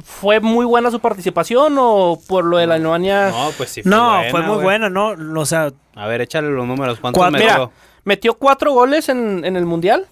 ¿Fue 0.03 0.41
muy 0.41 0.65
buena 0.65 0.91
su 0.91 0.99
participación 0.99 1.77
o 1.79 2.19
por 2.27 2.43
lo 2.47 2.57
de 2.57 2.67
la 2.67 2.77
Alemania? 2.77 3.29
No, 3.29 3.51
pues 3.59 3.69
sí. 3.69 3.83
No, 3.85 4.23
fue 4.31 4.41
muy 4.41 4.63
buena, 4.63 4.89
¿no? 4.89 5.15
O 5.39 5.45
sea, 5.45 5.73
A 5.95 6.07
ver, 6.07 6.23
échale 6.23 6.49
los 6.49 6.67
números. 6.67 6.99
¿Cuántos 7.01 7.31
metió? 7.31 7.71
Metió 8.05 8.35
cuatro 8.35 8.73
goles 8.73 9.09
en, 9.09 9.45
en 9.45 9.57
el 9.57 9.67
Mundial. 9.67 10.07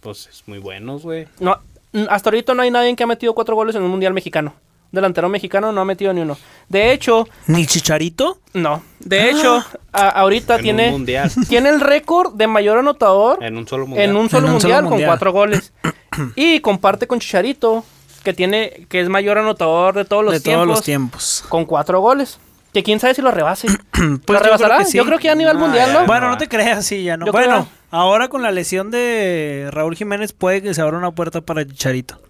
Pues 0.00 0.26
es 0.28 0.42
muy 0.46 0.58
buenos, 0.58 1.02
güey. 1.02 1.26
No, 1.40 1.58
mm, 1.92 2.04
hasta 2.08 2.30
ahorita 2.30 2.54
no 2.54 2.62
hay 2.62 2.70
nadie 2.70 2.94
que 2.96 3.02
ha 3.02 3.06
metido 3.06 3.34
cuatro 3.34 3.54
goles 3.54 3.74
en 3.74 3.82
un 3.82 3.90
Mundial 3.90 4.12
mexicano. 4.14 4.54
Delantero 4.92 5.28
mexicano 5.28 5.72
no 5.72 5.80
ha 5.80 5.84
metido 5.84 6.12
ni 6.12 6.20
uno. 6.20 6.36
De 6.68 6.92
hecho, 6.92 7.28
¿ni 7.48 7.66
Chicharito? 7.66 8.38
no. 8.54 8.82
De 9.00 9.28
hecho, 9.30 9.62
a- 9.92 10.08
ahorita 10.10 10.56
En 10.56 10.62
tiene, 10.62 10.90
mundial. 10.90 11.30
tiene 11.48 11.68
el 11.70 11.80
récord 11.80 12.34
de 12.34 12.46
mayor 12.46 12.78
anotador 12.78 13.42
En 13.42 13.56
un 13.58 13.66
solo 13.66 13.86
mundial. 13.86 14.10
en 14.10 14.16
un 14.16 14.30
solo 14.30 14.46
En 14.46 14.54
un 14.54 14.60
solo 14.60 14.72
mundial 14.74 14.88
con 14.98 15.02
cuatro 15.06 15.32
goles. 15.32 15.72
y 16.36 16.60
comparte 16.60 17.06
con 17.06 17.18
Chicharito, 17.18 17.84
que 18.22 18.32
tiene, 18.32 18.86
que 18.88 19.00
es 19.00 19.08
mayor 19.08 19.38
anotador 19.38 19.94
de 19.94 20.04
todos 20.04 20.24
los 20.24 20.34
de 20.34 20.40
tiempos, 20.40 20.64
todos 20.64 20.76
los 20.78 20.84
tiempos. 20.84 21.44
con 21.48 21.64
cuatro 21.64 22.00
goles. 22.00 22.38
Que 22.76 22.82
quién 22.82 23.00
sabe 23.00 23.14
si 23.14 23.22
lo 23.22 23.30
rebase. 23.30 23.68
¿Lo 23.98 24.18
Pues 24.20 24.38
yo 24.38 24.44
rebasará? 24.44 24.74
creo 24.74 24.78
que 24.80 24.90
sí. 24.92 24.98
Yo 24.98 25.06
creo 25.06 25.16
que 25.18 25.24
ya 25.24 25.32
a 25.32 25.34
nivel 25.34 25.54
No, 25.54 25.60
mundial, 25.60 25.94
¿no? 25.94 26.04
Bueno, 26.04 26.28
no 26.28 26.36
te 26.36 26.46
creas, 26.46 26.84
sí, 26.84 27.04
ya 27.04 27.16
no. 27.16 27.24
Yo 27.24 27.32
bueno, 27.32 27.50
creo. 27.64 27.68
ahora 27.90 28.28
con 28.28 28.42
la 28.42 28.50
lesión 28.50 28.90
de 28.90 29.70
Raúl 29.72 29.96
Jiménez 29.96 30.34
puede 30.34 30.60
que 30.60 30.74
se 30.74 30.82
abra 30.82 30.98
una 30.98 31.10
puerta 31.10 31.40
para 31.40 31.64
Chicharito. 31.66 32.20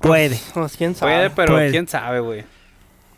Puede. 0.00 0.40
Pues, 0.54 0.76
quién 0.76 0.96
sabe. 0.96 1.12
Puede, 1.14 1.30
pero 1.30 1.52
Puede. 1.54 1.70
quién 1.70 1.86
sabe, 1.86 2.18
güey. 2.18 2.44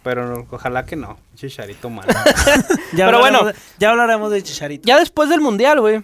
Pero 0.03 0.27
no, 0.27 0.47
ojalá 0.51 0.85
que 0.85 0.95
no. 0.97 1.19
Chicharito 1.37 1.89
mal. 1.89 2.07
Ya 2.93 3.07
Pero 3.07 3.21
bueno. 3.21 3.45
de- 3.45 3.55
ya 3.79 3.89
hablaremos 3.89 4.31
de 4.31 4.43
Chicharito. 4.43 4.87
Ya 4.87 4.99
después 4.99 5.31
del 5.31 5.41
mundial, 5.41 5.81
güey, 5.81 6.03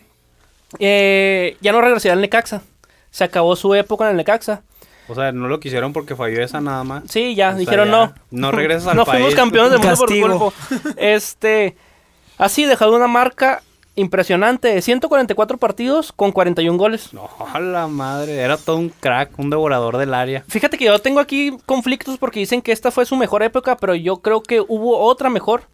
eh, 0.78 1.58
ya 1.60 1.72
no 1.72 1.82
regresará 1.82 2.14
al 2.14 2.22
Necaxa. 2.22 2.62
Se 3.10 3.22
acabó 3.24 3.54
su 3.54 3.74
época 3.74 4.04
en 4.06 4.12
el 4.12 4.16
Necaxa. 4.16 4.62
O 5.08 5.14
sea, 5.14 5.32
no 5.32 5.48
lo 5.48 5.60
quisieron 5.60 5.92
porque 5.92 6.16
falló 6.16 6.42
esa 6.42 6.60
nada 6.60 6.82
más. 6.84 7.04
Sí, 7.08 7.34
ya, 7.34 7.48
O 7.48 7.50
sea, 7.52 7.58
dijeron 7.58 7.88
ya, 7.88 7.92
no. 7.92 8.14
no 8.30 8.52
regresas 8.52 8.88
al 8.88 8.96
No 8.96 9.04
fuimos 9.04 9.26
país. 9.26 9.34
campeones 9.36 9.70
del 9.72 9.80
mundo 9.80 9.96
por 9.96 10.08
Castigo. 10.08 10.52
cuerpo. 10.78 10.94
Este, 10.96 11.76
así 12.38 12.64
dejado 12.64 12.96
una 12.96 13.06
marca 13.06 13.62
impresionante 13.96 14.68
de 14.68 14.82
144 14.82 15.58
partidos 15.58 16.12
con 16.12 16.32
41 16.32 16.76
goles. 16.78 17.12
No, 17.12 17.28
a 17.52 17.60
la 17.60 17.86
madre. 17.86 18.38
Era 18.38 18.56
todo 18.56 18.76
un 18.76 18.88
crack, 18.88 19.38
un 19.38 19.50
devorador 19.50 19.98
del 19.98 20.14
área. 20.14 20.42
Fíjate 20.48 20.78
que 20.78 20.86
yo 20.86 20.98
tengo 20.98 21.20
aquí 21.20 21.56
conflictos 21.66 22.18
porque 22.18 22.40
dicen 22.40 22.60
que 22.62 22.72
esta 22.72 22.90
fue 22.90 23.06
su 23.06 23.14
mejor 23.16 23.42
época, 23.42 23.76
pero 23.76 23.94
yo 23.94 24.16
creo 24.16 24.42
que 24.42 24.60
hubo 24.60 24.98
otra 24.98 25.30
mejor. 25.30 25.64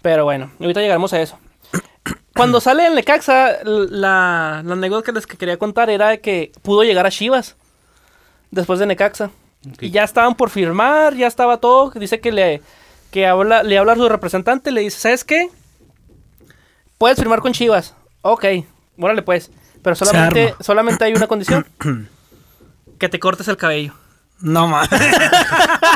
Pero 0.00 0.24
bueno, 0.24 0.50
ahorita 0.60 0.80
llegaremos 0.80 1.12
a 1.12 1.20
eso. 1.20 1.38
Cuando 2.34 2.60
sale 2.60 2.86
el 2.86 2.94
Necaxa, 2.94 3.58
la, 3.64 4.62
la 4.64 4.72
anécdota 4.72 5.04
que 5.06 5.12
les 5.12 5.26
que 5.26 5.36
quería 5.36 5.56
contar 5.58 5.90
era 5.90 6.08
de 6.10 6.20
que 6.20 6.52
pudo 6.62 6.82
llegar 6.82 7.04
a 7.06 7.10
Chivas 7.10 7.56
después 8.54 8.78
de 8.78 8.86
Necaxa. 8.86 9.30
Y 9.80 9.90
ya 9.90 10.04
estaban 10.04 10.34
por 10.34 10.50
firmar, 10.50 11.14
ya 11.14 11.26
estaba 11.26 11.58
todo. 11.58 11.90
Dice 11.90 12.20
que 12.20 12.32
le, 12.32 12.62
que 13.10 13.26
habla, 13.26 13.62
le 13.62 13.78
habla 13.78 13.92
a 13.92 13.96
su 13.96 14.08
representante, 14.08 14.70
le 14.70 14.82
dice, 14.82 14.98
¿sabes 14.98 15.24
qué? 15.24 15.48
Puedes 16.98 17.18
firmar 17.18 17.40
con 17.40 17.52
Chivas. 17.52 17.94
Ok, 18.22 18.44
órale 18.98 19.22
pues. 19.22 19.50
Pero 19.82 19.96
solamente, 19.96 20.54
solamente 20.60 21.04
hay 21.04 21.12
una 21.14 21.26
condición. 21.26 21.66
que 22.98 23.08
te 23.08 23.18
cortes 23.18 23.48
el 23.48 23.56
cabello. 23.56 23.94
No 24.40 24.68
mames. 24.68 24.90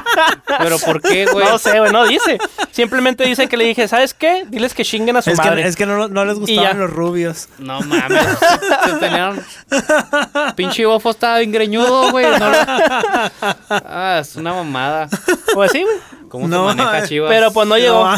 Pero 0.59 0.79
¿por 0.79 1.01
qué, 1.03 1.27
güey? 1.27 1.47
No 1.47 1.59
sé, 1.59 1.79
güey, 1.79 1.93
no 1.93 2.07
dice. 2.07 2.39
Simplemente 2.71 3.25
dice 3.25 3.49
que 3.49 3.57
le 3.57 3.65
dije, 3.65 3.89
¿sabes 3.89 4.15
qué? 4.15 4.45
Diles 4.49 4.75
que 4.75 4.85
chinguen 4.85 5.17
a 5.17 5.23
su 5.23 5.31
Es 5.31 5.39
madre. 5.39 5.63
que, 5.63 5.69
es 5.69 5.77
que 5.77 5.87
no, 5.87 6.09
no 6.09 6.25
les 6.25 6.39
gustaban 6.39 6.79
los 6.79 6.91
rubios. 6.91 7.49
No 7.59 7.81
mames. 7.81 8.23
Se 8.85 8.93
tenían... 9.01 9.45
Pinche 10.57 10.87
bofo 10.87 11.11
estaba 11.11 11.39
bien 11.39 11.53
greñudo, 11.53 12.11
güey. 12.11 12.27
No 12.39 12.51
lo- 12.51 12.57
Ah, 13.71 14.19
es 14.21 14.37
una 14.37 14.53
mamada. 14.55 15.09
Pues 15.55 15.73
sí, 15.73 15.83
güey. 15.83 15.97
¿Cómo 16.29 16.47
No, 16.49 16.71
se 16.71 16.77
maneja 16.77 16.99
eh, 17.05 17.09
Chivas? 17.09 17.31
Pero 17.31 17.53
pues 17.53 17.67
no 17.69 17.77
llegó. 17.79 18.09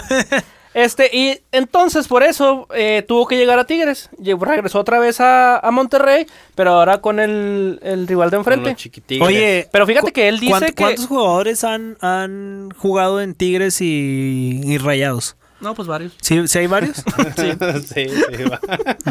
Este, 0.72 1.10
y 1.12 1.40
entonces 1.50 2.06
por 2.06 2.22
eso 2.22 2.68
eh, 2.74 3.04
tuvo 3.06 3.26
que 3.26 3.36
llegar 3.36 3.58
a 3.58 3.64
Tigres. 3.64 4.08
Llegó- 4.22 4.44
regresó 4.44 4.78
otra 4.78 5.00
vez 5.00 5.20
a, 5.20 5.58
a 5.58 5.70
Monterrey, 5.72 6.26
pero 6.54 6.70
ahora 6.72 7.00
con 7.00 7.18
el, 7.18 7.80
el 7.82 8.06
rival 8.06 8.30
de 8.30 8.36
enfrente. 8.36 8.76
Oye, 9.20 9.68
Pero 9.72 9.86
fíjate 9.86 10.06
¿cu- 10.06 10.12
que 10.12 10.28
él 10.28 10.38
dice 10.38 10.52
cuánt- 10.54 10.66
que- 10.66 10.74
¿Cuántos 10.74 11.06
jugadores 11.06 11.64
han, 11.64 11.96
han 12.00 12.70
jugado 12.76 13.20
en 13.20 13.34
Tigres 13.34 13.80
y, 13.80 14.60
y 14.64 14.78
Rayados? 14.78 15.36
No, 15.60 15.74
pues 15.74 15.88
varios. 15.88 16.14
¿Sí, 16.22 16.46
sí 16.46 16.58
hay 16.58 16.66
varios? 16.68 16.96
sí, 17.36 18.06
sí, 18.08 18.44
va. 18.44 18.60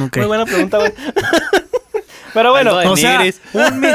Ok. 0.05 0.17
Muy 0.17 0.25
buena 0.27 0.45
pregunta, 0.45 0.77
güey. 0.77 0.93
pero 2.33 2.51
bueno, 2.51 2.75
O 2.89 2.95
sea, 2.97 3.21
un 3.53 3.79
mi- 3.81 3.87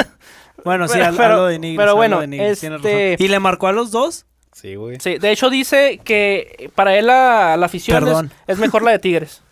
Bueno, 0.64 0.86
sí, 0.88 0.94
Pero- 0.94 1.06
al- 1.06 1.16
pero- 1.16 1.34
algo 1.34 1.46
de 1.46 1.58
Nigris. 1.58 1.78
pero 1.78 1.96
bueno, 1.96 2.20
de 2.20 2.26
Nigris, 2.26 2.50
este- 2.62 2.68
razón. 2.70 3.16
¿Y 3.18 3.28
le 3.28 3.38
marcó 3.38 3.68
a 3.68 3.72
los 3.72 3.90
dos? 3.90 4.26
Sí, 4.54 4.76
güey. 4.76 4.98
sí, 5.00 5.18
de 5.18 5.30
hecho 5.30 5.50
dice 5.50 6.00
que 6.02 6.70
para 6.74 6.96
él 6.96 7.06
la, 7.08 7.56
la 7.58 7.66
afición 7.66 8.08
es, 8.08 8.30
es 8.46 8.58
mejor 8.58 8.82
la 8.82 8.92
de 8.92 8.98
Tigres. 9.00 9.42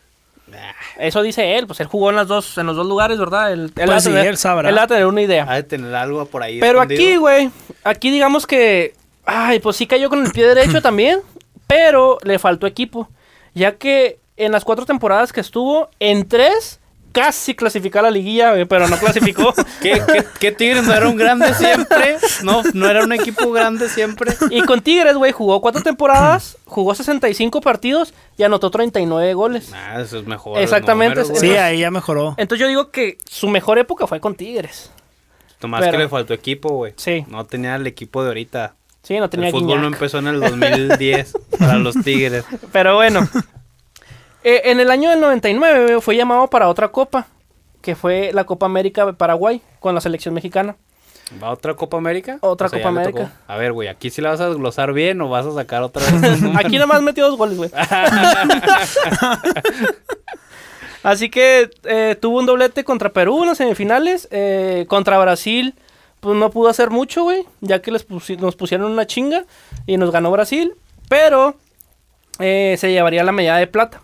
Eso 0.98 1.22
dice 1.22 1.56
él, 1.58 1.66
pues 1.66 1.80
él 1.80 1.86
jugó 1.86 2.10
en 2.10 2.16
las 2.16 2.28
dos, 2.28 2.56
en 2.58 2.66
los 2.66 2.76
dos 2.76 2.86
lugares, 2.86 3.18
¿verdad? 3.18 3.52
Él, 3.52 3.60
él 3.64 3.72
Pues 3.74 3.90
va 3.90 3.96
a 3.96 4.00
sí, 4.00 4.08
tener- 4.10 4.26
él 4.26 4.36
sabrá. 4.36 4.68
Él 4.68 4.76
va 4.78 4.82
a 4.82 4.86
tener 4.86 5.06
una 5.06 5.22
idea. 5.22 5.44
Ha 5.48 5.54
de 5.56 5.62
tener 5.64 5.94
algo 5.94 6.24
por 6.26 6.42
ahí. 6.42 6.60
Pero 6.60 6.80
escondido. 6.82 7.02
aquí, 7.02 7.16
güey, 7.16 7.50
aquí 7.84 8.10
digamos 8.10 8.46
que, 8.46 8.94
ay, 9.24 9.58
pues 9.60 9.76
sí 9.76 9.86
cayó 9.86 10.08
con 10.08 10.24
el 10.24 10.30
pie 10.32 10.46
derecho 10.46 10.80
también, 10.82 11.20
pero 11.66 12.18
le 12.22 12.38
faltó 12.38 12.66
equipo, 12.66 13.08
ya 13.54 13.76
que 13.76 14.18
en 14.36 14.52
las 14.52 14.64
cuatro 14.64 14.84
temporadas 14.86 15.32
que 15.32 15.40
estuvo, 15.40 15.88
en 16.00 16.28
tres 16.28 16.80
casi 17.12 17.54
clasificó 17.54 18.00
a 18.00 18.02
la 18.02 18.10
liguilla, 18.10 18.54
pero 18.66 18.88
no 18.88 18.96
clasificó. 18.96 19.54
¿Qué, 19.82 20.02
qué, 20.06 20.24
qué 20.40 20.52
Tigres 20.52 20.84
no 20.84 20.94
era 20.94 21.08
un 21.08 21.16
grande 21.16 21.52
siempre? 21.54 22.16
No, 22.42 22.62
no 22.74 22.88
era 22.88 23.04
un 23.04 23.12
equipo 23.12 23.50
grande 23.52 23.88
siempre. 23.88 24.32
y 24.50 24.62
con 24.62 24.80
Tigres, 24.80 25.14
güey, 25.16 25.32
jugó 25.32 25.60
cuatro 25.60 25.82
temporadas, 25.82 26.56
jugó 26.64 26.94
65 26.94 27.60
partidos 27.60 28.14
y 28.36 28.42
anotó 28.42 28.70
39 28.70 29.34
goles. 29.34 29.70
Ah, 29.74 30.00
eso 30.00 30.18
es 30.18 30.26
mejor. 30.26 30.58
Exactamente, 30.60 31.20
números, 31.20 31.38
Sí, 31.38 31.50
ahí 31.50 31.80
ya 31.80 31.90
mejoró. 31.90 32.34
Entonces 32.38 32.60
yo 32.60 32.68
digo 32.68 32.90
que 32.90 33.18
su 33.28 33.48
mejor 33.48 33.78
época 33.78 34.06
fue 34.06 34.18
con 34.20 34.34
Tigres. 34.34 34.90
Nomás 35.60 35.80
pero- 35.80 35.92
que 35.92 35.98
le 35.98 36.08
faltó 36.08 36.34
equipo, 36.34 36.70
güey. 36.70 36.94
Sí. 36.96 37.24
No 37.28 37.44
tenía 37.44 37.76
el 37.76 37.86
equipo 37.86 38.22
de 38.22 38.28
ahorita. 38.28 38.74
Sí, 39.02 39.18
no 39.18 39.28
tenía 39.28 39.48
el 39.48 39.52
fútbol 39.52 39.80
no 39.80 39.88
empezó 39.88 40.18
en 40.18 40.28
el 40.28 40.40
2010 40.40 41.32
para 41.58 41.76
los 41.76 41.94
Tigres. 42.04 42.44
Pero 42.72 42.94
bueno. 42.96 43.28
Eh, 44.44 44.62
en 44.64 44.80
el 44.80 44.90
año 44.90 45.10
del 45.10 45.20
99 45.20 45.86
güey, 45.86 46.00
fue 46.00 46.16
llamado 46.16 46.48
para 46.48 46.68
otra 46.68 46.88
copa, 46.88 47.26
que 47.80 47.94
fue 47.94 48.30
la 48.32 48.44
Copa 48.44 48.66
América 48.66 49.06
de 49.06 49.12
Paraguay 49.12 49.62
con 49.80 49.94
la 49.94 50.00
selección 50.00 50.34
mexicana. 50.34 50.76
¿Va 51.42 51.50
otra 51.50 51.74
Copa 51.74 51.96
América? 51.96 52.38
Otra 52.40 52.66
O 52.66 52.70
sea, 52.70 52.78
Copa 52.80 52.88
América. 52.90 53.32
A 53.46 53.56
ver, 53.56 53.72
güey, 53.72 53.88
aquí 53.88 54.10
sí 54.10 54.20
la 54.20 54.30
vas 54.30 54.40
a 54.40 54.48
glosar 54.48 54.92
bien 54.92 55.20
o 55.22 55.28
vas 55.30 55.46
a 55.46 55.52
sacar 55.54 55.82
otra 55.82 56.02
vez. 56.04 56.40
Aquí 56.56 56.78
nomás 56.78 57.00
metió 57.02 57.26
dos 57.26 57.38
goles, 57.38 57.56
güey. 57.56 57.70
Así 61.02 61.30
que 61.30 61.70
eh, 61.84 62.16
tuvo 62.20 62.38
un 62.38 62.46
doblete 62.46 62.84
contra 62.84 63.08
Perú 63.12 63.42
en 63.42 63.48
las 63.48 63.58
semifinales. 63.58 64.28
eh, 64.30 64.84
contra 64.88 65.18
Brasil, 65.18 65.74
pues 66.20 66.36
no 66.36 66.50
pudo 66.50 66.68
hacer 66.68 66.90
mucho, 66.90 67.24
güey. 67.24 67.44
Ya 67.60 67.80
que 67.82 67.90
les 67.90 68.06
pusi- 68.08 68.38
nos 68.38 68.54
pusieron 68.54 68.90
una 68.90 69.06
chinga 69.06 69.44
y 69.86 69.96
nos 69.96 70.12
ganó 70.12 70.30
Brasil. 70.30 70.74
Pero 71.08 71.56
eh, 72.38 72.76
se 72.78 72.92
llevaría 72.92 73.24
la 73.24 73.32
medalla 73.32 73.58
de 73.58 73.66
plata 73.66 74.00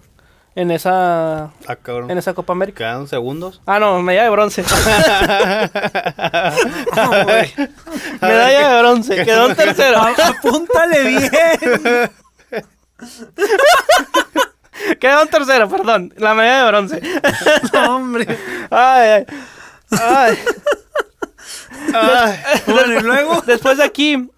en 0.61 0.73
esa, 0.73 1.51
Ah, 1.69 1.77
cabrón. 1.81 2.11
en 2.11 2.19
esa 2.19 2.35
Copa 2.35 2.53
América. 2.53 2.79
Quedan 2.79 3.07
segundos. 3.07 3.61
Ah, 3.65 3.79
no, 3.79 4.03
medalla 4.03 4.25
de 4.25 4.31
bronce. 4.31 4.63
medalla 8.21 8.69
de 8.75 8.79
bronce. 8.81 9.25
Quedó 9.25 9.51
en 9.51 9.57
tercero. 9.57 10.01
Apúntale 10.01 11.05
bien. 11.05 11.31
Quedó 14.99 15.23
en 15.23 15.29
tercero, 15.29 15.69
perdón. 15.69 16.13
La 16.17 16.35
medalla 16.35 16.65
de 16.65 16.69
bronce. 16.71 17.01
No, 17.73 17.97
hombre. 17.97 18.27
Ay, 18.71 19.11
ay. 19.11 19.27
Ay. 21.95 22.39
Bueno, 22.67 22.99
y 22.99 23.03
luego. 23.03 23.41
Después 23.47 23.79
de 23.79 23.85
aquí, 23.85 24.29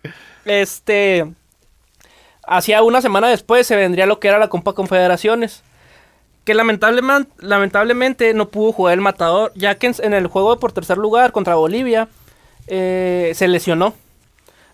este. 0.44 1.32
Hacía 2.46 2.82
una 2.82 3.00
semana 3.00 3.28
después 3.28 3.66
se 3.66 3.76
vendría 3.76 4.04
lo 4.06 4.20
que 4.20 4.28
era 4.28 4.38
la 4.38 4.48
Copa 4.48 4.72
Confederaciones. 4.74 5.62
Que 6.44 6.54
lamentablemente, 6.54 7.30
lamentablemente 7.38 8.34
no 8.34 8.48
pudo 8.48 8.72
jugar 8.72 8.94
el 8.94 9.00
matador, 9.00 9.52
ya 9.54 9.74
que 9.76 9.88
en, 9.88 9.94
en 10.02 10.14
el 10.14 10.26
juego 10.26 10.58
por 10.58 10.72
tercer 10.72 10.96
lugar 10.98 11.32
contra 11.32 11.54
Bolivia 11.54 12.08
eh, 12.66 13.32
se 13.34 13.46
lesionó. 13.48 13.94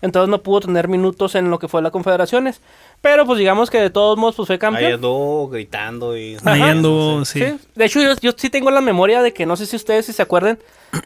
entonces 0.01 0.29
no 0.29 0.41
pudo 0.41 0.61
tener 0.61 0.87
minutos 0.87 1.35
en 1.35 1.49
lo 1.49 1.59
que 1.59 1.67
fue 1.67 1.81
la 1.81 1.91
Confederaciones. 1.91 2.61
Pero 3.01 3.25
pues 3.27 3.37
digamos 3.37 3.69
que 3.69 3.79
de 3.79 3.89
todos 3.91 4.17
modos 4.17 4.35
pues 4.35 4.47
fue 4.47 4.55
Ahí 4.55 4.59
campeón. 4.59 4.93
anduvo 4.93 5.49
gritando 5.49 6.17
y... 6.17 6.37
Ahí 6.45 6.61
anduvo, 6.61 7.25
sí. 7.25 7.39
Sí. 7.41 7.59
De 7.75 7.85
hecho, 7.85 8.01
yo, 8.01 8.13
yo 8.21 8.31
sí 8.35 8.49
tengo 8.49 8.71
la 8.71 8.81
memoria 8.81 9.21
de 9.21 9.33
que 9.33 9.45
no 9.45 9.55
sé 9.55 9.65
si 9.65 9.75
ustedes 9.75 10.05
si 10.07 10.13
se 10.13 10.21
acuerdan 10.23 10.57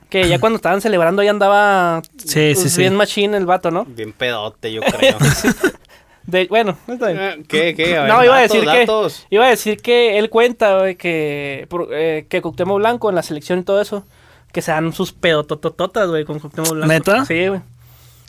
que 0.10 0.28
ya 0.30 0.40
cuando 0.40 0.56
estaban 0.58 0.80
celebrando 0.80 1.24
ya 1.24 1.32
andaba 1.32 2.02
Sí, 2.18 2.54
sí, 2.56 2.62
pues, 2.62 2.74
sí. 2.74 2.82
bien 2.82 2.96
machín 2.96 3.34
el 3.34 3.46
vato, 3.46 3.72
¿no? 3.72 3.84
Bien 3.86 4.14
pedote, 4.14 4.72
yo 4.72 4.82
creo. 4.82 5.18
De, 6.26 6.46
bueno, 6.48 6.78
está 6.88 7.08
bien. 7.08 7.20
Eh, 7.20 7.44
¿Qué, 7.48 7.74
qué? 7.76 7.98
A 7.98 8.04
ver, 8.04 8.12
No, 8.14 8.24
iba 8.24 8.38
a 8.38 8.42
datos, 8.42 8.54
decir 8.54 8.70
que 8.70 9.36
iba 9.36 9.46
a 9.46 9.50
decir 9.50 9.82
que 9.82 10.18
él 10.20 10.30
cuenta 10.30 10.80
güey, 10.80 10.96
que 10.96 11.68
eh, 11.92 12.26
que 12.30 12.42
Cuauhtémoc 12.42 12.78
Blanco 12.78 13.10
en 13.10 13.16
la 13.16 13.24
selección 13.24 13.60
y 13.60 13.64
todo 13.64 13.82
eso 13.82 14.04
que 14.52 14.62
se 14.62 14.72
dan 14.72 14.94
sus 14.94 15.14
pedototototas, 15.14 16.10
güey, 16.10 16.26
con 16.26 16.40
Cuauhtémoc 16.40 16.72
Blanco. 16.74 16.88
¿Neta? 16.94 17.26
Sí, 17.26 17.48
güey. 17.48 17.60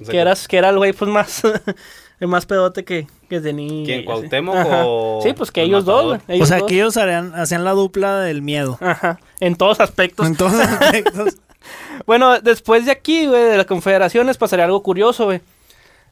O 0.00 0.04
sea, 0.04 0.10
Que 0.12 0.18
eras 0.18 0.48
que 0.48 0.56
era 0.56 0.70
el 0.70 0.78
güey 0.78 0.92
pues 0.94 1.10
más 1.10 1.42
el 2.20 2.28
más 2.28 2.46
pedote 2.46 2.84
que 2.84 3.06
que 3.28 3.40
tenía. 3.40 3.84
¿Quién, 3.84 3.98
así. 4.00 4.04
Cuauhtémoc 4.06 4.56
Ajá. 4.56 4.82
o 4.86 5.20
Sí, 5.22 5.32
pues 5.34 5.50
que 5.50 5.62
el 5.62 5.68
ellos 5.68 5.84
dos, 5.84 6.04
matador? 6.04 6.22
güey. 6.26 6.36
ellos 6.36 6.46
O 6.46 6.48
sea, 6.48 6.58
dos. 6.60 6.68
que 6.68 6.74
ellos 6.76 6.96
harían- 6.96 7.34
hacían 7.34 7.64
la 7.64 7.72
dupla 7.72 8.20
del 8.20 8.40
miedo. 8.42 8.78
Ajá, 8.80 9.20
en 9.40 9.56
todos 9.56 9.80
aspectos. 9.80 10.26
En 10.26 10.36
todos 10.36 10.54
aspectos. 10.60 11.36
Bueno, 12.06 12.40
después 12.40 12.86
de 12.86 12.90
aquí, 12.92 13.26
güey, 13.26 13.42
de 13.44 13.56
las 13.56 13.66
confederaciones, 13.66 14.36
pasaría 14.38 14.64
algo 14.64 14.82
curioso, 14.82 15.26
güey. 15.26 15.40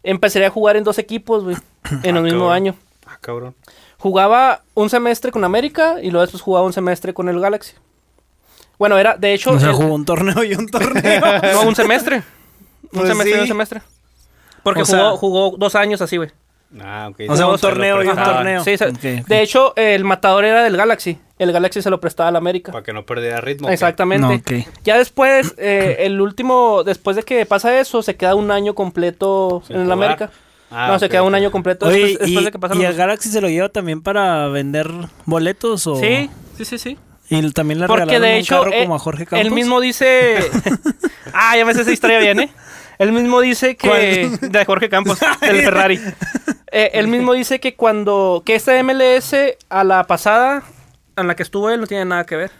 Empezaría 0.03 0.49
a 0.49 0.51
jugar 0.51 0.77
en 0.77 0.85
dos 0.85 0.99
equipos, 0.99 1.45
güey, 1.45 1.57
en 2.03 2.17
el 2.17 2.19
Ah, 2.19 2.21
mismo 2.23 2.39
cabrón. 2.41 2.53
año. 2.53 2.75
Ah, 3.07 3.19
cabrón. 3.21 3.55
Jugaba 3.99 4.63
un 4.75 4.89
semestre 4.89 5.31
con 5.31 5.45
América 5.45 5.97
y 6.03 6.11
luego 6.11 6.23
después 6.23 6.43
jugaba 6.43 6.65
un 6.67 6.73
semestre 6.73 7.13
con 7.13 7.29
el 7.29 7.39
Galaxy. 7.41 7.75
Bueno, 8.79 8.97
era, 8.99 9.17
de 9.17 9.35
hecho, 9.35 9.51
O 9.51 9.59
sea, 9.61 9.71
el- 9.71 9.75
jugó 9.75 9.93
un 9.95 10.07
torneo 10.07 10.43
y 10.43 10.55
un 10.55 10.67
torneo. 10.71 11.21
no, 11.53 11.63
un 11.69 11.75
semestre. 11.77 12.17
Un 12.85 12.89
Pues 12.93 13.09
semestre 13.09 13.37
y 13.39 13.41
un 13.43 13.47
semestre. 13.47 13.83
Porque 14.63 14.83
O 14.83 14.85
sea- 14.87 15.11
jugó, 15.11 15.17
jugó 15.51 15.57
dos 15.59 15.75
años 15.75 16.01
así, 16.01 16.17
güey. 16.17 16.31
Ah, 16.79 17.09
ok. 17.11 17.21
O 17.29 17.37
sea, 17.37 17.47
un 17.49 17.59
torneo 17.59 18.03
y 18.05 18.07
un 18.07 18.17
torneo. 18.17 18.65
Sí. 18.65 18.77
De 19.27 19.43
hecho, 19.43 19.75
el 19.77 20.05
matador 20.05 20.45
era 20.45 20.63
del 20.63 20.77
Galaxy. 20.77 21.19
El 21.39 21.53
Galaxy 21.53 21.83
se 21.83 21.91
lo 21.91 22.01
prestaba 22.01 22.29
al 22.29 22.37
América. 22.37 22.71
Para 22.71 22.85
que 22.85 22.93
no 22.93 23.05
perdiera 23.05 23.41
ritmo. 23.41 23.69
Exactamente. 23.69 24.59
No. 24.59 24.73
Ya 24.85 24.99
después, 24.99 25.55
eh, 25.57 25.97
el 26.01 26.21
último, 26.21 26.85
después 26.85 27.17
de 27.17 27.23
que 27.23 27.47
pasa 27.47 27.81
eso, 27.81 28.03
se 28.03 28.15
queda 28.17 28.35
un 28.35 28.51
año 28.51 28.75
completo 28.75 29.63
Sin 29.67 29.77
en 29.77 29.83
el. 29.83 29.93
América. 29.93 30.31
Ah, 30.71 30.87
no, 30.89 30.99
se 31.01 31.09
queda 31.09 31.25
un 31.25 31.35
año 31.35 31.51
completo 31.51 31.87
Oye, 31.87 31.99
después, 31.99 32.19
después 32.21 32.43
y, 32.43 32.45
de 32.45 32.53
que 32.53 32.59
pasan 32.61 32.81
y 32.81 32.85
el 32.85 32.95
Galaxy 32.95 33.29
se 33.29 33.41
lo 33.41 33.49
lleva 33.49 33.71
también 33.71 34.03
para 34.03 34.47
vender 34.47 34.89
boletos 35.27 35.85
o 35.89 35.97
Sí, 35.97 36.31
sí, 36.57 36.65
sí, 36.65 36.79
sí. 36.79 36.99
y 37.29 37.51
también 37.51 37.81
le 37.81 37.89
Porque 37.89 38.05
regalaron 38.05 38.29
de 38.29 38.35
un 38.35 38.41
hecho, 38.41 38.59
carro 38.61 38.73
eh, 38.73 38.83
como 38.85 38.95
a 38.95 38.99
Jorge 39.01 39.27
Campos. 39.27 39.45
él 39.45 39.51
mismo 39.53 39.81
dice... 39.81 40.37
ah, 41.35 41.57
ya 41.57 41.65
me 41.65 41.75
sé 41.75 41.81
esa 41.81 41.91
historia 41.91 42.21
bien, 42.21 42.39
¿eh? 42.39 42.51
Él 43.01 43.13
mismo 43.13 43.41
dice 43.41 43.77
que... 43.79 44.31
De 44.43 44.65
Jorge 44.67 44.91
Campos, 44.91 45.19
del 45.41 45.63
Ferrari. 45.63 45.99
Eh, 46.71 46.91
él 46.93 47.09
mismo 47.09 47.33
dice 47.33 47.59
que 47.59 47.75
cuando... 47.75 48.43
Que 48.45 48.55
esta 48.55 48.81
MLS 48.83 49.35
a 49.71 49.85
la 49.85 50.05
pasada, 50.05 50.63
en 51.17 51.27
la 51.27 51.35
que 51.35 51.43
estuvo 51.43 51.71
él, 51.71 51.81
no 51.81 51.87
tiene 51.87 52.05
nada 52.05 52.25
que 52.27 52.37
ver. 52.37 52.51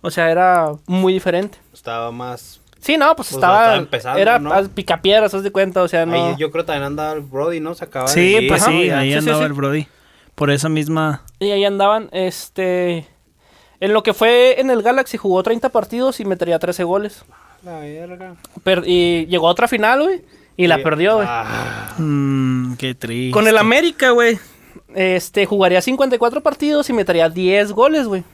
O 0.00 0.10
sea, 0.10 0.30
era 0.30 0.72
muy 0.86 1.12
diferente. 1.12 1.58
Estaba 1.74 2.10
más... 2.10 2.62
Sí, 2.80 2.96
no, 2.96 3.14
pues 3.14 3.28
Pues 3.28 3.32
estaba... 3.32 3.58
estaba 3.60 3.76
empezando, 3.76 4.18
era 4.18 4.38
¿no? 4.38 4.68
picapiedras, 4.70 5.34
haz 5.34 5.42
de 5.42 5.52
cuenta, 5.52 5.82
o 5.82 5.88
sea, 5.88 6.06
no... 6.06 6.28
Ahí 6.30 6.36
yo 6.38 6.50
creo 6.50 6.64
también 6.64 6.84
andaba 6.84 7.12
el 7.12 7.20
Brody, 7.20 7.60
¿no? 7.60 7.74
Se 7.74 7.84
acaba 7.84 8.06
de 8.06 8.14
Sí, 8.14 8.36
ir, 8.38 8.48
pues 8.48 8.62
sí, 8.64 8.88
ahí 8.88 9.08
Sí, 9.08 9.12
sí, 9.12 9.18
andaba 9.18 9.40
sí. 9.40 9.44
el 9.44 9.52
Brody. 9.52 9.86
Por 10.36 10.50
esa 10.50 10.70
misma 10.70 11.22
Y 11.38 11.50
ahí 11.50 11.66
andaban, 11.66 12.08
este... 12.12 13.06
En 13.78 13.92
lo 13.92 14.02
que 14.02 14.14
fue 14.14 14.58
en 14.58 14.70
el 14.70 14.80
Galaxy 14.80 15.18
jugó 15.18 15.42
30 15.42 15.68
partidos 15.68 16.18
y 16.20 16.24
metería 16.24 16.58
13 16.58 16.82
goles. 16.84 17.24
La 17.62 17.78
verga. 17.80 18.36
Per- 18.62 18.84
y 18.86 19.26
llegó 19.26 19.48
a 19.48 19.50
otra 19.52 19.68
final, 19.68 20.02
güey. 20.02 20.22
Y 20.56 20.66
la 20.66 20.76
Sí. 20.76 20.82
perdió, 20.82 21.16
güey. 21.16 21.26
Ah, 21.28 21.94
mm, 21.98 22.74
qué 22.74 22.94
triste. 22.94 23.32
Con 23.32 23.48
el 23.48 23.56
América, 23.58 24.10
güey. 24.10 24.38
Este, 24.94 25.46
jugaría 25.46 25.80
54 25.80 26.42
partidos 26.42 26.88
y 26.90 26.92
metería 26.92 27.28
10 27.28 27.72
goles, 27.72 28.06
güey. 28.06 28.24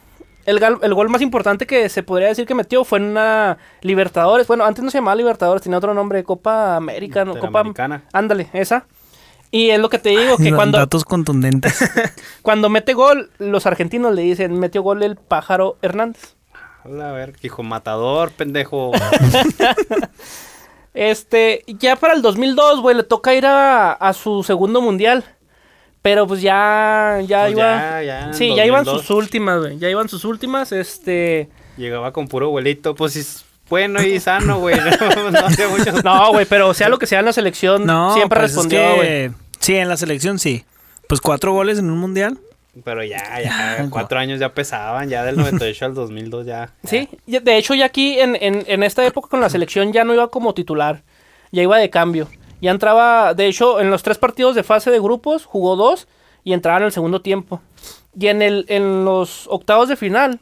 El, 0.45 0.61
el 0.83 0.95
gol 0.95 1.09
más 1.09 1.23
importante 1.23 1.67
que 1.67 1.89
se 1.89 2.03
podría 2.05 2.29
decir 2.29 2.47
que 2.47 2.55
metió 2.55 2.85
fue 2.85 2.99
en 2.99 3.07
una 3.07 3.59
Libertadores. 3.83 4.47
Bueno, 4.47 4.65
antes 4.65 4.85
no 4.85 4.91
se 4.91 4.99
llamaba 4.99 5.17
Libertadores, 5.17 5.63
tenía 5.63 5.79
otro 5.79 5.93
nombre, 5.93 6.23
Copa 6.23 6.77
América, 6.77 7.25
¿no? 7.25 7.33
Copa 7.35 7.47
Interamericana. 7.67 8.05
Ándale, 8.13 8.49
esa. 8.53 8.87
Y 9.51 9.71
es 9.71 9.81
lo 9.81 9.89
que 9.91 9.99
te 9.99 10.11
digo, 10.11 10.37
que 10.37 10.51
Da- 10.51 10.57
cuando, 10.57 10.79
datos 10.79 11.05
contundentes. 11.05 11.79
cuando 12.43 12.69
mete 12.69 12.95
gol, 12.95 13.31
los 13.39 13.67
argentinos 13.67 14.15
le 14.15 14.23
dicen, 14.23 14.57
metió 14.59 14.83
gol 14.83 15.03
el 15.03 15.17
pájaro 15.17 15.79
Hernández. 15.83 16.36
A 16.87 17.13
verga, 17.13 17.39
hijo 17.43 17.63
matador, 17.63 18.31
pendejo. 18.33 18.93
Este, 20.95 21.63
ya 21.67 21.97
para 21.97 22.15
el 22.15 22.23
2002, 22.23 22.81
güey, 22.81 22.97
le 22.97 23.03
toca 23.03 23.35
ir 23.35 23.45
a, 23.45 23.93
a 23.93 24.13
su 24.15 24.43
segundo 24.43 24.81
mundial. 24.81 25.25
Pero 26.01 26.27
pues 26.27 26.41
ya, 26.41 27.19
ya 27.27 27.43
Pues 27.43 27.53
iba. 27.53 27.63
ya, 27.63 28.03
ya, 28.03 28.27
en 28.29 28.35
sí, 28.35 28.55
ya 28.55 28.65
iban 28.65 28.85
2002. 28.85 29.07
sus 29.07 29.17
últimas, 29.17 29.59
güey. 29.61 29.79
Ya 29.79 29.91
iban 29.91 30.09
sus 30.09 30.25
últimas, 30.25 30.73
este. 30.73 31.51
Llegaba 31.77 32.13
con 32.13 32.29
puro 32.29 32.47
abuelito, 32.47 32.95
pues 32.95 33.17
es 33.17 33.45
bueno 33.69 34.01
y 34.03 34.19
sano, 34.21 34.59
güey. 34.61 34.77
No, 35.01 35.31
no 35.33 35.39
hacía 35.47 35.69
mucho. 35.69 35.93
No, 36.03 36.31
güey, 36.33 36.47
pero 36.47 36.73
sea 36.73 36.89
lo 36.89 36.99
que 36.99 37.07
sea 37.07 37.19
en 37.19 37.25
la 37.27 37.33
selección, 37.33 37.85
No, 37.85 38.15
siempre 38.15 38.39
pues 38.41 38.53
es 38.53 38.57
respondió, 38.57 38.95
güey. 38.97 39.09
que- 39.09 39.33
Sí, 39.59 39.75
en 39.75 39.89
la 39.89 39.97
selección 39.97 40.39
sí. 40.39 40.65
Pues 41.09 41.21
cuatro 41.21 41.53
goles 41.53 41.79
en 41.79 41.91
un 41.91 41.99
mundial. 41.99 42.39
Pero 42.85 43.03
ya, 43.05 43.19
Ya, 43.41 43.79
ya, 43.79 43.87
cuatro 43.91 44.19
años 44.19 44.39
ya 44.39 44.53
pesaban, 44.53 45.09
ya 45.09 45.25
del 45.25 45.37
98 45.37 45.85
al 45.87 45.95
2002 45.95 46.47
ya. 46.47 46.73
Sí, 46.85 47.09
y 47.27 47.39
de 47.39 47.57
hecho 47.57 47.75
ya 47.75 47.87
aquí 47.87 48.21
en, 48.21 48.37
en, 48.41 48.65
en 48.67 48.83
esta 48.83 49.05
época 49.07 49.29
con 49.29 49.41
la 49.41 49.49
selección 49.49 49.93
ya 49.93 50.05
no 50.05 50.13
iba 50.15 50.29
como 50.29 50.55
titular, 50.55 51.03
ya 51.53 51.63
iba 51.63 51.79
de 51.79 51.91
cambio. 51.91 52.29
Ya 52.61 52.71
entraba, 52.71 53.35
de 53.35 53.47
hecho, 53.47 53.81
en 53.81 53.91
los 53.91 54.03
tres 54.03 54.19
partidos 54.19 54.55
de 54.55 54.63
fase 54.63 54.91
de 54.91 54.99
grupos 54.99 55.45
jugó 55.45 55.77
dos 55.77 56.09
y 56.43 56.53
entraba 56.53 56.79
en 56.79 56.85
el 56.85 56.93
segundo 56.93 57.21
tiempo. 57.21 57.61
Y 58.19 58.29
en, 58.29 58.41
el, 58.41 58.65
en 58.69 59.05
los 59.05 59.47
octavos 59.49 59.89
de 59.89 59.97
final, 59.97 60.41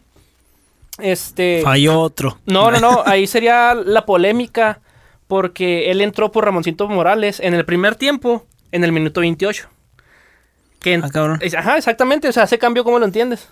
este... 0.99 1.61
Falló 1.63 2.01
otro. 2.01 2.39
No, 2.47 2.71
no, 2.71 2.79
no, 2.79 3.03
ahí 3.05 3.27
sería 3.27 3.75
la 3.75 4.07
polémica 4.07 4.81
porque 5.27 5.91
él 5.91 6.01
entró 6.01 6.31
por 6.31 6.45
Ramoncito 6.45 6.87
Morales 6.89 7.41
en 7.41 7.55
el 7.55 7.65
primer 7.65 7.97
tiempo, 7.97 8.47
en 8.71 8.85
el 8.85 8.93
minuto 8.93 9.21
28. 9.21 9.69
Que 10.85 11.01
Ah, 11.03 11.09
cabrón. 11.11 11.39
es- 11.41 11.55
Ajá, 11.55 11.77
exactamente, 11.79 12.29
o 12.29 12.33
sea, 12.33 12.45
ese 12.45 12.59
cambio, 12.59 12.85
¿cómo 12.85 12.99
lo 13.01 13.07
entiendes? 13.07 13.49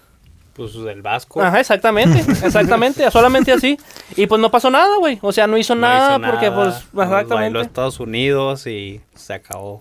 Pues 0.52 0.74
del 0.74 1.00
Vasco. 1.00 1.40
Ajá, 1.42 1.58
exactamente, 1.60 2.18
exactamente, 2.46 3.10
solamente 3.10 3.50
así. 3.52 3.78
Y 4.16 4.26
pues 4.26 4.38
no 4.40 4.50
pasó 4.50 4.70
nada, 4.70 4.96
güey, 4.98 5.18
o 5.22 5.32
sea, 5.32 5.46
no 5.46 5.56
hizo 5.56 5.74
no 5.74 5.80
nada 5.80 6.18
hizo 6.18 6.30
porque 6.30 6.50
nada, 6.50 6.64
pues, 6.92 7.08
a 7.08 7.14
exactamente. 7.14 7.60
Estados 7.62 7.98
Unidos 8.00 8.66
y 8.66 9.00
se 9.14 9.32
acabó. 9.32 9.80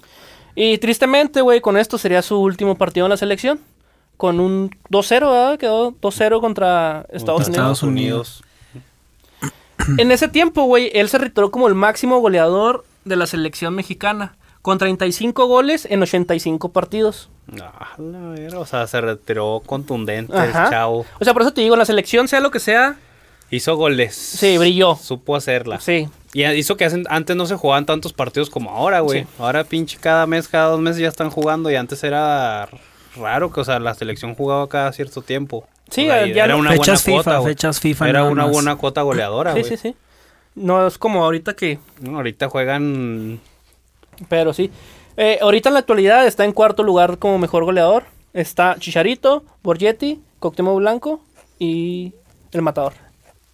Y 0.56 0.78
tristemente, 0.78 1.42
güey, 1.42 1.60
con 1.62 1.78
esto 1.78 1.98
sería 1.98 2.22
su 2.22 2.40
último 2.40 2.76
partido 2.76 3.06
en 3.06 3.10
la 3.12 3.18
selección. 3.18 3.60
Con 4.18 4.40
un 4.40 4.70
2-0, 4.90 5.30
¿verdad? 5.32 5.58
Quedó 5.58 5.92
2-0 6.00 6.40
contra 6.42 7.06
Estados 7.10 7.44
Contra 7.44 7.64
Unidos. 7.64 7.78
Estados 7.80 7.84
Unidos. 7.84 8.44
En 9.98 10.12
ese 10.12 10.28
tiempo, 10.28 10.64
güey, 10.64 10.92
él 10.94 11.10
se 11.10 11.18
retiró 11.18 11.50
como 11.52 11.68
el 11.68 11.74
máximo 11.76 12.20
goleador 12.20 12.86
de 13.04 13.16
la 13.16 13.26
selección 13.26 13.74
mexicana. 13.74 14.36
Con 14.62 14.78
35 14.78 15.48
goles 15.48 15.88
en 15.90 16.02
85 16.04 16.70
partidos. 16.72 17.30
Ah, 17.62 17.96
la 17.98 18.20
verga, 18.30 18.60
o 18.60 18.66
sea, 18.66 18.86
se 18.88 19.02
retiró 19.02 19.62
contundente 19.66 20.38
Ajá. 20.38 20.70
chavo. 20.70 21.06
O 21.20 21.24
sea, 21.26 21.34
por 21.34 21.42
eso 21.42 21.52
te 21.54 21.62
digo, 21.62 21.74
en 21.76 21.80
la 21.80 21.86
selección, 21.86 22.28
sea 22.28 22.40
lo 22.40 22.52
que 22.52 22.60
sea, 22.60 22.98
Hizo 23.54 23.76
goles. 23.76 24.16
Sí, 24.16 24.58
brilló. 24.58 24.96
Supo 24.96 25.36
hacerla. 25.36 25.82
sí. 25.82 26.08
Y 26.34 26.46
hizo 26.46 26.78
que 26.78 26.86
hacen- 26.86 27.06
antes 27.10 27.36
no 27.36 27.46
se 27.46 27.56
jugaban 27.58 27.86
tantos 27.86 28.14
partidos 28.14 28.50
como 28.50 28.70
ahora, 28.70 29.02
güey. 29.02 29.24
Sí. 29.24 29.28
Ahora 29.40 29.66
pinche 29.66 29.98
cada 30.00 30.26
mes, 30.26 30.48
cada 30.48 30.68
dos 30.70 30.80
meses 30.80 31.02
ya 31.02 31.10
están 31.10 31.30
jugando 31.30 31.70
y 31.70 31.76
antes 31.76 32.02
era 32.06 32.70
raro 33.18 33.52
que, 33.52 33.60
o 33.60 33.64
sea, 33.66 33.80
la 33.82 33.94
selección 33.94 34.36
jugaba 34.36 34.70
cada 34.70 34.94
cierto 34.94 35.22
tiempo. 35.22 35.68
Sí, 35.90 36.06
O 36.08 36.14
sea, 36.14 36.26
ya 36.28 36.46
era 36.46 36.54
no- 36.54 36.60
una 36.60 36.72
Fechas 36.72 37.04
buena 37.04 37.20
FIFA, 37.20 37.32
cuota, 37.36 37.42
fechas 37.50 37.80
FIFA 37.82 38.08
Era 38.10 38.24
una 38.24 38.44
más. 38.44 38.54
buena 38.54 38.76
cuota 38.78 39.02
goleadora, 39.02 39.54
Sí, 39.56 39.60
güey. 39.60 39.70
sí, 39.72 39.76
sí. 39.78 39.96
No 40.56 40.88
es 40.88 40.98
como 40.98 41.26
ahorita 41.26 41.54
que... 41.54 41.80
No, 42.00 42.16
ahorita 42.16 42.48
juegan 42.48 43.42
Pero 44.30 44.54
sí. 44.54 44.72
Eh, 45.18 45.40
ahorita 45.42 45.70
en 45.70 45.74
la 45.74 45.80
actualidad 45.80 46.26
está 46.26 46.46
en 46.46 46.52
cuarto 46.54 46.84
lugar 46.84 47.18
como 47.18 47.38
mejor 47.38 47.64
goleador. 47.66 48.04
Está 48.34 48.76
Chicharito, 48.80 49.44
Borgetti, 49.62 50.22
Coctemo 50.40 50.76
Blanco 50.76 51.22
y 51.60 52.14
el 52.54 52.62
Matador. 52.62 52.94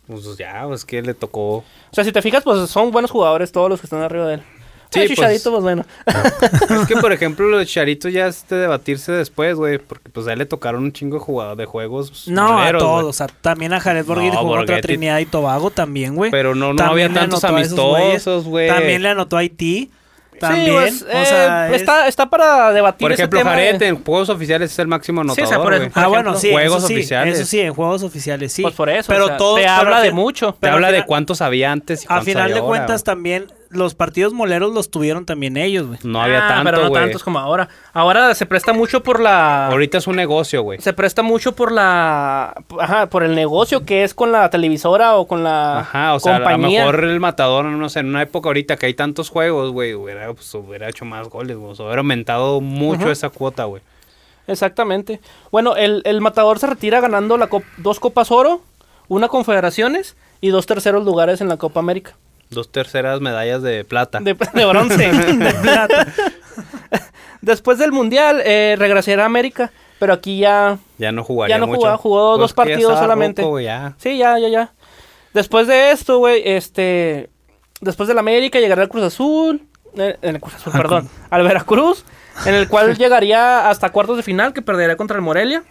pues 0.08 0.38
ya, 0.38 0.64
pues 0.68 0.86
que 0.86 1.02
le 1.02 1.14
tocó. 1.14 1.58
O 1.58 1.64
sea, 1.92 2.04
si 2.04 2.12
te 2.12 2.22
fijas, 2.22 2.44
pues 2.44 2.70
son 2.70 2.92
buenos 2.92 3.12
jugadores 3.12 3.52
todos 3.52 3.70
los 3.70 3.80
que 3.82 3.88
están 3.88 4.02
arriba 4.02 4.28
de 4.28 4.34
él. 4.36 4.42
Sí, 4.90 5.00
pues- 5.00 5.10
Chicharito, 5.10 5.52
pues, 5.52 5.64
bueno. 5.64 5.84
es 6.82 6.88
que 6.88 6.96
por 6.96 7.12
ejemplo 7.12 7.48
lo 7.50 7.58
de 7.58 7.66
Charito 7.66 8.08
ya 8.08 8.28
es 8.28 8.48
de 8.48 8.56
debatirse 8.58 9.12
después, 9.12 9.56
güey, 9.58 9.80
porque 9.80 10.10
pues 10.10 10.28
a 10.28 10.34
él 10.34 10.40
le 10.40 10.46
tocaron 10.46 10.84
un 10.84 10.94
chingo 10.94 11.18
de 11.18 11.24
jugadores 11.26 11.58
de 11.58 11.66
juegos. 11.66 12.28
No, 12.30 12.54
moleros, 12.54 12.82
a 12.82 12.86
todos. 12.86 13.22
a- 13.22 13.28
también 13.28 13.74
a 13.74 13.82
Jared 13.82 14.06
Borghetti 14.06 14.36
No, 14.36 14.42
jugó 14.44 14.56
Borghetti- 14.58 14.82
Trinidad 14.84 15.20
y 15.20 15.26
Tobago 15.26 15.72
también, 15.72 16.16
güey. 16.16 16.32
Pero 16.32 16.56
no, 16.56 16.72
no 16.72 16.76
También 16.78 17.08
había 17.12 17.20
tantos 17.22 17.44
amistosos, 17.44 18.46
güey. 18.46 18.70
También 18.70 19.02
le 19.02 19.10
anotó 19.10 19.36
a 19.36 19.40
Haití. 19.40 19.92
También. 20.40 20.94
Sí, 20.94 21.04
pues, 21.04 21.04
o 21.04 21.08
eh, 21.36 21.68
es- 21.72 21.82
está, 21.82 22.08
está 22.08 22.30
para 22.30 22.72
debatir 22.74 23.00
Por 23.06 23.12
ese 23.12 23.22
ejemplo, 23.24 23.40
de- 23.40 23.46
Jared 23.46 23.82
en 23.82 24.04
juegos 24.04 24.30
oficiales 24.30 24.72
es 24.72 24.80
el 24.80 24.88
máximo 24.88 25.22
Sí, 25.24 25.28
o 25.28 25.32
anotador, 25.32 25.48
sea, 25.50 25.58
por 25.64 25.74
Ah, 26.04 26.08
bueno, 26.08 26.22
ejemplo, 26.32 26.40
sí, 26.40 26.52
juegos 26.52 26.78
eso 26.80 26.88
sí, 26.88 26.94
oficiales. 26.96 27.36
Eso 27.40 27.46
sí, 27.46 27.60
en 27.60 27.74
juegos 27.74 28.04
oficiales, 28.04 28.54
sí. 28.54 28.62
Pues 28.62 28.74
por 28.76 28.90
eso, 28.90 29.12
Pero 29.12 29.26
o 29.26 29.28
sea, 29.28 29.38
todos- 29.38 29.60
te 29.60 29.68
habla 29.68 30.02
de 30.02 30.12
mucho. 30.12 30.56
Te 30.60 30.70
habla 30.70 30.92
de 30.92 31.06
cuántos 31.06 31.42
había 31.42 31.72
antes 31.72 32.04
y 32.04 32.08
A 32.10 32.22
final 32.22 32.50
de 32.54 32.60
ahora, 32.60 32.68
cuentas 32.68 33.04
también 33.04 33.48
los 33.70 33.96
partidos 33.96 34.34
moleros 34.34 34.74
los 34.74 34.90
tuvieron 34.92 35.26
también 35.26 35.58
ellos, 35.58 35.88
güey. 35.88 36.00
No 36.04 36.22
había 36.22 36.46
Ah, 36.46 36.48
tanto, 36.48 36.64
pero 36.72 36.84
no 36.84 36.92
tantos 36.92 37.24
como 37.24 37.40
ahora. 37.40 37.68
Ahora 37.94 38.34
se 38.36 38.46
presta 38.46 38.74
mucho 38.74 39.04
por 39.04 39.20
la... 39.20 39.68
Ahorita 39.68 39.98
es 39.98 40.08
un 40.08 40.16
negocio, 40.16 40.62
güey. 40.62 40.80
Se 40.82 40.94
presta 40.94 41.22
mucho 41.24 41.54
por 41.54 41.72
la... 41.72 42.56
Ajá, 42.80 43.08
por 43.10 43.24
el 43.24 43.36
negocio 43.36 43.86
que 43.86 44.04
es 44.04 44.14
con 44.14 44.32
la 44.32 44.50
televisora 44.50 45.16
o 45.18 45.28
con 45.28 45.44
la 45.44 45.80
Ajá, 45.80 46.14
o 46.14 46.20
sea, 46.20 46.38
a 46.38 46.40
lo 46.40 46.58
mejor 46.58 47.04
el 47.04 47.20
matador, 47.20 47.66
no 47.66 47.90
sé, 47.90 48.00
en 48.00 48.08
una 48.08 48.22
época 48.22 48.50
ahorita 48.50 48.78
que 48.78 48.86
hay 48.88 48.94
tantos 48.94 49.30
juegos, 49.30 49.72
güey, 49.72 49.94
hubiera, 49.94 50.34
pues, 50.34 50.54
hubiera 50.56 50.90
hecho 50.90 51.06
más 51.06 51.28
goles, 51.30 51.58
güey. 51.58 51.72
O 51.72 51.76
sea, 51.76 51.86
hubiera 51.86 52.00
aumentado 52.02 52.62
mucho 52.62 53.12
esa 53.12 53.30
cuota, 53.30 53.66
güey. 53.66 53.82
Exactamente. 54.48 55.20
Bueno, 55.52 55.76
el, 55.76 56.02
el 56.06 56.22
matador 56.22 56.60
se 56.60 56.68
retira 56.68 57.02
ganando 57.02 57.38
la 57.38 57.50
cop- 57.50 57.64
dos 57.78 58.00
Copas 58.00 58.32
Oro, 58.32 58.62
una 59.10 59.28
Confederaciones 59.28 60.16
y 60.40 60.50
dos 60.50 60.66
terceros 60.66 61.04
lugares 61.04 61.42
en 61.42 61.50
la 61.50 61.58
Copa 61.58 61.80
América. 61.80 62.16
Dos 62.50 62.72
terceras 62.72 63.20
medallas 63.22 63.62
de 63.62 63.84
plata. 63.84 64.20
De, 64.20 64.34
de 64.34 64.66
bronce. 64.66 65.12
de 65.12 65.54
plata. 65.54 66.08
Después 67.42 67.78
del 67.78 67.92
Mundial, 67.92 68.42
eh, 68.46 68.76
regresará 68.78 69.24
a 69.24 69.26
América, 69.28 69.72
pero 70.00 70.14
aquí 70.14 70.40
ya... 70.40 70.78
Ya 70.98 71.12
no 71.12 71.24
jugaría 71.24 71.56
Ya 71.56 71.60
no 71.60 71.68
mucho. 71.68 71.98
jugó 71.98 72.38
dos 72.38 72.52
ya 72.52 72.56
partidos 72.56 73.00
solamente. 73.00 73.44
güey, 73.44 73.66
ya. 73.66 73.94
Sí, 73.98 74.18
ya, 74.18 74.40
ya, 74.40 74.48
ya. 74.48 74.74
Después 75.34 75.68
de 75.68 75.92
esto, 75.92 76.18
güey, 76.20 76.42
este... 76.46 77.30
Después 77.80 78.08
del 78.08 78.18
América 78.18 78.60
llegará 78.60 78.82
al 78.82 78.90
Cruz 78.90 79.04
Azul. 79.04 79.62
eh, 79.96 80.18
en 80.22 80.36
el 80.36 80.42
Cruz 80.42 80.56
Azul, 80.56 80.74
perdón. 80.74 81.10
Al 81.30 81.44
Veracruz. 81.44 82.04
En 82.46 82.56
el 82.56 82.68
cual 82.68 82.98
llegaría 82.98 83.70
hasta 83.70 83.90
cuartos 83.92 84.18
de 84.18 84.24
final, 84.24 84.54
que 84.54 84.62
perdería 84.64 84.98
contra 84.98 85.16
el 85.16 85.22
Morelia. 85.22 85.64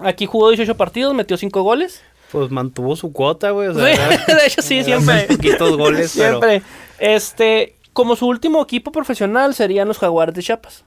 Aquí 0.00 0.26
jugó 0.26 0.50
18 0.50 0.76
partidos, 0.76 1.14
metió 1.14 1.36
5 1.36 1.62
goles. 1.62 2.02
Pues 2.34 2.50
mantuvo 2.50 2.96
su 2.96 3.12
cuota, 3.12 3.50
güey. 3.50 3.68
O 3.68 3.74
sea, 3.74 3.84
de 4.26 4.46
hecho, 4.46 4.60
sí, 4.60 4.82
siempre. 4.84 5.22
poquitos 5.28 5.76
goles, 5.76 6.12
pero- 6.16 6.40
Siempre. 6.40 6.62
Este, 6.98 7.76
como 7.92 8.16
su 8.16 8.26
último 8.26 8.62
equipo 8.62 8.92
profesional 8.92 9.54
serían 9.54 9.88
los 9.88 9.98
Jaguares 9.98 10.34
de 10.34 10.42
Chiapas. 10.42 10.84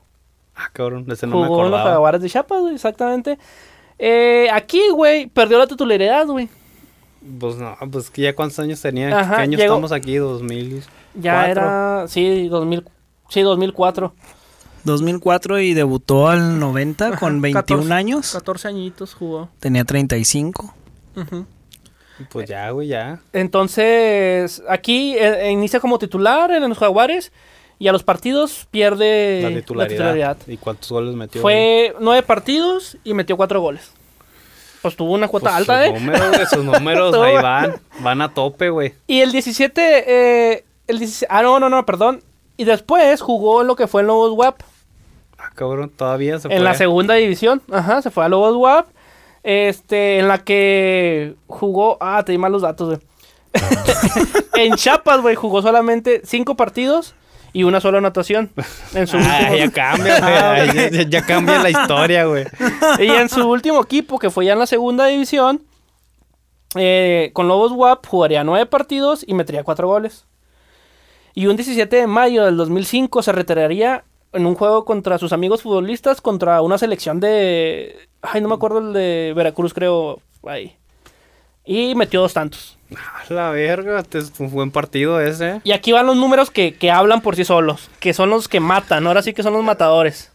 Ah, 0.55 0.69
cabrón, 0.73 1.05
ese 1.11 1.25
no 1.27 1.39
me 1.39 1.47
Jugó 1.47 1.61
los 1.63 1.67
acordaba. 1.69 1.91
Jaguares 1.91 2.21
de 2.21 2.29
Chiapas, 2.29 2.59
güey, 2.61 2.75
exactamente. 2.75 3.37
Eh, 3.99 4.47
aquí, 4.51 4.81
güey, 4.93 5.27
perdió 5.27 5.57
la 5.57 5.67
titularidad, 5.67 6.27
güey. 6.27 6.49
Pues 7.39 7.55
no, 7.57 7.75
pues 7.91 8.09
que 8.09 8.21
ya 8.23 8.35
cuántos 8.35 8.59
años 8.59 8.79
tenía. 8.81 9.17
Ajá, 9.19 9.37
¿Qué 9.37 9.41
año 9.43 9.57
llegó- 9.57 9.73
estamos 9.75 9.91
aquí? 9.91 10.15
2000. 10.17 10.83
Ya 11.15 11.33
Cuatro. 11.45 11.51
era, 11.63 12.05
sí, 12.07 12.47
2000, 12.47 12.83
sí, 13.29 13.41
2004. 13.41 14.13
2004 14.83 15.59
y 15.59 15.73
debutó 15.73 16.27
al 16.29 16.59
90 16.59 17.17
con 17.17 17.33
Ajá, 17.33 17.41
21 17.41 17.53
14 17.81 17.93
años. 17.93 18.31
14 18.33 18.67
añitos 18.69 19.13
jugó. 19.13 19.49
Tenía 19.59 19.83
35. 19.83 20.73
Pues 22.29 22.49
ya, 22.49 22.69
güey, 22.71 22.87
ya. 22.87 23.19
Entonces, 23.33 24.63
aquí 24.67 25.15
eh, 25.17 25.51
inicia 25.51 25.79
como 25.79 25.99
titular 25.99 26.51
en 26.51 26.67
los 26.67 26.77
Jaguares 26.77 27.31
y 27.79 27.87
a 27.87 27.91
los 27.91 28.03
partidos 28.03 28.67
pierde 28.71 29.41
La 29.43 29.49
la 29.51 29.55
titularidad. 29.57 30.37
¿Y 30.47 30.57
cuántos 30.57 30.89
goles 30.91 31.13
metió? 31.15 31.41
Fue 31.41 31.93
nueve 31.99 32.23
partidos 32.23 32.97
y 33.03 33.13
metió 33.13 33.37
cuatro 33.37 33.61
goles. 33.61 33.91
Pues 34.81 34.95
tuvo 34.95 35.13
una 35.13 35.27
cuota 35.27 35.51
Pues 35.51 35.55
alta, 35.69 35.85
sus 35.85 35.95
¿eh? 35.95 35.99
Números, 35.99 36.49
sus 36.49 36.63
números 36.65 37.15
ahí 37.15 37.31
güey. 37.33 37.43
van. 37.43 37.81
Van 37.99 38.21
a 38.21 38.33
tope, 38.33 38.69
güey. 38.69 38.93
Y 39.05 39.21
el 39.21 39.31
17, 39.31 40.51
eh, 40.51 40.63
el 40.87 40.99
17, 40.99 41.27
ah, 41.29 41.43
no, 41.43 41.59
no, 41.59 41.69
no, 41.69 41.85
perdón. 41.85 42.23
Y 42.57 42.63
después 42.63 43.21
jugó 43.21 43.63
lo 43.63 43.75
que 43.75 43.87
fue 43.87 44.01
el 44.01 44.07
Lobos 44.07 44.33
WAP. 44.33 44.61
Ah, 45.37 45.51
cabrón, 45.53 45.91
todavía 45.95 46.39
se 46.39 46.51
En 46.51 46.63
la 46.63 46.73
segunda 46.73 47.13
división. 47.13 47.61
Ajá, 47.71 48.01
se 48.01 48.09
fue 48.09 48.25
a 48.25 48.29
Lobos 48.29 48.55
WAP. 48.55 48.87
Este, 49.49 50.19
en 50.19 50.27
la 50.27 50.39
que 50.39 51.35
jugó. 51.47 51.97
Ah, 52.01 52.21
te 52.25 52.33
di 52.33 52.37
mal 52.37 52.51
los 52.51 52.63
datos, 52.63 52.87
güey. 52.89 52.99
en 54.55 54.75
Chiapas, 54.75 55.21
güey, 55.21 55.35
jugó 55.35 55.61
solamente 55.61 56.21
cinco 56.25 56.55
partidos 56.55 57.15
y 57.53 57.63
una 57.63 57.79
sola 57.79 57.99
anotación. 57.99 58.51
En 58.93 59.07
su 59.07 59.15
Ah, 59.15 59.37
último- 59.39 59.55
ya 59.55 59.71
cambia, 59.71 60.19
güey. 60.19 60.33
Ah, 60.33 60.89
ya- 60.91 61.03
ya 61.09 61.25
cambia 61.25 61.59
la 61.63 61.69
historia, 61.69 62.25
güey. 62.25 62.45
Y 62.99 63.07
en 63.09 63.29
su 63.29 63.49
último 63.49 63.81
equipo, 63.81 64.19
que 64.19 64.29
fue 64.29 64.43
ya 64.45 64.51
en 64.51 64.59
la 64.59 64.67
segunda 64.67 65.05
división, 65.05 65.63
eh, 66.75 67.31
con 67.33 67.47
Lobos 67.47 67.71
WAP 67.71 68.05
jugaría 68.05 68.43
nueve 68.43 68.65
partidos 68.65 69.23
y 69.25 69.33
metería 69.33 69.63
cuatro 69.63 69.87
goles. 69.87 70.25
Y 71.33 71.47
un 71.47 71.55
17 71.55 71.95
de 71.95 72.07
mayo 72.07 72.43
del 72.43 72.57
2005 72.57 73.21
se 73.23 73.31
retiraría 73.31 74.03
en 74.37 74.45
un 74.45 74.55
juego 74.55 74.85
contra 74.85 75.17
sus 75.17 75.33
amigos 75.33 75.61
futbolistas 75.63 76.21
contra 76.21 76.61
una 76.61 76.77
selección 76.77 77.19
de... 77.19 78.07
Ay, 78.21 78.39
no 78.41 78.47
me 78.47 78.55
acuerdo 78.55 78.79
el 78.79 78.93
de 78.93 79.33
Veracruz, 79.35 79.73
creo. 79.73 80.19
Ahí. 80.45 80.75
Y 81.65 81.95
metió 81.95 82.21
dos 82.21 82.33
tantos. 82.33 82.77
A 82.95 83.33
la 83.33 83.49
verga, 83.51 84.01
es 84.13 84.31
un 84.39 84.49
buen 84.49 84.71
partido 84.71 85.19
ese. 85.19 85.59
Y 85.65 85.73
aquí 85.73 85.91
van 85.91 86.05
los 86.05 86.15
números 86.15 86.49
que, 86.49 86.75
que 86.75 86.89
hablan 86.91 87.21
por 87.21 87.35
sí 87.35 87.43
solos, 87.43 87.89
que 87.99 88.13
son 88.13 88.29
los 88.29 88.47
que 88.47 88.61
matan, 88.61 89.05
ahora 89.05 89.21
sí 89.21 89.33
que 89.33 89.43
son 89.43 89.51
los 89.53 89.63
matadores. 89.63 90.31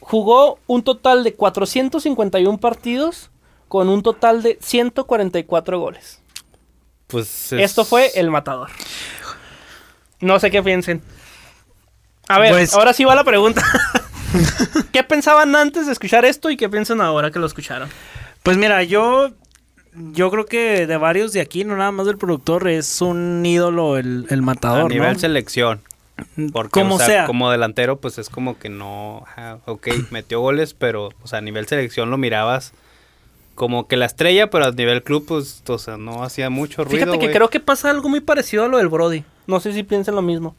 Jugó 0.00 0.58
un 0.66 0.82
total 0.82 1.22
de 1.24 1.34
451 1.34 2.58
partidos 2.58 3.30
con 3.68 3.88
un 3.88 4.02
total 4.02 4.42
de 4.42 4.58
144 4.60 5.78
goles. 5.80 6.20
Pues 7.06 7.52
es- 7.52 7.60
Esto 7.60 7.84
fue 7.84 8.10
el 8.16 8.30
matador. 8.30 8.70
No 10.20 10.38
sé 10.40 10.50
qué 10.50 10.62
piensen. 10.62 11.02
A 12.28 12.38
ver, 12.38 12.52
Pues- 12.52 12.74
ahora 12.74 12.92
sí 12.92 13.04
va 13.04 13.14
la 13.14 13.24
pregunta. 13.24 13.62
¿Qué 14.92 15.02
pensaban 15.04 15.54
antes 15.56 15.86
de 15.86 15.92
escuchar 15.92 16.24
esto 16.24 16.50
y 16.50 16.56
qué 16.56 16.68
piensan 16.68 17.00
ahora 17.00 17.30
que 17.30 17.38
lo 17.38 17.46
escucharon? 17.46 17.88
Pues 18.42 18.56
mira, 18.56 18.82
yo 18.82 19.30
yo 20.12 20.30
creo 20.30 20.44
que 20.44 20.86
de 20.86 20.96
varios 20.98 21.32
de 21.32 21.40
aquí, 21.40 21.64
no 21.64 21.76
nada 21.76 21.90
más 21.90 22.06
del 22.06 22.18
productor, 22.18 22.68
es 22.68 23.00
un 23.00 23.44
ídolo 23.46 23.96
el, 23.96 24.26
el 24.28 24.40
a 24.40 24.42
matador, 24.42 24.90
nivel 24.90 25.14
¿no? 25.14 25.18
selección. 25.18 25.80
Porque, 26.52 26.70
Como 26.70 26.94
o 26.94 26.98
sea, 26.98 27.06
sea. 27.06 27.26
como 27.26 27.50
delantero, 27.50 27.96
pues 27.98 28.18
es 28.18 28.30
como 28.30 28.58
que 28.58 28.68
no. 28.68 29.24
ajá, 29.26 29.58
ok, 29.66 29.88
metió 30.10 30.40
goles, 30.40 30.74
pero, 30.74 31.10
o 31.22 31.26
sea, 31.26 31.38
a 31.38 31.42
nivel 31.42 31.66
selección 31.66 32.10
lo 32.10 32.18
mirabas 32.18 32.72
como 33.54 33.88
que 33.88 33.96
la 33.96 34.04
estrella, 34.04 34.50
pero 34.50 34.66
a 34.66 34.70
nivel 34.70 35.02
club, 35.02 35.24
pues, 35.26 35.62
o 35.66 35.78
sea, 35.78 35.96
no 35.96 36.22
hacía 36.22 36.50
mucho 36.50 36.84
ruido. 36.84 37.06
Fíjate 37.06 37.18
que 37.18 37.32
creo 37.32 37.48
que 37.48 37.58
pasa 37.60 37.88
algo 37.90 38.08
muy 38.10 38.20
parecido 38.20 38.64
a 38.64 38.68
lo 38.68 38.76
del 38.76 38.88
Brody. 38.88 39.24
No 39.46 39.60
sé 39.60 39.72
si 39.72 39.82
piensan 39.82 40.14
lo 40.14 40.22
mismo. 40.22 40.54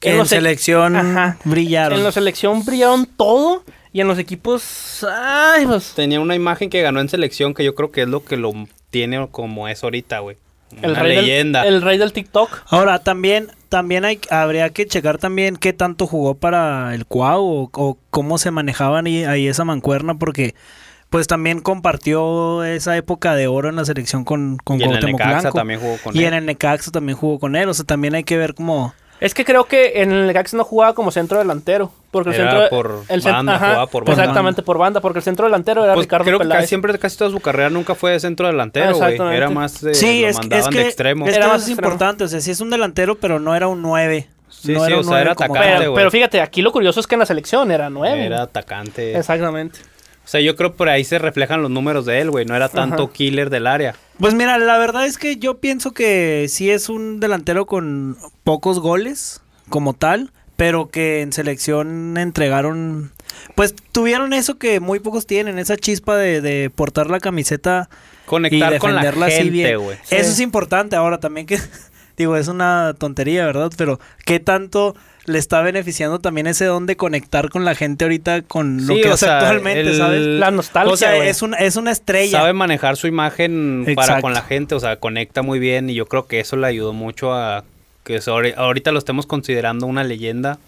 Que 0.00 0.10
en 0.10 0.18
los 0.18 0.32
e- 0.32 0.36
selección 0.36 0.96
Ajá. 0.96 1.36
brillaron. 1.44 1.98
En 1.98 2.04
la 2.04 2.12
selección 2.12 2.64
brillaron 2.64 3.06
todo 3.06 3.62
y 3.92 4.00
en 4.00 4.08
los 4.08 4.18
equipos. 4.18 5.06
Ay, 5.08 5.66
pues. 5.66 5.92
Tenía 5.94 6.20
una 6.20 6.34
imagen 6.34 6.70
que 6.70 6.82
ganó 6.82 7.00
en 7.00 7.08
selección 7.08 7.54
que 7.54 7.64
yo 7.64 7.74
creo 7.74 7.92
que 7.92 8.02
es 8.02 8.08
lo 8.08 8.24
que 8.24 8.36
lo 8.36 8.52
tiene 8.90 9.28
como 9.30 9.68
es 9.68 9.84
ahorita, 9.84 10.18
güey. 10.20 10.36
El 10.82 10.94
rey, 10.96 11.16
leyenda. 11.16 11.64
Del, 11.64 11.74
el 11.74 11.82
rey 11.82 11.98
del 11.98 12.12
TikTok. 12.12 12.62
Ahora, 12.68 13.00
también, 13.00 13.48
también 13.68 14.04
hay, 14.04 14.20
habría 14.30 14.70
que 14.70 14.86
checar 14.86 15.18
también 15.18 15.56
qué 15.56 15.72
tanto 15.72 16.06
jugó 16.06 16.34
para 16.34 16.94
el 16.94 17.06
Cuau 17.06 17.44
o, 17.44 17.70
o 17.72 17.98
cómo 18.10 18.38
se 18.38 18.52
manejaban 18.52 19.06
ahí, 19.06 19.24
ahí 19.24 19.48
esa 19.48 19.64
mancuerna, 19.64 20.14
porque 20.14 20.54
pues 21.10 21.26
también 21.26 21.60
compartió 21.60 22.62
esa 22.62 22.96
época 22.96 23.34
de 23.34 23.48
oro 23.48 23.68
en 23.68 23.74
la 23.74 23.84
selección 23.84 24.24
con, 24.24 24.58
con 24.62 24.80
y 24.80 24.84
en 24.84 24.92
el 24.92 25.04
Necaxa 25.06 25.40
Blanco. 25.40 25.58
también 25.58 25.80
jugó 25.80 25.96
con 26.04 26.14
y 26.16 26.20
él. 26.20 26.26
en 26.26 26.34
el 26.34 26.46
Necaxa 26.46 26.92
también 26.92 27.18
jugó 27.18 27.40
con 27.40 27.56
él, 27.56 27.68
o 27.68 27.74
sea, 27.74 27.84
también 27.84 28.14
hay 28.14 28.22
que 28.22 28.36
ver 28.36 28.54
cómo... 28.54 28.94
Es 29.20 29.34
que 29.34 29.44
creo 29.44 29.64
que 29.64 30.00
en 30.02 30.10
el 30.12 30.26
Necaxa 30.26 30.56
no 30.56 30.64
jugaba 30.64 30.94
como 30.94 31.10
centro 31.10 31.38
delantero. 31.38 31.92
Porque 32.10 32.30
el 32.30 32.36
Era 32.40 32.50
centro. 32.50 32.68
por 32.70 33.04
el 33.08 33.22
cen- 33.22 33.32
banda, 33.32 33.54
ajá, 33.54 33.66
jugaba 33.68 33.86
por 33.86 34.04
banda. 34.04 34.22
Exactamente, 34.22 34.62
por 34.62 34.78
banda. 34.78 35.00
Porque 35.00 35.18
el 35.18 35.22
centro 35.22 35.44
delantero 35.46 35.84
era 35.84 35.94
Pues 35.94 36.06
Ricardo 36.06 36.24
creo 36.24 36.38
que 36.38 36.44
Peláez. 36.44 36.58
casi 36.62 36.68
siempre, 36.68 36.98
casi 36.98 37.16
toda 37.18 37.30
su 37.30 37.38
carrera 37.40 37.70
nunca 37.70 37.94
fue 37.94 38.12
de 38.12 38.20
centro 38.20 38.46
delantero, 38.46 38.96
güey. 38.96 39.16
Era 39.36 39.50
más 39.50 39.80
de. 39.80 39.94
sí, 39.94 40.22
lo 40.22 40.28
es, 40.28 40.38
que- 40.38 40.46
es 40.46 40.48
mandaban 40.48 40.72
que, 40.72 40.78
de 40.78 40.84
extremo. 40.86 41.26
es, 41.26 41.30
que 41.32 41.36
Era 41.36 41.48
más 41.48 41.56
extremo. 41.68 41.78
importante, 41.88 42.24
o 42.24 42.28
sea, 42.28 42.40
sí 42.40 42.50
es 42.50 42.60
un 42.60 42.70
delantero, 42.70 43.16
pero 43.18 43.38
no 43.38 43.54
era 43.54 43.68
un 43.68 43.80
9. 43.82 44.26
Sí, 44.48 44.72
no 44.72 44.84
sí, 44.84 44.92
un 44.92 44.98
o 44.98 45.02
sea, 45.04 45.20
era 45.20 45.32
atacante, 45.32 45.58
tal. 45.60 45.78
Pero, 45.78 45.90
güey. 45.92 45.94
pero 46.00 46.10
fíjate, 46.10 46.40
aquí 46.40 46.60
lo 46.60 46.72
curioso 46.72 46.98
es 47.00 47.06
que 47.06 47.14
en 47.14 47.20
la 47.20 47.26
selección 47.26 47.70
era 47.70 47.88
nueve. 47.88 48.26
Era 48.26 48.42
atacante. 48.42 49.16
Exactamente. 49.16 49.78
O 50.30 50.32
sea, 50.32 50.40
yo 50.40 50.54
creo 50.54 50.74
por 50.74 50.88
ahí 50.88 51.02
se 51.02 51.18
reflejan 51.18 51.60
los 51.60 51.72
números 51.72 52.06
de 52.06 52.20
él, 52.20 52.30
güey. 52.30 52.44
No 52.46 52.54
era 52.54 52.68
tanto 52.68 53.02
Ajá. 53.02 53.12
killer 53.12 53.50
del 53.50 53.66
área. 53.66 53.96
Pues 54.16 54.32
mira, 54.32 54.58
la 54.58 54.78
verdad 54.78 55.04
es 55.04 55.18
que 55.18 55.38
yo 55.38 55.58
pienso 55.58 55.90
que 55.90 56.46
sí 56.48 56.70
es 56.70 56.88
un 56.88 57.18
delantero 57.18 57.66
con 57.66 58.16
pocos 58.44 58.78
goles 58.78 59.42
como 59.70 59.92
tal, 59.92 60.30
pero 60.54 60.88
que 60.88 61.22
en 61.22 61.32
selección 61.32 62.16
entregaron, 62.16 63.10
pues 63.56 63.74
tuvieron 63.90 64.32
eso 64.32 64.56
que 64.56 64.78
muy 64.78 65.00
pocos 65.00 65.26
tienen, 65.26 65.58
esa 65.58 65.76
chispa 65.76 66.16
de, 66.16 66.40
de 66.40 66.70
portar 66.70 67.10
la 67.10 67.18
camiseta 67.18 67.88
y 67.90 68.26
Conectar 68.28 68.78
con 68.78 68.94
la 68.94 69.00
defenderla 69.00 69.26
así 69.26 69.34
gente, 69.34 69.50
bien. 69.50 69.80
Eso 70.10 70.30
es 70.30 70.38
importante 70.38 70.94
ahora 70.94 71.18
también 71.18 71.44
que, 71.48 71.58
digo, 72.16 72.36
es 72.36 72.46
una 72.46 72.94
tontería, 72.96 73.46
¿verdad? 73.46 73.72
Pero 73.76 73.98
qué 74.24 74.38
tanto 74.38 74.94
le 75.30 75.38
está 75.38 75.62
beneficiando 75.62 76.18
también 76.18 76.46
ese 76.46 76.64
don 76.66 76.86
de 76.86 76.96
conectar 76.96 77.48
con 77.48 77.64
la 77.64 77.74
gente 77.74 78.04
ahorita 78.04 78.42
con 78.42 78.86
lo 78.86 78.94
Sí, 78.94 79.00
que 79.02 79.10
o 79.10 79.16
sea, 79.16 79.38
actualmente, 79.38 79.80
el- 79.80 79.96
¿sabes? 79.96 80.20
La 80.20 80.50
nostalgia, 80.50 80.92
O 80.92 80.96
sea, 80.96 81.16
es 81.24 81.42
una, 81.42 81.56
es 81.58 81.76
una 81.76 81.90
estrella. 81.90 82.38
Sabe 82.40 82.52
manejar 82.52 82.96
su 82.96 83.06
imagen 83.06 83.86
para 83.94 84.20
con 84.20 84.32
la 84.34 84.42
gente, 84.42 84.74
o 84.74 84.80
sea, 84.80 84.96
conecta 84.96 85.42
muy 85.42 85.58
bien 85.58 85.88
y 85.90 85.94
yo 85.94 86.06
creo 86.06 86.26
que 86.26 86.40
eso 86.40 86.56
le 86.56 86.66
ayudó 86.66 86.92
mucho 86.92 87.32
a 87.32 87.64
que 88.04 88.20
sobre- 88.20 88.54
ahorita 88.56 88.92
lo 88.92 88.98
estemos 88.98 89.26
considerando 89.26 89.86
una 89.86 90.04
leyenda. 90.04 90.58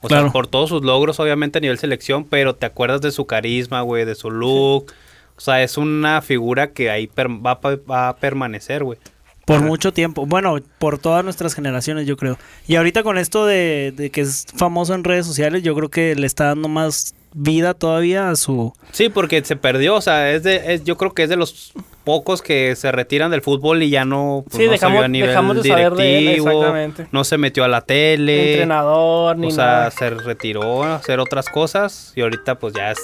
O 0.00 0.08
Claro. 0.08 0.24
sea, 0.24 0.32
por 0.32 0.48
todos 0.48 0.68
sus 0.68 0.82
logros, 0.84 1.20
obviamente 1.20 1.58
a 1.58 1.60
nivel 1.60 1.78
selección, 1.78 2.24
pero 2.24 2.54
te 2.56 2.66
acuerdas 2.66 3.00
de 3.02 3.12
su 3.12 3.24
carisma, 3.26 3.82
güey, 3.82 4.04
de 4.04 4.16
su 4.16 4.30
look. 4.32 4.92
O 5.36 5.40
sea, 5.40 5.62
es 5.62 5.76
una 5.78 6.20
figura 6.22 6.72
que 6.72 6.90
ahí 6.90 7.06
per- 7.06 7.28
va, 7.28 7.60
va 7.62 8.08
a 8.08 8.16
permanecer, 8.16 8.82
güey. 8.84 8.98
Por 9.46 9.56
Ajá. 9.56 9.66
mucho 9.66 9.92
tiempo. 9.92 10.24
Bueno, 10.26 10.56
por 10.78 10.98
todas 10.98 11.24
nuestras 11.24 11.54
generaciones, 11.54 12.06
yo 12.06 12.16
creo. 12.16 12.38
Y 12.68 12.76
ahorita 12.76 13.02
con 13.02 13.18
esto 13.18 13.44
de, 13.44 13.92
de 13.96 14.10
que 14.10 14.20
es 14.20 14.46
famoso 14.56 14.94
en 14.94 15.02
redes 15.04 15.26
sociales, 15.26 15.62
yo 15.62 15.74
creo 15.74 15.88
que 15.88 16.14
le 16.14 16.26
está 16.26 16.44
dando 16.46 16.68
más 16.68 17.14
vida 17.34 17.74
todavía 17.74 18.28
a 18.30 18.36
su... 18.36 18.72
Sí, 18.92 19.08
porque 19.08 19.42
se 19.44 19.56
perdió, 19.56 19.94
o 19.96 20.00
sea, 20.02 20.30
es 20.32 20.42
de, 20.42 20.74
es- 20.74 20.84
yo 20.84 20.96
creo 20.98 21.12
que 21.14 21.22
es 21.24 21.28
de 21.30 21.36
los 21.36 21.72
pocos 22.04 22.42
que 22.42 22.76
se 22.76 22.92
retiran 22.92 23.30
del 23.30 23.40
fútbol 23.40 23.82
y 23.82 23.88
ya 23.90 24.04
no, 24.04 24.44
pues, 24.48 24.58
Sí, 24.58 24.66
no 24.66 24.72
dejamos- 24.72 25.02
a 25.04 25.08
nivel 25.08 25.30
dejamos 25.30 25.62
de 25.62 25.68
saber 25.68 25.92
de 25.94 26.14
él, 26.18 26.20
directivo, 26.24 26.50
exactamente. 26.50 27.06
no 27.10 27.24
se 27.24 27.38
metió 27.38 27.64
a 27.64 27.68
la 27.68 27.80
tele, 27.80 28.50
Entrenador, 28.52 29.38
ni 29.38 29.46
o 29.46 29.50
sea, 29.50 29.64
nada. 29.64 29.90
se 29.92 30.10
retiró 30.10 30.84
a 30.84 30.96
hacer 30.96 31.20
otras 31.20 31.48
cosas 31.48 32.12
y 32.14 32.20
ahorita 32.20 32.58
pues 32.58 32.74
ya 32.74 32.90
es 32.90 32.98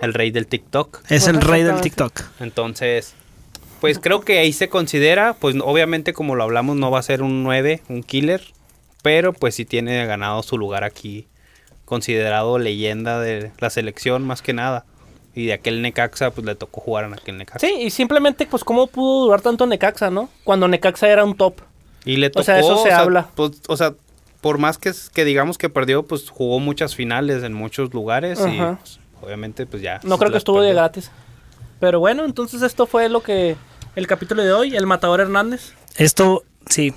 el 0.00 0.14
rey 0.14 0.30
del 0.30 0.46
TikTok. 0.46 1.00
Es 1.08 1.26
el 1.26 1.40
rey 1.40 1.62
del. 1.64 1.80
TikTok. 1.80 2.12
Entonces, 2.40 3.14
pues 3.84 3.98
creo 3.98 4.22
que 4.22 4.38
ahí 4.38 4.54
se 4.54 4.70
considera, 4.70 5.34
pues 5.34 5.56
obviamente 5.62 6.14
como 6.14 6.36
lo 6.36 6.42
hablamos 6.42 6.76
no 6.76 6.90
va 6.90 7.00
a 7.00 7.02
ser 7.02 7.22
un 7.22 7.42
9, 7.42 7.82
un 7.90 8.02
killer, 8.02 8.42
pero 9.02 9.34
pues 9.34 9.54
sí 9.56 9.66
tiene 9.66 10.06
ganado 10.06 10.42
su 10.42 10.56
lugar 10.56 10.84
aquí, 10.84 11.26
considerado 11.84 12.58
leyenda 12.58 13.20
de 13.20 13.52
la 13.58 13.68
selección 13.68 14.26
más 14.26 14.40
que 14.40 14.54
nada. 14.54 14.86
Y 15.34 15.44
de 15.46 15.52
aquel 15.52 15.82
Necaxa, 15.82 16.30
pues 16.30 16.46
le 16.46 16.54
tocó 16.54 16.80
jugar 16.80 17.04
en 17.04 17.12
aquel 17.12 17.36
Necaxa. 17.36 17.66
Sí, 17.66 17.74
y 17.78 17.90
simplemente, 17.90 18.46
pues, 18.46 18.64
¿cómo 18.64 18.86
pudo 18.86 19.24
durar 19.24 19.42
tanto 19.42 19.66
Necaxa, 19.66 20.08
no? 20.08 20.30
Cuando 20.44 20.66
Necaxa 20.66 21.08
era 21.08 21.22
un 21.24 21.36
top. 21.36 21.56
Y 22.06 22.16
le 22.16 22.30
tocó, 22.30 22.40
O 22.40 22.44
sea, 22.44 22.60
eso 22.60 22.82
se 22.82 22.90
habla. 22.90 23.28
pues, 23.34 23.60
o 23.68 23.76
sea, 23.76 23.94
por 24.40 24.56
más 24.56 24.78
que, 24.78 24.92
que 25.12 25.24
digamos 25.26 25.58
que 25.58 25.68
perdió, 25.68 26.04
pues 26.04 26.30
jugó 26.30 26.58
muchas 26.58 26.94
finales 26.94 27.42
en 27.42 27.52
muchos 27.52 27.92
lugares 27.92 28.40
y 28.40 28.58
pues, 28.58 29.00
obviamente 29.20 29.66
pues 29.66 29.82
ya. 29.82 30.00
No 30.04 30.16
creo 30.16 30.30
que 30.30 30.38
estuvo 30.38 30.62
de 30.62 30.72
gratis. 30.72 31.10
Pero 31.80 32.00
bueno, 32.00 32.24
entonces 32.24 32.62
esto 32.62 32.86
fue 32.86 33.10
lo 33.10 33.22
que... 33.22 33.56
El 33.96 34.06
capítulo 34.06 34.42
de 34.42 34.52
hoy, 34.52 34.76
el 34.76 34.86
matador 34.86 35.20
Hernández. 35.20 35.72
Esto, 35.96 36.44
sí. 36.68 36.92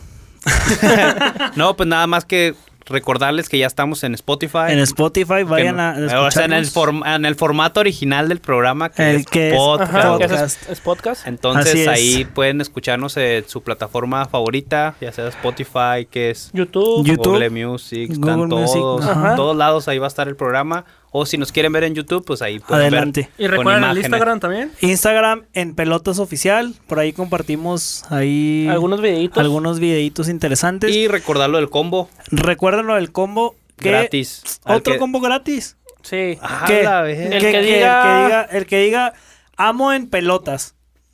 No, 1.56 1.76
pues 1.76 1.88
nada 1.88 2.08
más 2.08 2.26
que 2.26 2.56
recordarles 2.86 3.50
que 3.50 3.58
ya 3.58 3.68
estamos 3.68 4.04
en 4.06 4.14
Spotify. 4.14 4.70
En 4.70 4.80
Spotify 4.80 5.44
vayan 5.44 5.78
a 5.80 5.96
o 6.26 6.32
sea, 6.32 6.46
en 6.46 6.54
el, 6.54 6.66
form- 6.72 7.04
en 7.06 7.26
el 7.26 7.36
formato 7.36 7.82
original 7.82 8.30
del 8.30 8.40
programa 8.40 8.90
que 8.90 9.10
El 9.10 9.16
es 9.18 9.26
que 9.26 9.50
es- 9.50 9.56
podcast. 9.56 9.94
Ajá, 9.94 10.18
que 10.18 10.24
es- 10.24 10.30
Podcast. 10.32 10.70
es, 10.70 10.80
podcast. 10.80 11.28
Entonces 11.28 11.68
Así 11.74 11.82
es. 11.82 11.88
ahí 11.90 12.26
pueden 12.26 12.62
escucharnos 12.62 13.18
en 13.18 13.48
su 13.50 13.62
plataforma 13.62 14.26
favorita, 14.26 14.96
ya 15.02 15.12
sea 15.12 15.28
Spotify, 15.28 16.08
que 16.10 16.30
es 16.30 16.50
YouTube. 16.54 17.06
YouTube. 17.06 17.34
Google 17.34 17.50
Music, 17.50 18.12
están 18.14 18.40
Music, 18.48 18.74
todos, 18.80 19.06
en 19.06 19.36
todos 19.36 19.58
lados 19.58 19.88
ahí 19.90 19.98
va 19.98 20.06
a 20.06 20.10
estar 20.10 20.30
el 20.30 20.38
programa. 20.38 20.86
O 21.12 21.26
si 21.26 21.38
nos 21.38 21.52
quieren 21.52 21.72
ver 21.72 21.84
en 21.86 21.96
YouTube, 21.96 22.24
pues 22.26 22.42
ahí 22.42 22.60
pueden 22.60 22.82
Adelante. 22.88 23.30
ver 23.38 23.46
Y 23.46 23.48
recuerden 23.48 23.84
el. 23.86 23.98
Instagram 23.98 24.40
también. 24.40 24.72
Instagram 24.82 25.46
en 25.54 25.74
Pelotas 25.74 26.20
Oficial. 26.20 26.76
Por 26.88 27.00
ahí 27.00 27.14
compartimos 27.14 28.04
ahí 28.10 28.68
Algunos 28.70 29.02
videitos. 29.02 29.38
algunos 29.40 29.80
videitos 29.80 30.28
interesantes. 30.30 30.94
Y 30.94 31.08
recordarlo 31.08 31.58
del 31.58 31.70
combo 31.70 32.10
Recuerden 32.32 32.88
lo 32.88 32.96
del 32.96 33.12
combo. 33.12 33.56
Que 33.78 33.92
gratis. 33.92 34.42
Otro 34.66 34.94
que- 34.94 35.00
combo 35.00 35.20
gratis. 35.22 35.78
Sí. 36.04 36.38
Ah, 36.42 36.64
¿Qué? 36.68 36.84
la 36.84 37.02
vez. 37.02 37.20
El 37.20 37.32
Que- 37.32 37.40
que 37.40 37.52
que- 37.52 37.62
diga- 37.62 38.02
que 38.04 38.10
diga- 38.10 38.48
el 38.52 38.66
que 38.66 38.78
diga 38.80 39.14
amo 39.56 39.94
en 39.94 40.10
pelotas. 40.10 40.74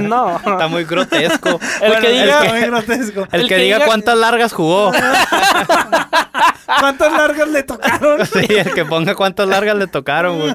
No. 0.00 0.36
Está 0.36 0.68
muy 0.68 0.84
grotesco. 0.84 1.60
El 1.80 1.88
Bueno, 1.92 2.00
que 2.00 2.10
diga... 2.10 2.40
está 2.44 2.52
muy 2.52 2.60
grotesco. 2.62 3.28
El, 3.32 3.40
El 3.42 3.48
que, 3.48 3.54
que 3.56 3.62
diga, 3.62 3.76
diga- 3.78 3.86
cuántas 3.86 4.16
largas 4.18 4.52
jugó. 4.52 4.90
¿Cuántas 6.78 7.12
largas 7.12 7.48
le 7.48 7.62
tocaron? 7.62 8.24
sí, 8.32 8.46
el 8.48 8.72
que 8.74 8.84
ponga 8.84 9.14
cuántas 9.14 9.48
largas 9.48 9.76
le 9.76 9.86
tocaron, 9.86 10.38
güey. 10.38 10.54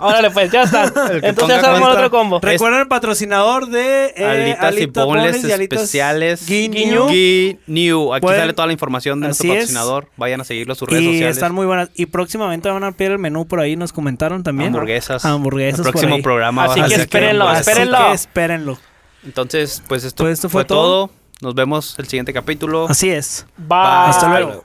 Órale, 0.00 0.30
pues, 0.30 0.50
ya 0.52 0.62
está. 0.62 0.84
Entonces 1.22 1.60
ya 1.62 1.72
otro 1.82 2.10
combo. 2.10 2.40
Recuerden 2.40 2.80
el 2.80 2.88
patrocinador 2.88 3.68
de 3.68 4.12
eh, 4.16 4.24
alitas 4.24 4.76
y 4.78 4.86
Bonles 4.86 5.44
y 5.44 5.52
Alitas 5.52 5.80
especiales. 5.80 6.46
Guiño. 6.46 7.08
Guiño. 7.08 8.14
Aquí 8.14 8.22
Pueden- 8.22 8.40
sale 8.40 8.52
toda 8.52 8.66
la 8.66 8.72
información 8.72 9.20
de 9.20 9.28
nuestro 9.28 9.44
Así 9.50 9.50
es. 9.52 9.64
patrocinador. 9.64 10.08
Vayan 10.16 10.40
a 10.40 10.44
seguirlo 10.44 10.74
en 10.74 10.78
sus 10.78 10.88
redes 10.88 11.02
Y 11.02 11.06
sociales. 11.12 11.36
están 11.36 11.54
muy 11.54 11.66
buenas. 11.66 11.90
Y 11.94 12.06
próximamente 12.06 12.68
van 12.70 12.84
a 12.84 12.88
ampliar 12.88 13.12
el 13.12 13.18
menú 13.18 13.46
por 13.46 13.60
ahí, 13.60 13.76
nos 13.76 13.92
comentaron 13.92 14.42
también. 14.42 14.68
Hamburguesas. 14.68 15.24
Hamburguesas 15.24 15.80
El 15.80 15.84
por 15.84 15.92
próximo 15.92 16.14
ahí. 16.16 16.22
programa 16.22 16.64
Así 16.64 16.80
a 16.80 16.86
que 16.86 16.94
espérenlo, 16.94 17.50
espérenlo. 17.52 17.96
Así 17.96 18.06
que 18.08 18.14
espérenlo. 18.14 18.78
Entonces, 19.24 19.82
pues 19.88 20.04
esto, 20.04 20.24
Pues 20.24 20.34
esto 20.34 20.48
fue, 20.48 20.62
fue 20.62 20.64
todo. 20.66 21.06
todo. 21.08 21.14
Nos 21.42 21.54
vemos 21.54 21.94
el 21.98 22.06
siguiente 22.06 22.32
capítulo. 22.32 22.86
Así 22.88 23.10
es. 23.10 23.46
Bye. 23.56 23.78
Hasta 23.80 24.28
luego. 24.28 24.64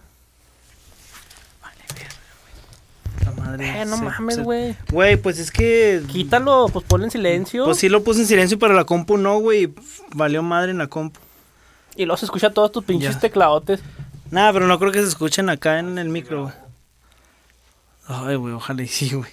Eh, 3.60 3.86
no 3.88 3.98
Se- 3.98 4.04
mames, 4.04 4.36
se- 4.36 4.42
güey. 4.44 4.76
Güey, 4.92 5.18
pues 5.18 5.40
es 5.40 5.52
que. 5.52 6.02
Quítalo, 6.08 6.68
pues 6.72 6.86
ponlo 6.86 7.06
en 7.06 7.12
silencio. 7.12 7.66
Pues 7.66 7.78
sí 7.78 7.90
lo 7.90 8.04
puse 8.04 8.22
en 8.22 8.28
silencio, 8.28 8.60
pero 8.60 8.74
la 8.74 8.84
compu 8.86 9.18
no, 9.18 9.40
güey. 9.40 9.74
Valió 10.14 10.44
madre 10.44 10.72
en 10.72 10.78
la 10.80 10.88
compu. 10.88 11.20
Y 11.96 12.06
luego 12.06 12.18
se 12.18 12.26
escucha 12.26 12.50
todos 12.50 12.72
tus 12.72 12.84
pinches 12.84 13.14
Ya. 13.16 13.20
tecladotes. 13.22 13.80
Nada, 14.32 14.52
pero 14.52 14.68
no 14.68 14.78
creo 14.80 14.92
que 14.92 15.02
se 15.02 15.08
escuchen 15.08 15.50
acá 15.50 15.80
en 15.80 15.98
el 15.98 16.10
micro. 16.10 16.44
güey. 16.44 16.54
Ay, 18.08 18.36
güey, 18.36 18.54
ojalá 18.54 18.84
y 18.84 18.88
sí, 18.88 19.10
güey. 19.14 19.32